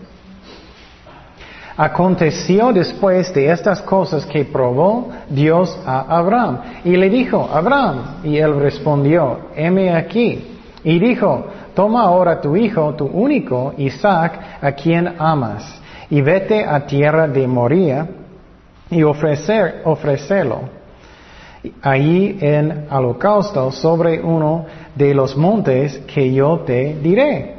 Aconteció 1.76 2.72
después 2.72 3.32
de 3.32 3.50
estas 3.50 3.80
cosas 3.82 4.26
que 4.26 4.44
probó 4.44 5.10
Dios 5.28 5.78
a 5.86 6.18
Abraham 6.18 6.58
y 6.84 6.96
le 6.96 7.08
dijo, 7.08 7.48
Abraham, 7.52 8.20
y 8.24 8.36
él 8.36 8.60
respondió, 8.60 9.48
heme 9.56 9.94
aquí. 9.94 10.58
Y 10.84 10.98
dijo, 10.98 11.46
toma 11.74 12.02
ahora 12.02 12.40
tu 12.40 12.56
hijo, 12.56 12.94
tu 12.94 13.06
único, 13.06 13.72
Isaac, 13.78 14.58
a 14.60 14.72
quien 14.72 15.14
amas 15.18 15.80
y 16.10 16.20
vete 16.20 16.64
a 16.64 16.84
tierra 16.86 17.26
de 17.26 17.46
Moría 17.46 18.06
y 18.90 19.02
ofrecer, 19.02 19.80
ofrecelo 19.84 20.82
allí 21.80 22.38
en 22.40 22.86
holocausto 22.90 23.70
sobre 23.70 24.20
uno 24.20 24.66
de 24.94 25.14
los 25.14 25.36
montes 25.36 25.98
que 26.12 26.32
yo 26.32 26.60
te 26.60 26.96
diré. 26.96 27.54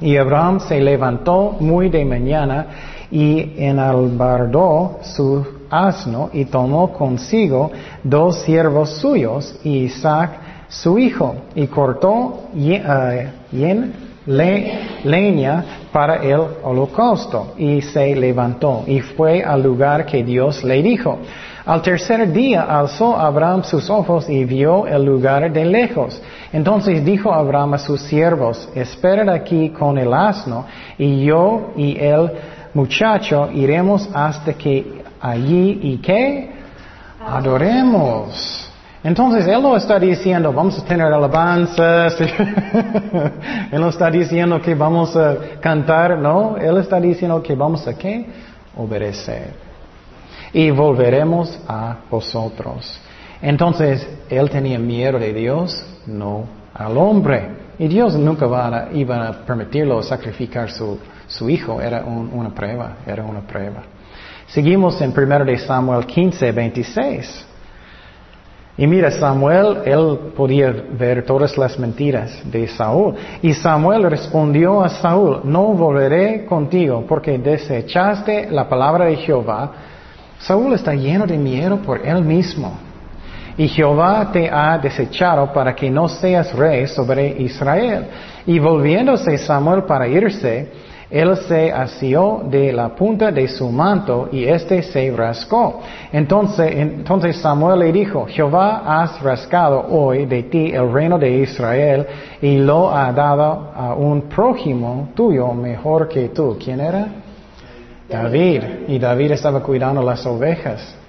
Y 0.00 0.16
Abraham 0.16 0.60
se 0.60 0.80
levantó 0.80 1.56
muy 1.60 1.88
de 1.88 2.04
mañana 2.04 2.66
y 3.12 3.52
enalbardó 3.58 4.98
su 5.02 5.46
asno 5.68 6.30
y 6.32 6.46
tomó 6.46 6.92
consigo 6.92 7.70
dos 8.02 8.40
siervos 8.40 8.90
suyos 8.96 9.54
y 9.62 9.84
Isaac 9.84 10.30
su 10.68 10.98
hijo 10.98 11.36
y 11.54 11.66
cortó 11.66 12.44
y, 12.54 12.72
uh, 12.74 13.92
le, 14.24 14.78
leña 15.04 15.64
para 15.92 16.16
el 16.16 16.40
holocausto. 16.62 17.52
Y 17.58 17.82
se 17.82 18.14
levantó 18.16 18.84
y 18.86 19.00
fue 19.00 19.42
al 19.42 19.62
lugar 19.62 20.06
que 20.06 20.24
Dios 20.24 20.64
le 20.64 20.82
dijo. 20.82 21.18
Al 21.66 21.82
tercer 21.82 22.32
día 22.32 22.62
alzó 22.62 23.16
Abraham 23.16 23.62
sus 23.62 23.88
ojos 23.90 24.28
y 24.28 24.44
vio 24.44 24.86
el 24.86 25.04
lugar 25.04 25.52
de 25.52 25.64
lejos. 25.64 26.20
Entonces 26.52 27.04
dijo 27.04 27.32
Abraham 27.32 27.74
a 27.74 27.78
sus 27.78 28.00
siervos, 28.00 28.68
esperad 28.74 29.28
aquí 29.28 29.68
con 29.68 29.96
el 29.96 30.12
asno, 30.12 30.66
y 30.98 31.24
yo 31.24 31.70
y 31.76 31.96
el 31.98 32.32
muchacho 32.74 33.50
iremos 33.52 34.08
hasta 34.12 34.54
que 34.54 35.02
allí 35.20 35.80
y 35.82 35.98
que 35.98 36.50
adoremos. 37.24 38.70
Entonces 39.04 39.46
Él 39.46 39.62
no 39.62 39.76
está 39.76 39.98
diciendo, 39.98 40.52
vamos 40.52 40.78
a 40.78 40.84
tener 40.84 41.06
alabanzas, 41.06 42.20
Él 43.72 43.80
no 43.80 43.88
está 43.88 44.10
diciendo 44.10 44.60
que 44.60 44.74
vamos 44.74 45.16
a 45.16 45.36
cantar, 45.60 46.18
no, 46.18 46.56
Él 46.56 46.76
está 46.78 47.00
diciendo 47.00 47.42
que 47.42 47.54
vamos 47.54 47.86
a 47.88 47.94
qué? 47.94 48.26
Obedecer 48.76 49.72
y 50.52 50.70
volveremos 50.70 51.58
a 51.66 51.96
vosotros. 52.10 53.00
Entonces, 53.40 54.06
él 54.28 54.50
tenía 54.50 54.78
miedo 54.78 55.18
de 55.18 55.32
Dios, 55.32 55.84
no 56.06 56.44
al 56.74 56.96
hombre. 56.96 57.62
Y 57.78 57.88
Dios 57.88 58.14
nunca 58.14 58.46
va 58.46 58.68
a, 58.68 58.92
iba 58.92 59.28
a 59.28 59.32
permitirlo 59.32 60.02
sacrificar 60.02 60.70
su, 60.70 60.98
su 61.32 61.48
hijo. 61.50 61.80
Era 61.80 62.04
una 62.04 62.50
prueba, 62.50 62.96
era 63.06 63.24
una 63.24 63.40
prueba. 63.40 63.82
Seguimos 64.46 65.00
en 65.00 65.12
1 65.16 65.44
de 65.44 65.58
Samuel 65.58 66.06
15, 66.06 66.52
26. 66.52 67.46
Y 68.78 68.86
mira, 68.86 69.10
Samuel, 69.10 69.82
él 69.84 70.32
podía 70.34 70.70
ver 70.70 71.24
todas 71.24 71.56
las 71.58 71.78
mentiras 71.78 72.40
de 72.44 72.66
Saúl. 72.68 73.14
Y 73.42 73.52
Samuel 73.52 74.04
respondió 74.10 74.82
a 74.82 74.88
Saúl, 74.88 75.40
no 75.44 75.74
volveré 75.74 76.46
contigo 76.46 77.04
porque 77.06 77.38
desechaste 77.38 78.50
la 78.50 78.68
palabra 78.68 79.06
de 79.06 79.16
Jehová 79.16 79.72
Saúl 80.42 80.72
está 80.72 80.92
lleno 80.94 81.24
de 81.24 81.38
miedo 81.38 81.76
por 81.78 82.04
él 82.04 82.22
mismo. 82.22 82.76
Y 83.56 83.68
Jehová 83.68 84.30
te 84.32 84.50
ha 84.50 84.76
desechado 84.78 85.52
para 85.52 85.74
que 85.74 85.88
no 85.90 86.08
seas 86.08 86.52
rey 86.52 86.86
sobre 86.88 87.28
Israel. 87.42 88.06
Y 88.46 88.58
volviéndose 88.58 89.38
Samuel 89.38 89.84
para 89.84 90.08
irse, 90.08 90.68
él 91.12 91.36
se 91.46 91.70
asió 91.70 92.42
de 92.46 92.72
la 92.72 92.88
punta 92.88 93.30
de 93.30 93.46
su 93.46 93.68
manto 93.70 94.30
y 94.32 94.44
éste 94.44 94.82
se 94.82 95.10
rascó. 95.14 95.80
Entonces, 96.10 96.72
entonces 96.74 97.36
Samuel 97.36 97.80
le 97.80 97.92
dijo, 97.92 98.26
Jehová 98.26 98.82
has 98.86 99.20
rascado 99.20 99.86
hoy 99.90 100.24
de 100.24 100.44
ti 100.44 100.72
el 100.72 100.90
reino 100.90 101.18
de 101.18 101.30
Israel 101.30 102.06
y 102.40 102.56
lo 102.56 102.90
ha 102.90 103.12
dado 103.12 103.72
a 103.74 103.94
un 103.94 104.22
prójimo 104.22 105.10
tuyo 105.14 105.52
mejor 105.52 106.08
que 106.08 106.30
tú. 106.30 106.56
¿Quién 106.58 106.80
era? 106.80 107.06
David. 108.08 108.62
Y 108.88 108.98
David 108.98 109.32
estaba 109.32 109.60
cuidando 109.60 110.02
las 110.02 110.24
ovejas. 110.24 111.01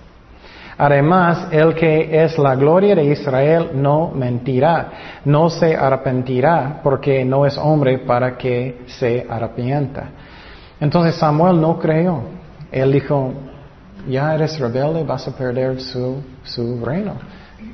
Además, 0.78 1.48
el 1.52 1.76
que 1.76 2.24
es 2.24 2.38
la 2.38 2.56
gloria 2.56 2.96
de 2.96 3.06
Israel 3.06 3.72
no 3.74 4.10
mentirá, 4.10 4.92
no 5.26 5.50
se 5.50 5.76
arrepentirá, 5.76 6.80
porque 6.84 7.24
no 7.24 7.46
es 7.46 7.58
hombre 7.58 8.00
para 8.00 8.38
que 8.38 8.84
se 8.88 9.26
arrepienta. 9.30 10.10
Entonces 10.80 11.16
Samuel 11.16 11.62
no 11.62 11.78
creyó. 11.80 12.22
Él 12.72 12.92
dijo, 12.92 13.34
ya 14.10 14.34
eres 14.34 14.60
rebelde, 14.60 15.04
vas 15.04 15.28
a 15.28 15.32
perder 15.32 15.80
su, 15.80 16.24
su 16.44 16.84
reino. 16.84 17.14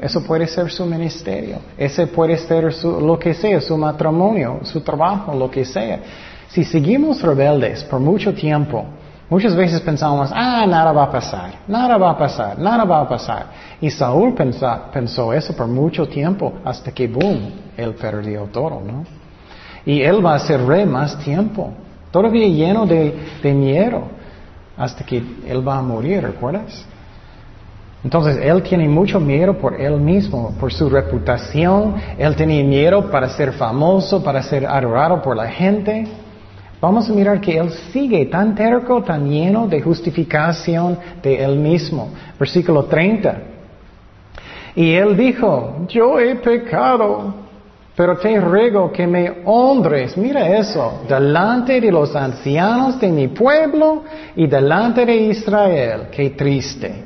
Eso 0.01 0.23
puede 0.23 0.45
ser 0.47 0.69
su 0.69 0.85
ministerio. 0.85 1.57
Ese 1.77 2.07
puede 2.07 2.37
ser 2.37 2.71
lo 2.83 3.17
que 3.17 3.33
sea, 3.33 3.59
su 3.61 3.77
matrimonio, 3.77 4.59
su 4.63 4.81
trabajo, 4.81 5.33
lo 5.33 5.49
que 5.49 5.65
sea. 5.65 5.99
Si 6.49 6.63
seguimos 6.63 7.21
rebeldes 7.21 7.83
por 7.83 7.99
mucho 7.99 8.33
tiempo, 8.33 8.85
Muchas 9.29 9.55
veces 9.55 9.79
pensamos, 9.81 10.31
ah, 10.33 10.65
nada 10.67 10.91
va 10.91 11.03
a 11.03 11.11
pasar, 11.11 11.51
nada 11.67 11.97
va 11.97 12.09
a 12.11 12.17
pasar, 12.17 12.57
nada 12.57 12.83
va 12.83 13.01
a 13.01 13.07
pasar. 13.07 13.45
Y 13.79 13.91
Saúl 13.91 14.33
pensó, 14.33 15.33
eso 15.33 15.55
por 15.55 15.67
mucho 15.67 16.07
tiempo, 16.07 16.53
hasta 16.65 16.91
que, 16.91 17.07
boom, 17.07 17.51
él 17.77 17.93
perdió 17.93 18.45
todo, 18.45 18.81
¿no? 18.81 19.03
Y 19.85 20.01
él 20.01 20.25
va 20.25 20.33
a 20.33 20.39
ser 20.39 20.65
rey 20.65 20.85
más 20.85 21.17
tiempo, 21.19 21.71
todavía 22.09 22.47
lleno 22.47 22.87
de, 22.87 23.13
de 23.43 23.53
miedo, 23.53 24.03
hasta 24.75 25.03
que 25.03 25.23
él 25.45 25.67
va 25.67 25.77
a 25.77 25.81
morir, 25.83 26.23
¿recuerdas? 26.23 26.85
Entonces, 28.03 28.39
él 28.41 28.63
tiene 28.63 28.87
mucho 28.87 29.19
miedo 29.19 29.53
por 29.57 29.79
él 29.79 29.99
mismo, 29.99 30.55
por 30.59 30.73
su 30.73 30.89
reputación, 30.89 31.95
él 32.17 32.35
tenía 32.35 32.63
miedo 32.63 33.11
para 33.11 33.29
ser 33.29 33.51
famoso, 33.53 34.23
para 34.23 34.41
ser 34.41 34.65
adorado 34.65 35.21
por 35.21 35.35
la 35.35 35.47
gente. 35.47 36.07
Vamos 36.81 37.09
a 37.09 37.13
mirar 37.13 37.41
que 37.41 37.57
él 37.57 37.71
sigue 37.91 38.25
tan 38.27 38.55
terco, 38.55 39.03
tan 39.03 39.29
lleno 39.29 39.67
de 39.67 39.81
justificación 39.81 40.97
de 41.21 41.43
él 41.43 41.57
mismo. 41.57 42.09
Versículo 42.39 42.85
30. 42.85 43.37
Y 44.75 44.93
él 44.93 45.17
dijo, 45.17 45.85
yo 45.89 46.19
he 46.19 46.35
pecado, 46.35 47.33
pero 47.97 48.17
te 48.17 48.39
ruego 48.39 48.93
que 48.93 49.05
me 49.05 49.41
honres, 49.43 50.15
mira 50.15 50.57
eso, 50.57 51.01
delante 51.05 51.81
de 51.81 51.91
los 51.91 52.15
ancianos 52.15 52.97
de 52.97 53.09
mi 53.09 53.27
pueblo 53.27 54.03
y 54.37 54.47
delante 54.47 55.05
de 55.05 55.15
Israel. 55.17 56.03
Qué 56.09 56.29
triste. 56.29 57.03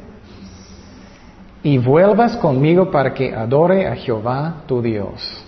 Y 1.63 1.79
vuelvas 1.79 2.35
conmigo 2.35 2.91
para 2.91 3.11
que 3.11 3.33
adore 3.33 3.87
a 3.87 3.95
Jehová 3.95 4.63
tu 4.67 4.83
Dios. 4.83 5.43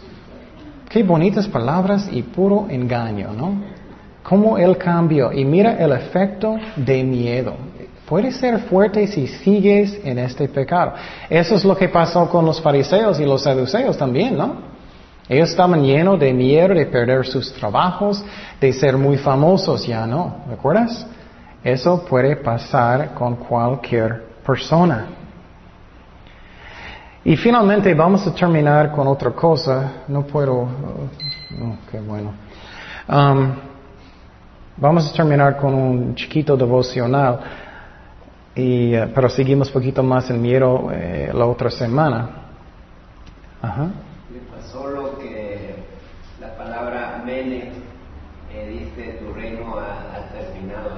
Qué 0.89 1.03
bonitas 1.03 1.47
palabras 1.47 2.09
y 2.11 2.23
puro 2.23 2.65
engaño, 2.69 3.31
¿no? 3.33 3.84
Cómo 4.27 4.57
él 4.57 4.77
cambió. 4.77 5.31
Y 5.31 5.45
mira 5.45 5.77
el 5.77 5.91
efecto 5.91 6.57
de 6.75 7.03
miedo. 7.03 7.55
Puede 8.07 8.31
ser 8.31 8.59
fuerte 8.59 9.07
si 9.07 9.27
sigues 9.27 9.99
en 10.03 10.19
este 10.19 10.47
pecado. 10.47 10.93
Eso 11.29 11.55
es 11.55 11.65
lo 11.65 11.75
que 11.75 11.89
pasó 11.89 12.29
con 12.29 12.45
los 12.45 12.61
fariseos 12.61 13.19
y 13.19 13.25
los 13.25 13.43
saduceos 13.43 13.97
también, 13.97 14.37
¿no? 14.37 14.75
Ellos 15.27 15.49
estaban 15.49 15.83
llenos 15.83 16.19
de 16.19 16.31
miedo 16.31 16.75
de 16.75 16.85
perder 16.85 17.25
sus 17.25 17.51
trabajos, 17.53 18.23
de 18.61 18.71
ser 18.73 18.95
muy 18.95 19.17
famosos, 19.17 19.87
ya 19.87 20.05
no, 20.05 20.43
¿recuerdas? 20.47 21.07
Eso 21.63 22.05
puede 22.05 22.35
pasar 22.35 23.15
con 23.15 23.37
cualquier 23.37 24.23
persona. 24.45 25.07
Y 27.23 27.35
finalmente 27.37 27.91
vamos 27.95 28.27
a 28.27 28.35
terminar 28.35 28.91
con 28.91 29.07
otra 29.07 29.31
cosa. 29.31 30.03
No 30.07 30.21
puedo. 30.27 30.61
Oh, 30.61 31.75
qué 31.89 31.99
bueno. 31.99 32.33
Um, 33.09 33.55
Vamos 34.77 35.09
a 35.09 35.13
terminar 35.13 35.55
con 35.55 35.73
un 35.73 36.15
chiquito 36.15 36.57
devocional, 36.57 37.39
y, 38.53 38.93
eh, 38.93 39.07
pero 39.15 39.29
seguimos 39.29 39.69
un 39.69 39.73
poquito 39.73 40.03
más 40.03 40.29
en 40.29 40.41
miedo 40.41 40.89
eh, 40.91 41.31
la 41.33 41.45
otra 41.45 41.69
semana. 41.69 42.29
Ajá. 43.61 43.83
Me 44.29 44.39
pasó 44.53 44.85
lo 44.89 45.17
que 45.17 45.75
la 46.41 46.57
palabra 46.57 47.21
Mene 47.25 47.69
eh, 48.53 48.67
dice, 48.69 49.19
tu 49.19 49.33
reino 49.33 49.77
ha, 49.79 50.27
terminado, 50.33 50.89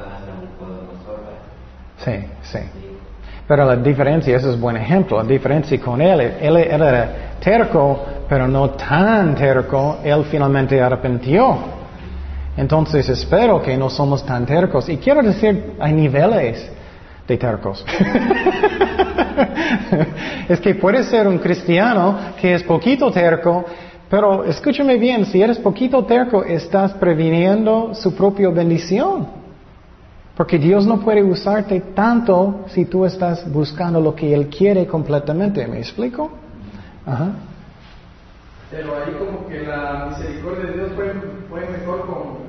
Sí, 1.98 2.12
sí, 2.42 2.60
sí. 2.60 2.98
Pero 3.48 3.64
la 3.66 3.76
diferencia, 3.76 4.38
ese 4.38 4.50
es 4.50 4.60
buen 4.60 4.78
ejemplo, 4.78 5.18
la 5.18 5.24
diferencia 5.24 5.80
con 5.80 6.02
él, 6.02 6.20
él 6.20 6.58
era 6.58 7.36
terco, 7.40 8.04
pero 8.28 8.48
no 8.48 8.72
tan 8.72 9.36
terco, 9.36 10.00
él 10.04 10.26
finalmente 10.26 10.82
arrepintió. 10.82 11.77
Entonces 12.58 13.08
espero 13.08 13.62
que 13.62 13.78
no 13.78 13.90
somos 13.90 14.26
tan 14.26 14.46
tercos. 14.46 14.90
Y 14.90 14.98
quiero 14.98 15.22
decir, 15.22 15.76
hay 15.80 15.94
niveles 15.94 16.70
de 17.28 17.38
tercos. 17.38 17.86
es 20.50 20.60
que 20.60 20.76
puedes 20.76 21.06
ser 21.06 21.28
un 21.28 21.38
cristiano 21.38 22.18
que 22.42 22.56
es 22.56 22.64
poquito 22.64 23.12
terco, 23.12 23.64
pero 24.10 24.44
escúchame 24.44 24.98
bien, 24.98 25.26
si 25.26 25.42
eres 25.42 25.60
poquito 25.60 26.04
terco, 26.06 26.44
estás 26.44 26.94
previniendo 26.94 27.94
su 27.94 28.16
propia 28.16 28.50
bendición. 28.50 29.28
Porque 30.36 30.58
Dios 30.58 30.86
no 30.86 31.00
puede 31.00 31.24
usarte 31.24 31.80
tanto 31.94 32.66
si 32.68 32.86
tú 32.86 33.06
estás 33.06 33.52
buscando 33.52 34.00
lo 34.00 34.16
que 34.16 34.34
Él 34.34 34.48
quiere 34.48 34.88
completamente. 34.88 35.68
¿Me 35.68 35.80
explico? 35.80 36.32
Ajá. 37.06 37.32
Pero 38.72 38.96
ahí 38.96 39.14
como 39.18 39.48
que 39.48 39.62
la 39.62 40.08
misericordia 40.10 40.66
de 40.66 40.74
Dios 40.74 40.92
fue, 40.96 41.14
fue 41.50 41.62
mejor 41.70 42.06
con, 42.06 42.47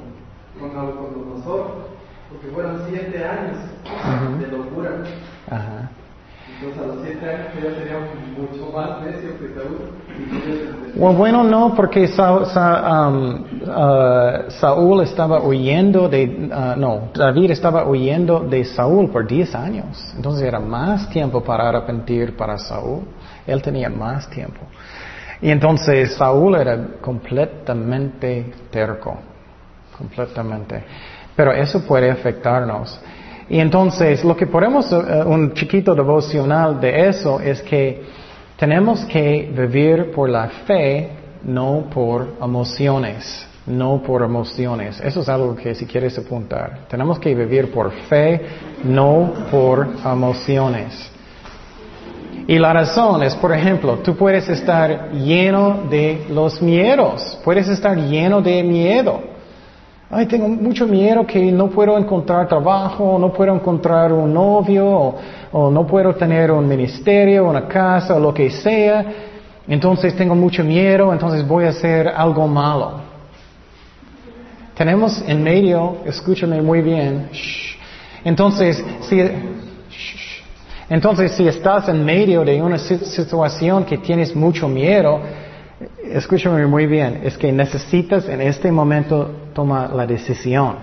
con, 0.59 0.75
nosotros, 0.75 1.87
porque 2.31 2.49
fueron 2.49 2.83
siete 2.89 3.25
años 3.25 3.59
de 4.41 4.47
locura. 4.57 4.91
Ajá. 5.51 5.91
Entonces 6.61 6.83
a 6.83 6.87
los 6.87 7.05
siete 7.05 7.31
años 7.31 7.47
ya 7.55 7.79
sería 7.79 7.99
mucho 8.37 8.73
más 8.73 9.01
necio 9.03 9.39
que 9.39 9.55
Saúl. 9.55 10.97
Well, 10.97 11.17
bueno, 11.17 11.45
no, 11.45 11.75
porque 11.77 12.09
Sa 12.09 12.45
Sa 12.47 13.09
um, 13.09 13.45
uh, 13.63 14.51
Saúl 14.51 15.03
estaba 15.03 15.41
huyendo 15.41 16.09
de, 16.09 16.51
uh, 16.51 16.79
no, 16.79 17.11
David 17.15 17.53
estaba 17.53 17.87
huyendo 17.87 18.41
de 18.41 18.65
Saúl 18.65 19.09
por 19.09 19.29
diez 19.29 19.55
años. 19.55 20.13
Entonces 20.17 20.43
era 20.43 20.59
más 20.59 21.09
tiempo 21.11 21.45
para 21.45 21.69
arrepentir 21.69 22.37
para 22.37 22.59
Saúl. 22.59 23.03
Él 23.47 23.63
tenía 23.63 23.89
más 23.89 24.29
tiempo. 24.29 24.61
Y 25.41 25.51
entonces 25.51 26.15
Saúl 26.15 26.57
era 26.57 26.77
completamente 27.01 28.53
terco 28.73 29.28
completamente. 29.99 30.83
Pero 31.37 31.53
eso 31.53 31.85
puede 31.85 32.11
afectarnos. 32.11 32.99
Y 33.51 33.59
entonces, 33.59 34.25
lo 34.25 34.37
que 34.37 34.47
podemos, 34.47 34.91
uh, 34.93 35.27
un 35.27 35.53
chiquito 35.55 35.95
devocional 35.95 36.81
de 36.81 37.09
eso 37.09 37.41
es 37.41 37.61
que 37.63 38.03
tenemos 38.57 39.05
que 39.07 39.51
vivir 39.57 40.11
por 40.13 40.29
la 40.29 40.49
fe, 40.67 41.11
no 41.45 41.85
por 41.93 42.37
emociones. 42.41 43.47
No 43.67 44.03
por 44.03 44.23
emociones. 44.23 44.99
Eso 45.01 45.21
es 45.21 45.29
algo 45.29 45.55
que 45.55 45.75
si 45.75 45.85
quieres 45.85 46.17
apuntar. 46.19 46.87
Tenemos 46.89 47.19
que 47.19 47.35
vivir 47.35 47.71
por 47.71 47.93
fe, 48.09 48.41
no 48.83 49.31
por 49.51 49.87
emociones. 50.07 51.13
Y 52.47 52.59
la 52.59 52.73
razón 52.73 53.23
es, 53.23 53.35
por 53.35 53.53
ejemplo, 53.53 53.99
tú 53.99 54.17
puedes 54.17 54.49
estar 54.49 55.13
lleno 55.13 55.83
de 55.91 56.25
los 56.31 56.63
miedos, 56.63 57.39
puedes 57.45 57.69
estar 57.69 57.95
lleno 57.95 58.41
de 58.41 58.63
miedo. 58.63 59.21
Ay, 60.11 60.25
tengo 60.25 60.49
mucho 60.49 60.87
miedo 60.87 61.27
que 61.27 61.53
no 61.53 61.69
puedo 61.69 61.99
encontrar 61.99 62.49
trabajo, 62.49 63.19
no 63.21 63.31
puedo 63.31 63.55
encontrar 63.55 64.11
un 64.11 64.33
novio, 64.33 65.15
o, 65.53 65.71
no 65.71 65.87
puedo 65.87 66.15
tener 66.15 66.51
un 66.51 66.67
ministerio, 66.67 67.47
una 67.47 67.69
casa, 67.69 68.17
o 68.17 68.21
lo 68.21 68.33
que 68.33 68.49
sea. 68.49 69.05
Entonces 69.69 70.17
tengo 70.17 70.35
mucho 70.35 70.65
miedo, 70.65 71.13
entonces 71.13 71.47
voy 71.47 71.67
a 71.67 71.69
hacer 71.69 72.09
algo 72.09 72.49
malo. 72.49 73.01
Tenemos 74.75 75.23
en 75.27 75.43
medio, 75.43 75.99
escúchame 76.07 76.63
muy 76.63 76.81
bien, 76.81 77.29
entonces, 78.25 78.83
si, 79.01 79.23
entonces, 80.89 81.33
si 81.33 81.47
estás 81.47 81.89
en 81.89 82.05
medio 82.05 82.45
de 82.45 82.63
una 82.63 82.79
situación 82.79 83.85
que 83.85 83.99
tienes 83.99 84.35
mucho 84.35 84.69
miedo, 84.69 85.21
escúchame 86.05 86.67
muy 86.67 86.87
bien, 86.87 87.21
es 87.25 87.37
que 87.37 87.53
necesitas 87.53 88.29
en 88.29 88.41
este 88.41 88.73
momento 88.73 89.48
tomar 89.59 89.93
la 89.93 90.07
decisión. 90.07 90.77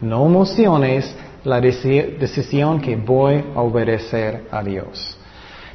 No 0.00 0.26
emociones, 0.26 1.14
la 1.44 1.60
decisión 1.60 2.80
que 2.80 2.96
voy 2.96 3.44
a 3.54 3.60
obedecer 3.60 4.48
a 4.50 4.64
Dios. 4.64 5.16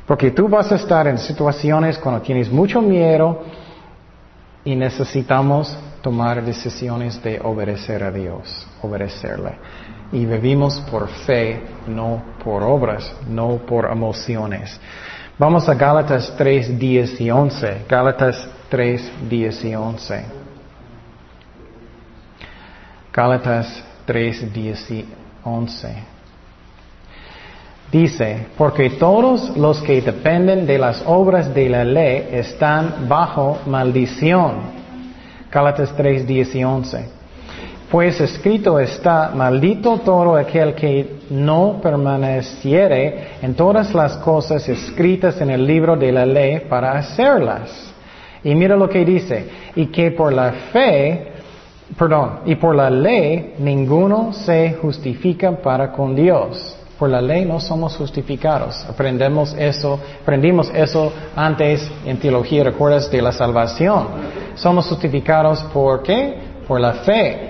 Porque 0.05 0.31
tú 0.31 0.49
vas 0.49 0.69
a 0.69 0.75
estar 0.75 1.07
en 1.07 1.17
situaciones 1.17 1.97
cuando 1.97 2.19
tienes 2.19 2.51
mucho 2.51 2.81
miedo 2.81 3.41
y 4.65 4.75
necesitamos 4.75 5.77
tomar 6.01 6.43
decisiones 6.43 7.23
de 7.23 7.39
obedecer 7.39 8.03
a 8.03 8.11
Dios, 8.11 8.67
obedecerle 8.81 9.53
y 10.11 10.25
vivimos 10.25 10.81
por 10.91 11.07
fe, 11.07 11.61
no 11.87 12.21
por 12.43 12.63
obras, 12.63 13.15
no 13.29 13.59
por 13.65 13.89
emociones. 13.89 14.77
Vamos 15.39 15.69
a 15.69 15.73
Gálatas 15.73 16.33
3, 16.37 16.77
10 16.77 17.21
y 17.21 17.31
11. 17.31 17.85
Gálatas 17.87 18.45
3, 18.67 19.29
10 19.29 19.65
y 19.65 19.75
11. 19.75 20.40
Gálatas 23.13 23.83
3, 24.05 24.53
10 24.53 24.91
y 24.91 25.05
11. 25.43 25.95
Dice, 27.91 28.47
porque 28.57 28.91
todos 28.91 29.57
los 29.57 29.81
que 29.81 30.01
dependen 30.01 30.65
de 30.65 30.77
las 30.77 31.03
obras 31.05 31.53
de 31.53 31.67
la 31.67 31.83
ley 31.83 32.29
están 32.31 33.09
bajo 33.09 33.59
maldición. 33.65 34.81
Gálatas 35.51 35.93
3, 35.97 36.25
10 36.25 36.55
y 36.55 36.63
11. 36.63 37.09
Pues 37.91 38.21
escrito 38.21 38.79
está, 38.79 39.31
maldito 39.35 39.97
todo 39.97 40.37
aquel 40.37 40.73
que 40.73 41.17
no 41.29 41.81
permaneciere 41.83 43.31
en 43.41 43.53
todas 43.53 43.93
las 43.93 44.15
cosas 44.17 44.69
escritas 44.69 45.41
en 45.41 45.49
el 45.49 45.67
libro 45.67 45.97
de 45.97 46.13
la 46.13 46.25
ley 46.25 46.61
para 46.69 46.93
hacerlas. 46.93 47.91
Y 48.45 48.55
mira 48.55 48.77
lo 48.77 48.87
que 48.87 49.03
dice, 49.03 49.45
y 49.75 49.87
que 49.87 50.11
por 50.11 50.31
la 50.31 50.53
fe, 50.71 51.30
perdón, 51.97 52.39
y 52.45 52.55
por 52.55 52.75
la 52.75 52.89
ley 52.89 53.55
ninguno 53.59 54.33
se 54.33 54.73
justifica 54.81 55.51
para 55.51 55.91
con 55.91 56.15
Dios. 56.15 56.77
Por 56.97 57.09
la 57.09 57.21
ley 57.21 57.45
no 57.45 57.59
somos 57.59 57.95
justificados. 57.97 58.85
Aprendemos 58.85 59.55
eso, 59.57 59.99
aprendimos 60.21 60.71
eso 60.73 61.11
antes 61.35 61.89
en 62.05 62.17
teología, 62.17 62.63
recuerdas, 62.63 63.09
de 63.09 63.21
la 63.21 63.31
salvación. 63.31 64.07
Somos 64.53 64.87
justificados 64.87 65.63
por 65.73 66.03
qué? 66.03 66.35
Por 66.67 66.79
la 66.79 66.93
fe. 66.93 67.49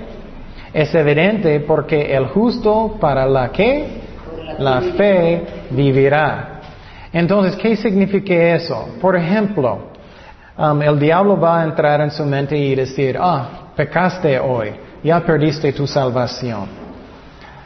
Es 0.73 0.95
evidente 0.95 1.59
porque 1.59 2.15
el 2.15 2.27
justo 2.27 2.95
para 2.99 3.25
la 3.25 3.51
que 3.51 4.01
la 4.57 4.81
fe 4.95 5.43
vivirá. 5.71 6.61
Entonces, 7.11 7.57
¿qué 7.57 7.75
significa 7.75 8.33
eso? 8.55 8.87
Por 9.01 9.17
ejemplo, 9.17 9.91
um, 10.57 10.81
el 10.81 10.97
diablo 10.97 11.37
va 11.37 11.61
a 11.61 11.65
entrar 11.65 11.99
en 11.99 12.11
su 12.11 12.23
mente 12.23 12.57
y 12.57 12.73
decir, 12.73 13.17
ah, 13.19 13.60
pecaste 13.75 14.39
hoy, 14.39 14.73
ya 15.03 15.19
perdiste 15.19 15.71
tu 15.73 15.87
salvación. 15.87 16.81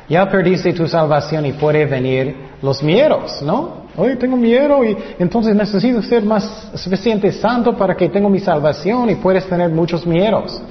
Ya 0.08 0.30
perdiste 0.30 0.72
tu 0.74 0.88
salvación 0.88 1.46
y 1.48 1.54
puede 1.54 1.86
venir 1.86 2.36
los 2.62 2.84
miedos, 2.84 3.42
¿no? 3.42 3.86
Hoy 3.98 4.16
tengo 4.18 4.38
miedo 4.38 4.84
y 4.84 4.96
entonces 5.18 5.56
necesito 5.56 6.02
ser 6.02 6.24
más 6.24 6.70
suficiente 6.76 7.32
santo 7.32 7.76
para 7.76 7.96
que 7.96 8.10
tenga 8.10 8.30
mi 8.30 8.40
salvación 8.40 9.10
y 9.10 9.16
puedes 9.16 9.48
tener 9.48 9.70
muchos 9.72 10.06
miedos. 10.06 10.62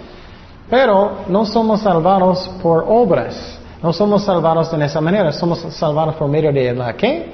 Pero 0.68 1.24
no 1.28 1.45
somos 1.47 1.80
salvados 1.80 2.49
por 2.62 2.85
obras. 2.87 3.59
No 3.82 3.93
somos 3.93 4.24
salvados 4.24 4.70
de 4.70 4.85
esa 4.85 5.01
manera. 5.01 5.32
Somos 5.32 5.61
salvados 5.74 6.14
por 6.16 6.28
medio 6.28 6.53
de 6.53 6.72
la 6.74 6.95
qué? 6.97 7.32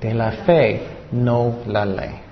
De 0.00 0.14
la 0.14 0.32
fe, 0.32 0.82
no 1.12 1.56
la 1.66 1.84
ley. 1.84 2.29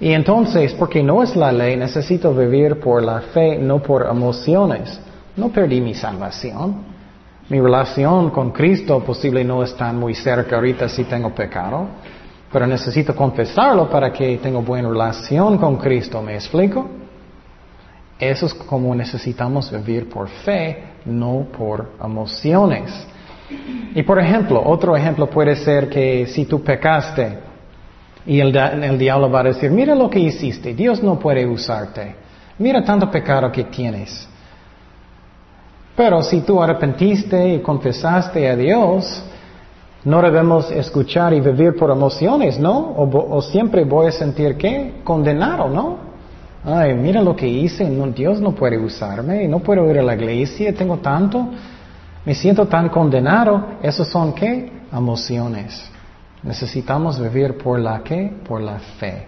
Y 0.00 0.12
entonces, 0.12 0.74
porque 0.74 1.02
no 1.02 1.22
es 1.22 1.34
la 1.34 1.50
ley, 1.50 1.76
necesito 1.76 2.32
vivir 2.32 2.78
por 2.78 3.02
la 3.02 3.20
fe, 3.20 3.58
no 3.58 3.80
por 3.80 4.06
emociones. 4.06 5.00
No 5.36 5.48
perdí 5.48 5.80
mi 5.80 5.94
salvación. 5.94 6.98
Mi 7.48 7.60
relación 7.60 8.30
con 8.30 8.52
Cristo 8.52 9.00
posible 9.00 9.42
no 9.42 9.62
está 9.62 9.92
muy 9.92 10.14
cerca 10.14 10.56
ahorita 10.56 10.88
si 10.88 11.04
tengo 11.04 11.34
pecado. 11.34 11.86
Pero 12.52 12.66
necesito 12.66 13.14
confesarlo 13.14 13.90
para 13.90 14.12
que 14.12 14.38
tenga 14.38 14.60
buena 14.60 14.88
relación 14.88 15.58
con 15.58 15.76
Cristo. 15.76 16.22
¿Me 16.22 16.34
explico? 16.34 16.86
Eso 18.18 18.46
es 18.46 18.54
como 18.54 18.94
necesitamos 18.94 19.70
vivir 19.70 20.08
por 20.08 20.28
fe, 20.28 20.84
no 21.04 21.46
por 21.56 21.92
emociones. 22.02 22.92
Y 23.94 24.02
por 24.02 24.18
ejemplo, 24.18 24.62
otro 24.64 24.96
ejemplo 24.96 25.28
puede 25.28 25.56
ser 25.56 25.88
que 25.88 26.26
si 26.26 26.44
tú 26.44 26.62
pecaste 26.62 27.47
y 28.26 28.40
el, 28.40 28.54
el, 28.56 28.98
diablo 28.98 29.30
va 29.30 29.40
a 29.40 29.44
decir, 29.44 29.70
mira 29.70 29.94
lo 29.94 30.10
que 30.10 30.18
hiciste, 30.18 30.74
Dios 30.74 31.02
no 31.02 31.18
puede 31.18 31.46
usarte, 31.46 32.14
mira 32.58 32.84
tanto 32.84 33.10
pecado 33.10 33.50
que 33.50 33.64
tienes. 33.64 34.28
Pero 35.96 36.22
si 36.22 36.42
tú 36.42 36.62
arrepentiste 36.62 37.54
y 37.54 37.60
confesaste 37.60 38.48
a 38.48 38.54
Dios, 38.54 39.22
no 40.04 40.22
debemos 40.22 40.70
escuchar 40.70 41.32
y 41.34 41.40
vivir 41.40 41.74
por 41.76 41.90
emociones, 41.90 42.58
¿no? 42.58 42.78
O, 42.78 43.36
o 43.36 43.42
siempre 43.42 43.84
voy 43.84 44.06
a 44.06 44.12
sentir 44.12 44.56
que 44.56 45.00
condenado, 45.02 45.68
¿no? 45.68 46.08
Ay, 46.64 46.94
mira 46.94 47.22
lo 47.22 47.34
que 47.36 47.48
hice, 47.48 47.88
Dios 48.14 48.40
no 48.40 48.52
puede 48.52 48.78
usarme, 48.78 49.46
no 49.48 49.60
puedo 49.60 49.88
ir 49.90 49.98
a 49.98 50.02
la 50.02 50.14
iglesia, 50.14 50.74
tengo 50.74 50.98
tanto, 50.98 51.48
me 52.24 52.34
siento 52.34 52.66
tan 52.66 52.88
condenado. 52.88 53.64
Esos 53.82 54.08
son 54.08 54.34
qué? 54.34 54.70
Emociones. 54.92 55.90
Necesitamos 56.42 57.20
vivir 57.20 57.58
por 57.58 57.78
la 57.78 58.00
qué? 58.02 58.32
Por 58.46 58.60
la 58.60 58.78
fe. 58.78 59.26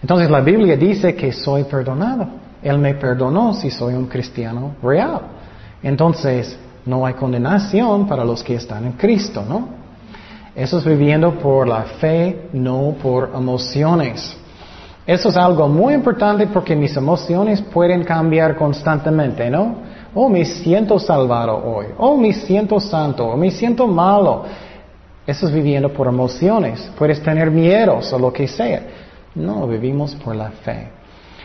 Entonces 0.00 0.30
la 0.30 0.40
Biblia 0.40 0.76
dice 0.76 1.14
que 1.14 1.32
soy 1.32 1.64
perdonado. 1.64 2.26
Él 2.62 2.78
me 2.78 2.94
perdonó 2.94 3.54
si 3.54 3.70
soy 3.70 3.94
un 3.94 4.06
cristiano 4.06 4.76
real. 4.82 5.20
Entonces 5.82 6.58
no 6.86 7.04
hay 7.04 7.14
condenación 7.14 8.06
para 8.06 8.24
los 8.24 8.42
que 8.42 8.54
están 8.54 8.86
en 8.86 8.92
Cristo, 8.92 9.44
¿no? 9.48 9.68
Eso 10.54 10.78
es 10.78 10.84
viviendo 10.84 11.38
por 11.38 11.68
la 11.68 11.82
fe, 11.82 12.48
no 12.52 12.94
por 13.00 13.30
emociones. 13.34 14.36
Eso 15.06 15.28
es 15.28 15.36
algo 15.36 15.68
muy 15.68 15.94
importante 15.94 16.46
porque 16.48 16.74
mis 16.74 16.96
emociones 16.96 17.62
pueden 17.62 18.04
cambiar 18.04 18.56
constantemente, 18.56 19.48
¿no? 19.48 19.76
Oh, 20.14 20.28
me 20.28 20.44
siento 20.44 20.98
salvado 20.98 21.56
hoy. 21.64 21.86
Oh, 21.98 22.16
me 22.16 22.32
siento 22.32 22.80
santo. 22.80 23.26
Oh, 23.26 23.36
me 23.36 23.50
siento 23.50 23.86
malo. 23.86 24.44
Eso 25.28 25.46
es 25.46 25.52
viviendo 25.52 25.92
por 25.92 26.06
emociones. 26.06 26.90
Puedes 26.96 27.22
tener 27.22 27.50
miedos 27.50 28.10
o 28.14 28.18
lo 28.18 28.32
que 28.32 28.48
sea. 28.48 28.80
No, 29.34 29.66
vivimos 29.68 30.14
por 30.14 30.34
la 30.34 30.50
fe. 30.50 30.88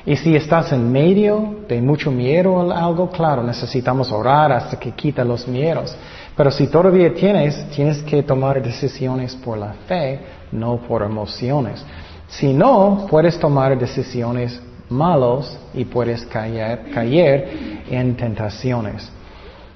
Y 0.05 0.15
si 0.15 0.37
estás 0.37 0.71
en 0.71 0.89
medio 0.89 1.57
de 1.67 1.81
mucho 1.81 2.09
miedo 2.09 2.53
o 2.53 2.71
algo, 2.71 3.09
claro, 3.09 3.43
necesitamos 3.43 4.09
orar 4.09 4.53
hasta 4.53 4.79
que 4.79 4.91
quita 4.91 5.25
los 5.25 5.45
miedos. 5.49 5.93
Pero 6.33 6.49
si 6.49 6.67
todavía 6.67 7.13
tienes, 7.13 7.69
tienes 7.71 8.01
que 8.03 8.23
tomar 8.23 8.63
decisiones 8.63 9.35
por 9.35 9.57
la 9.57 9.73
fe, 9.85 10.17
no 10.53 10.77
por 10.77 11.01
emociones. 11.03 11.85
Si 12.29 12.53
no, 12.53 13.05
puedes 13.09 13.37
tomar 13.37 13.77
decisiones 13.77 14.61
malos 14.87 15.59
y 15.73 15.83
puedes 15.83 16.25
caer, 16.27 16.89
caer 16.93 17.83
en 17.89 18.15
tentaciones. 18.15 19.11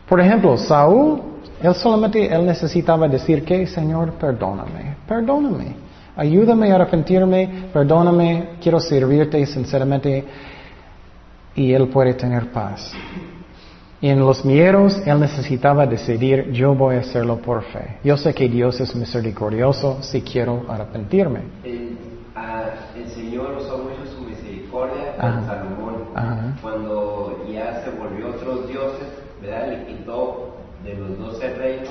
Por 0.08 0.22
ejemplo, 0.22 0.58
Saúl, 0.58 1.37
él 1.62 1.76
solamente 1.76 2.34
él 2.34 2.46
necesitaba 2.46 3.08
decir 3.08 3.44
que, 3.44 3.66
Señor, 3.68 4.14
perdóname, 4.14 4.98
perdóname, 5.08 5.76
ayúdame 6.16 6.72
a 6.72 6.76
arrepentirme, 6.76 7.70
perdóname, 7.74 8.50
quiero 8.62 8.80
servirte 8.80 9.46
sinceramente 9.46 10.26
y 11.56 11.74
él 11.74 11.88
puede 11.88 12.14
tener 12.14 12.52
paz. 12.52 12.94
Y 14.00 14.10
en 14.10 14.20
los 14.20 14.46
miedos 14.46 15.02
él 15.08 15.20
necesitaba 15.20 15.88
decidir, 15.88 16.52
yo 16.52 16.76
voy 16.76 16.98
a 16.98 17.00
hacerlo 17.00 17.38
por 17.38 17.64
fe. 17.64 17.98
Yo 18.04 18.16
sé 18.16 18.34
que 18.34 18.48
Dios 18.48 18.80
es 18.80 18.96
misericordioso 18.96 19.98
si 20.02 20.22
quiero 20.22 20.66
arrepentirme. 20.70 21.40
El, 21.64 21.98
ah, 22.36 22.66
el 22.96 23.10
Señor 23.10 23.58
usó 23.58 23.80
mucho 23.80 24.06
su 24.16 24.22
misericordia 24.22 25.16
Ajá. 25.18 25.48
Salomón. 25.48 25.96
Ajá. 26.14 26.58
Cuando 26.62 27.44
ya 27.52 27.84
se 27.84 27.90
volvió 27.90 28.30
otros 28.30 28.68
dioses, 28.68 29.08
¿verdad? 29.42 29.70
Le 29.70 29.86
quitó 29.88 30.58
de 30.84 30.94
los 30.94 31.18
doce 31.18 31.54
reinos, 31.56 31.90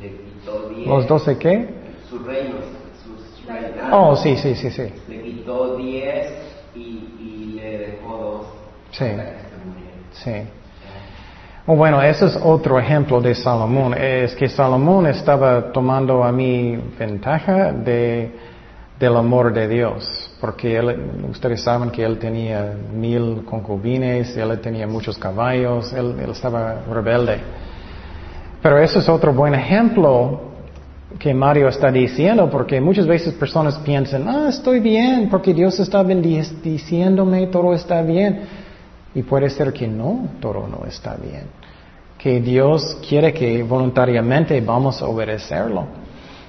le 0.00 0.08
quitó 0.08 0.70
diez. 0.70 0.71
¿Los 0.86 1.06
doce 1.06 1.38
qué? 1.38 1.68
Sus 2.08 2.24
reinos, 2.24 2.60
sus 3.04 3.46
reinados. 3.46 3.90
Oh, 3.92 4.16
sí, 4.16 4.36
sí, 4.36 4.54
sí, 4.54 4.70
sí. 4.70 4.92
Le 5.08 5.22
quitó 5.22 5.76
diez 5.76 6.32
y, 6.74 6.80
y 6.80 7.52
le 7.54 7.78
dejó 7.78 8.16
dos. 8.16 8.46
Sí. 8.90 9.06
Sí. 10.12 10.32
Oh, 11.66 11.76
bueno, 11.76 12.02
ese 12.02 12.26
es 12.26 12.36
otro 12.42 12.78
ejemplo 12.78 13.20
de 13.20 13.34
Salomón. 13.34 13.94
Es 13.94 14.34
que 14.34 14.48
Salomón 14.48 15.06
estaba 15.06 15.72
tomando 15.72 16.24
a 16.24 16.32
mí 16.32 16.76
ventaja 16.98 17.72
de, 17.72 18.32
del 18.98 19.16
amor 19.16 19.52
de 19.52 19.68
Dios. 19.68 20.36
Porque 20.40 20.76
él, 20.76 21.24
ustedes 21.30 21.62
saben 21.62 21.90
que 21.90 22.04
él 22.04 22.18
tenía 22.18 22.74
mil 22.92 23.44
concubines, 23.44 24.36
él 24.36 24.60
tenía 24.60 24.88
muchos 24.88 25.16
caballos, 25.16 25.92
él, 25.92 26.16
él 26.20 26.30
estaba 26.30 26.82
rebelde. 26.90 27.38
Pero 28.60 28.78
eso 28.78 28.98
es 28.98 29.08
otro 29.08 29.32
buen 29.32 29.54
ejemplo 29.54 30.51
que 31.18 31.34
Mario 31.34 31.68
está 31.68 31.90
diciendo, 31.90 32.48
porque 32.50 32.80
muchas 32.80 33.06
veces 33.06 33.34
personas 33.34 33.76
piensan, 33.78 34.28
ah, 34.28 34.48
estoy 34.48 34.80
bien, 34.80 35.28
porque 35.28 35.54
Dios 35.54 35.78
está 35.80 36.02
bendiciéndome, 36.02 37.46
todo 37.48 37.74
está 37.74 38.02
bien. 38.02 38.40
Y 39.14 39.22
puede 39.22 39.50
ser 39.50 39.72
que 39.72 39.86
no, 39.86 40.28
todo 40.40 40.66
no 40.66 40.86
está 40.86 41.16
bien. 41.16 41.44
Que 42.16 42.40
Dios 42.40 42.98
quiere 43.06 43.32
que 43.32 43.62
voluntariamente 43.62 44.60
vamos 44.60 45.02
a 45.02 45.06
obedecerlo. 45.06 45.86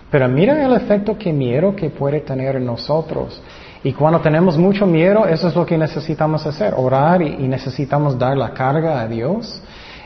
Pero 0.09 0.29
mira 0.29 0.63
el 0.63 0.73
efecto 0.73 1.17
que 1.17 1.33
miedo 1.33 1.75
que 1.75 1.89
puede 1.89 2.21
tener 2.21 2.55
en 2.55 2.65
nosotros. 2.65 3.41
Y 3.83 3.91
cuando 3.93 4.21
tenemos 4.21 4.57
mucho 4.57 4.85
miedo, 4.85 5.25
eso 5.25 5.47
es 5.47 5.55
lo 5.55 5.65
que 5.65 5.77
necesitamos 5.77 6.45
hacer, 6.45 6.73
orar 6.77 7.21
y, 7.21 7.43
y 7.43 7.47
necesitamos 7.47 8.17
dar 8.17 8.37
la 8.37 8.53
carga 8.53 9.01
a 9.01 9.07
Dios. 9.07 9.61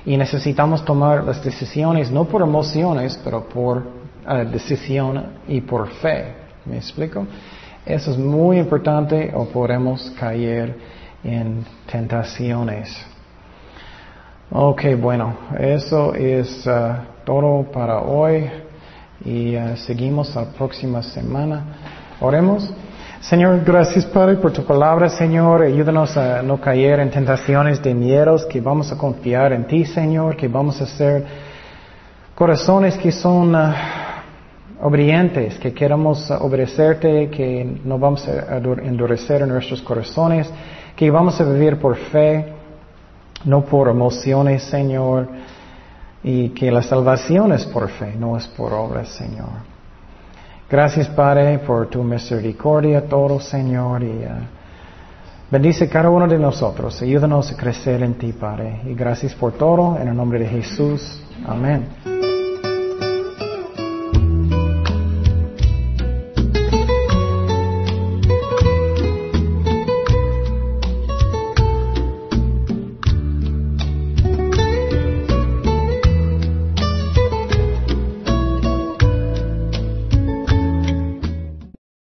Y 0.06 0.16
necesitamos 0.16 0.86
tomar 0.86 1.26
las 1.26 1.44
decisiones 1.44 2.10
no 2.10 2.24
por 2.26 2.42
emociones, 2.42 3.20
pero 3.24 3.48
por 3.50 3.97
eh, 4.28 4.46
decisión 4.52 5.24
y 5.48 5.62
por 5.62 5.88
fe. 5.88 6.34
¿Me 6.66 6.78
explico? 6.78 7.26
Eso 7.86 8.12
es 8.12 8.18
muy 8.18 8.60
importante 8.60 9.32
o 9.34 9.46
podemos 9.46 10.12
caer 10.20 10.76
en 11.24 11.66
tentaciones. 11.90 13.06
Ok, 14.52 14.84
bueno, 15.00 15.36
eso 15.60 16.14
es 16.14 16.66
uh, 16.68 16.96
todo 17.26 17.64
para 17.72 18.00
hoy 18.00 18.50
y 19.24 19.56
uh, 19.56 19.76
seguimos 19.76 20.36
la 20.36 20.46
próxima 20.46 21.02
semana. 21.02 21.64
Oremos. 22.20 22.70
Señor, 23.20 23.62
gracias 23.66 24.06
Padre 24.06 24.36
por 24.36 24.52
tu 24.54 24.64
palabra, 24.64 25.10
Señor. 25.10 25.64
Ayúdanos 25.64 26.16
a 26.18 26.42
no 26.42 26.62
caer 26.62 27.00
en 27.00 27.10
tentaciones 27.10 27.82
de 27.82 27.94
miedos, 27.94 28.46
que 28.46 28.62
vamos 28.62 28.92
a 28.92 28.98
confiar 28.98 29.54
en 29.54 29.66
ti, 29.66 29.86
Señor, 29.86 30.36
que 30.36 30.48
vamos 30.48 30.82
a 30.82 30.86
ser 30.86 31.26
corazones 32.36 32.98
que 32.98 33.12
son 33.12 33.56
uh, 33.56 33.74
obedientes, 34.82 35.58
que 35.60 35.74
queramos 35.74 36.30
obedecerte, 36.32 37.30
que 37.30 37.80
no 37.84 37.98
vamos 37.98 38.28
a 38.28 38.58
endurecer 38.58 39.42
en 39.42 39.50
nuestros 39.50 39.82
corazones, 39.82 40.52
que 40.96 41.10
vamos 41.10 41.40
a 41.42 41.44
vivir 41.44 41.78
por 41.78 41.96
fe, 41.96 42.54
no 43.46 43.64
por 43.66 43.90
emociones, 43.90 44.64
Señor, 44.64 45.28
y 46.24 46.50
que 46.50 46.72
la 46.72 46.82
salvación 46.82 47.54
es 47.54 47.66
por 47.66 47.90
fe, 47.90 48.16
no 48.18 48.38
es 48.38 48.48
por 48.48 48.74
obras, 48.74 49.10
Señor. 49.10 49.78
Gracias, 50.70 51.08
Padre, 51.08 51.60
por 51.60 51.88
tu 51.88 52.04
misericordia, 52.04 53.08
todo, 53.08 53.40
Señor, 53.40 54.04
y 54.04 54.08
uh, 54.08 54.46
bendice 55.50 55.88
cada 55.88 56.10
uno 56.10 56.28
de 56.28 56.38
nosotros. 56.38 57.02
Ayúdanos 57.02 57.52
a 57.52 57.56
crecer 57.56 58.04
en 58.04 58.16
ti, 58.16 58.34
Padre. 58.34 58.82
Y 58.86 58.94
gracias 58.94 59.34
por 59.34 59.54
todo, 59.54 59.98
en 59.98 60.10
el 60.10 60.16
nombre 60.16 60.40
de 60.40 60.48
Jesús. 60.48 61.24
Amén. 61.46 62.17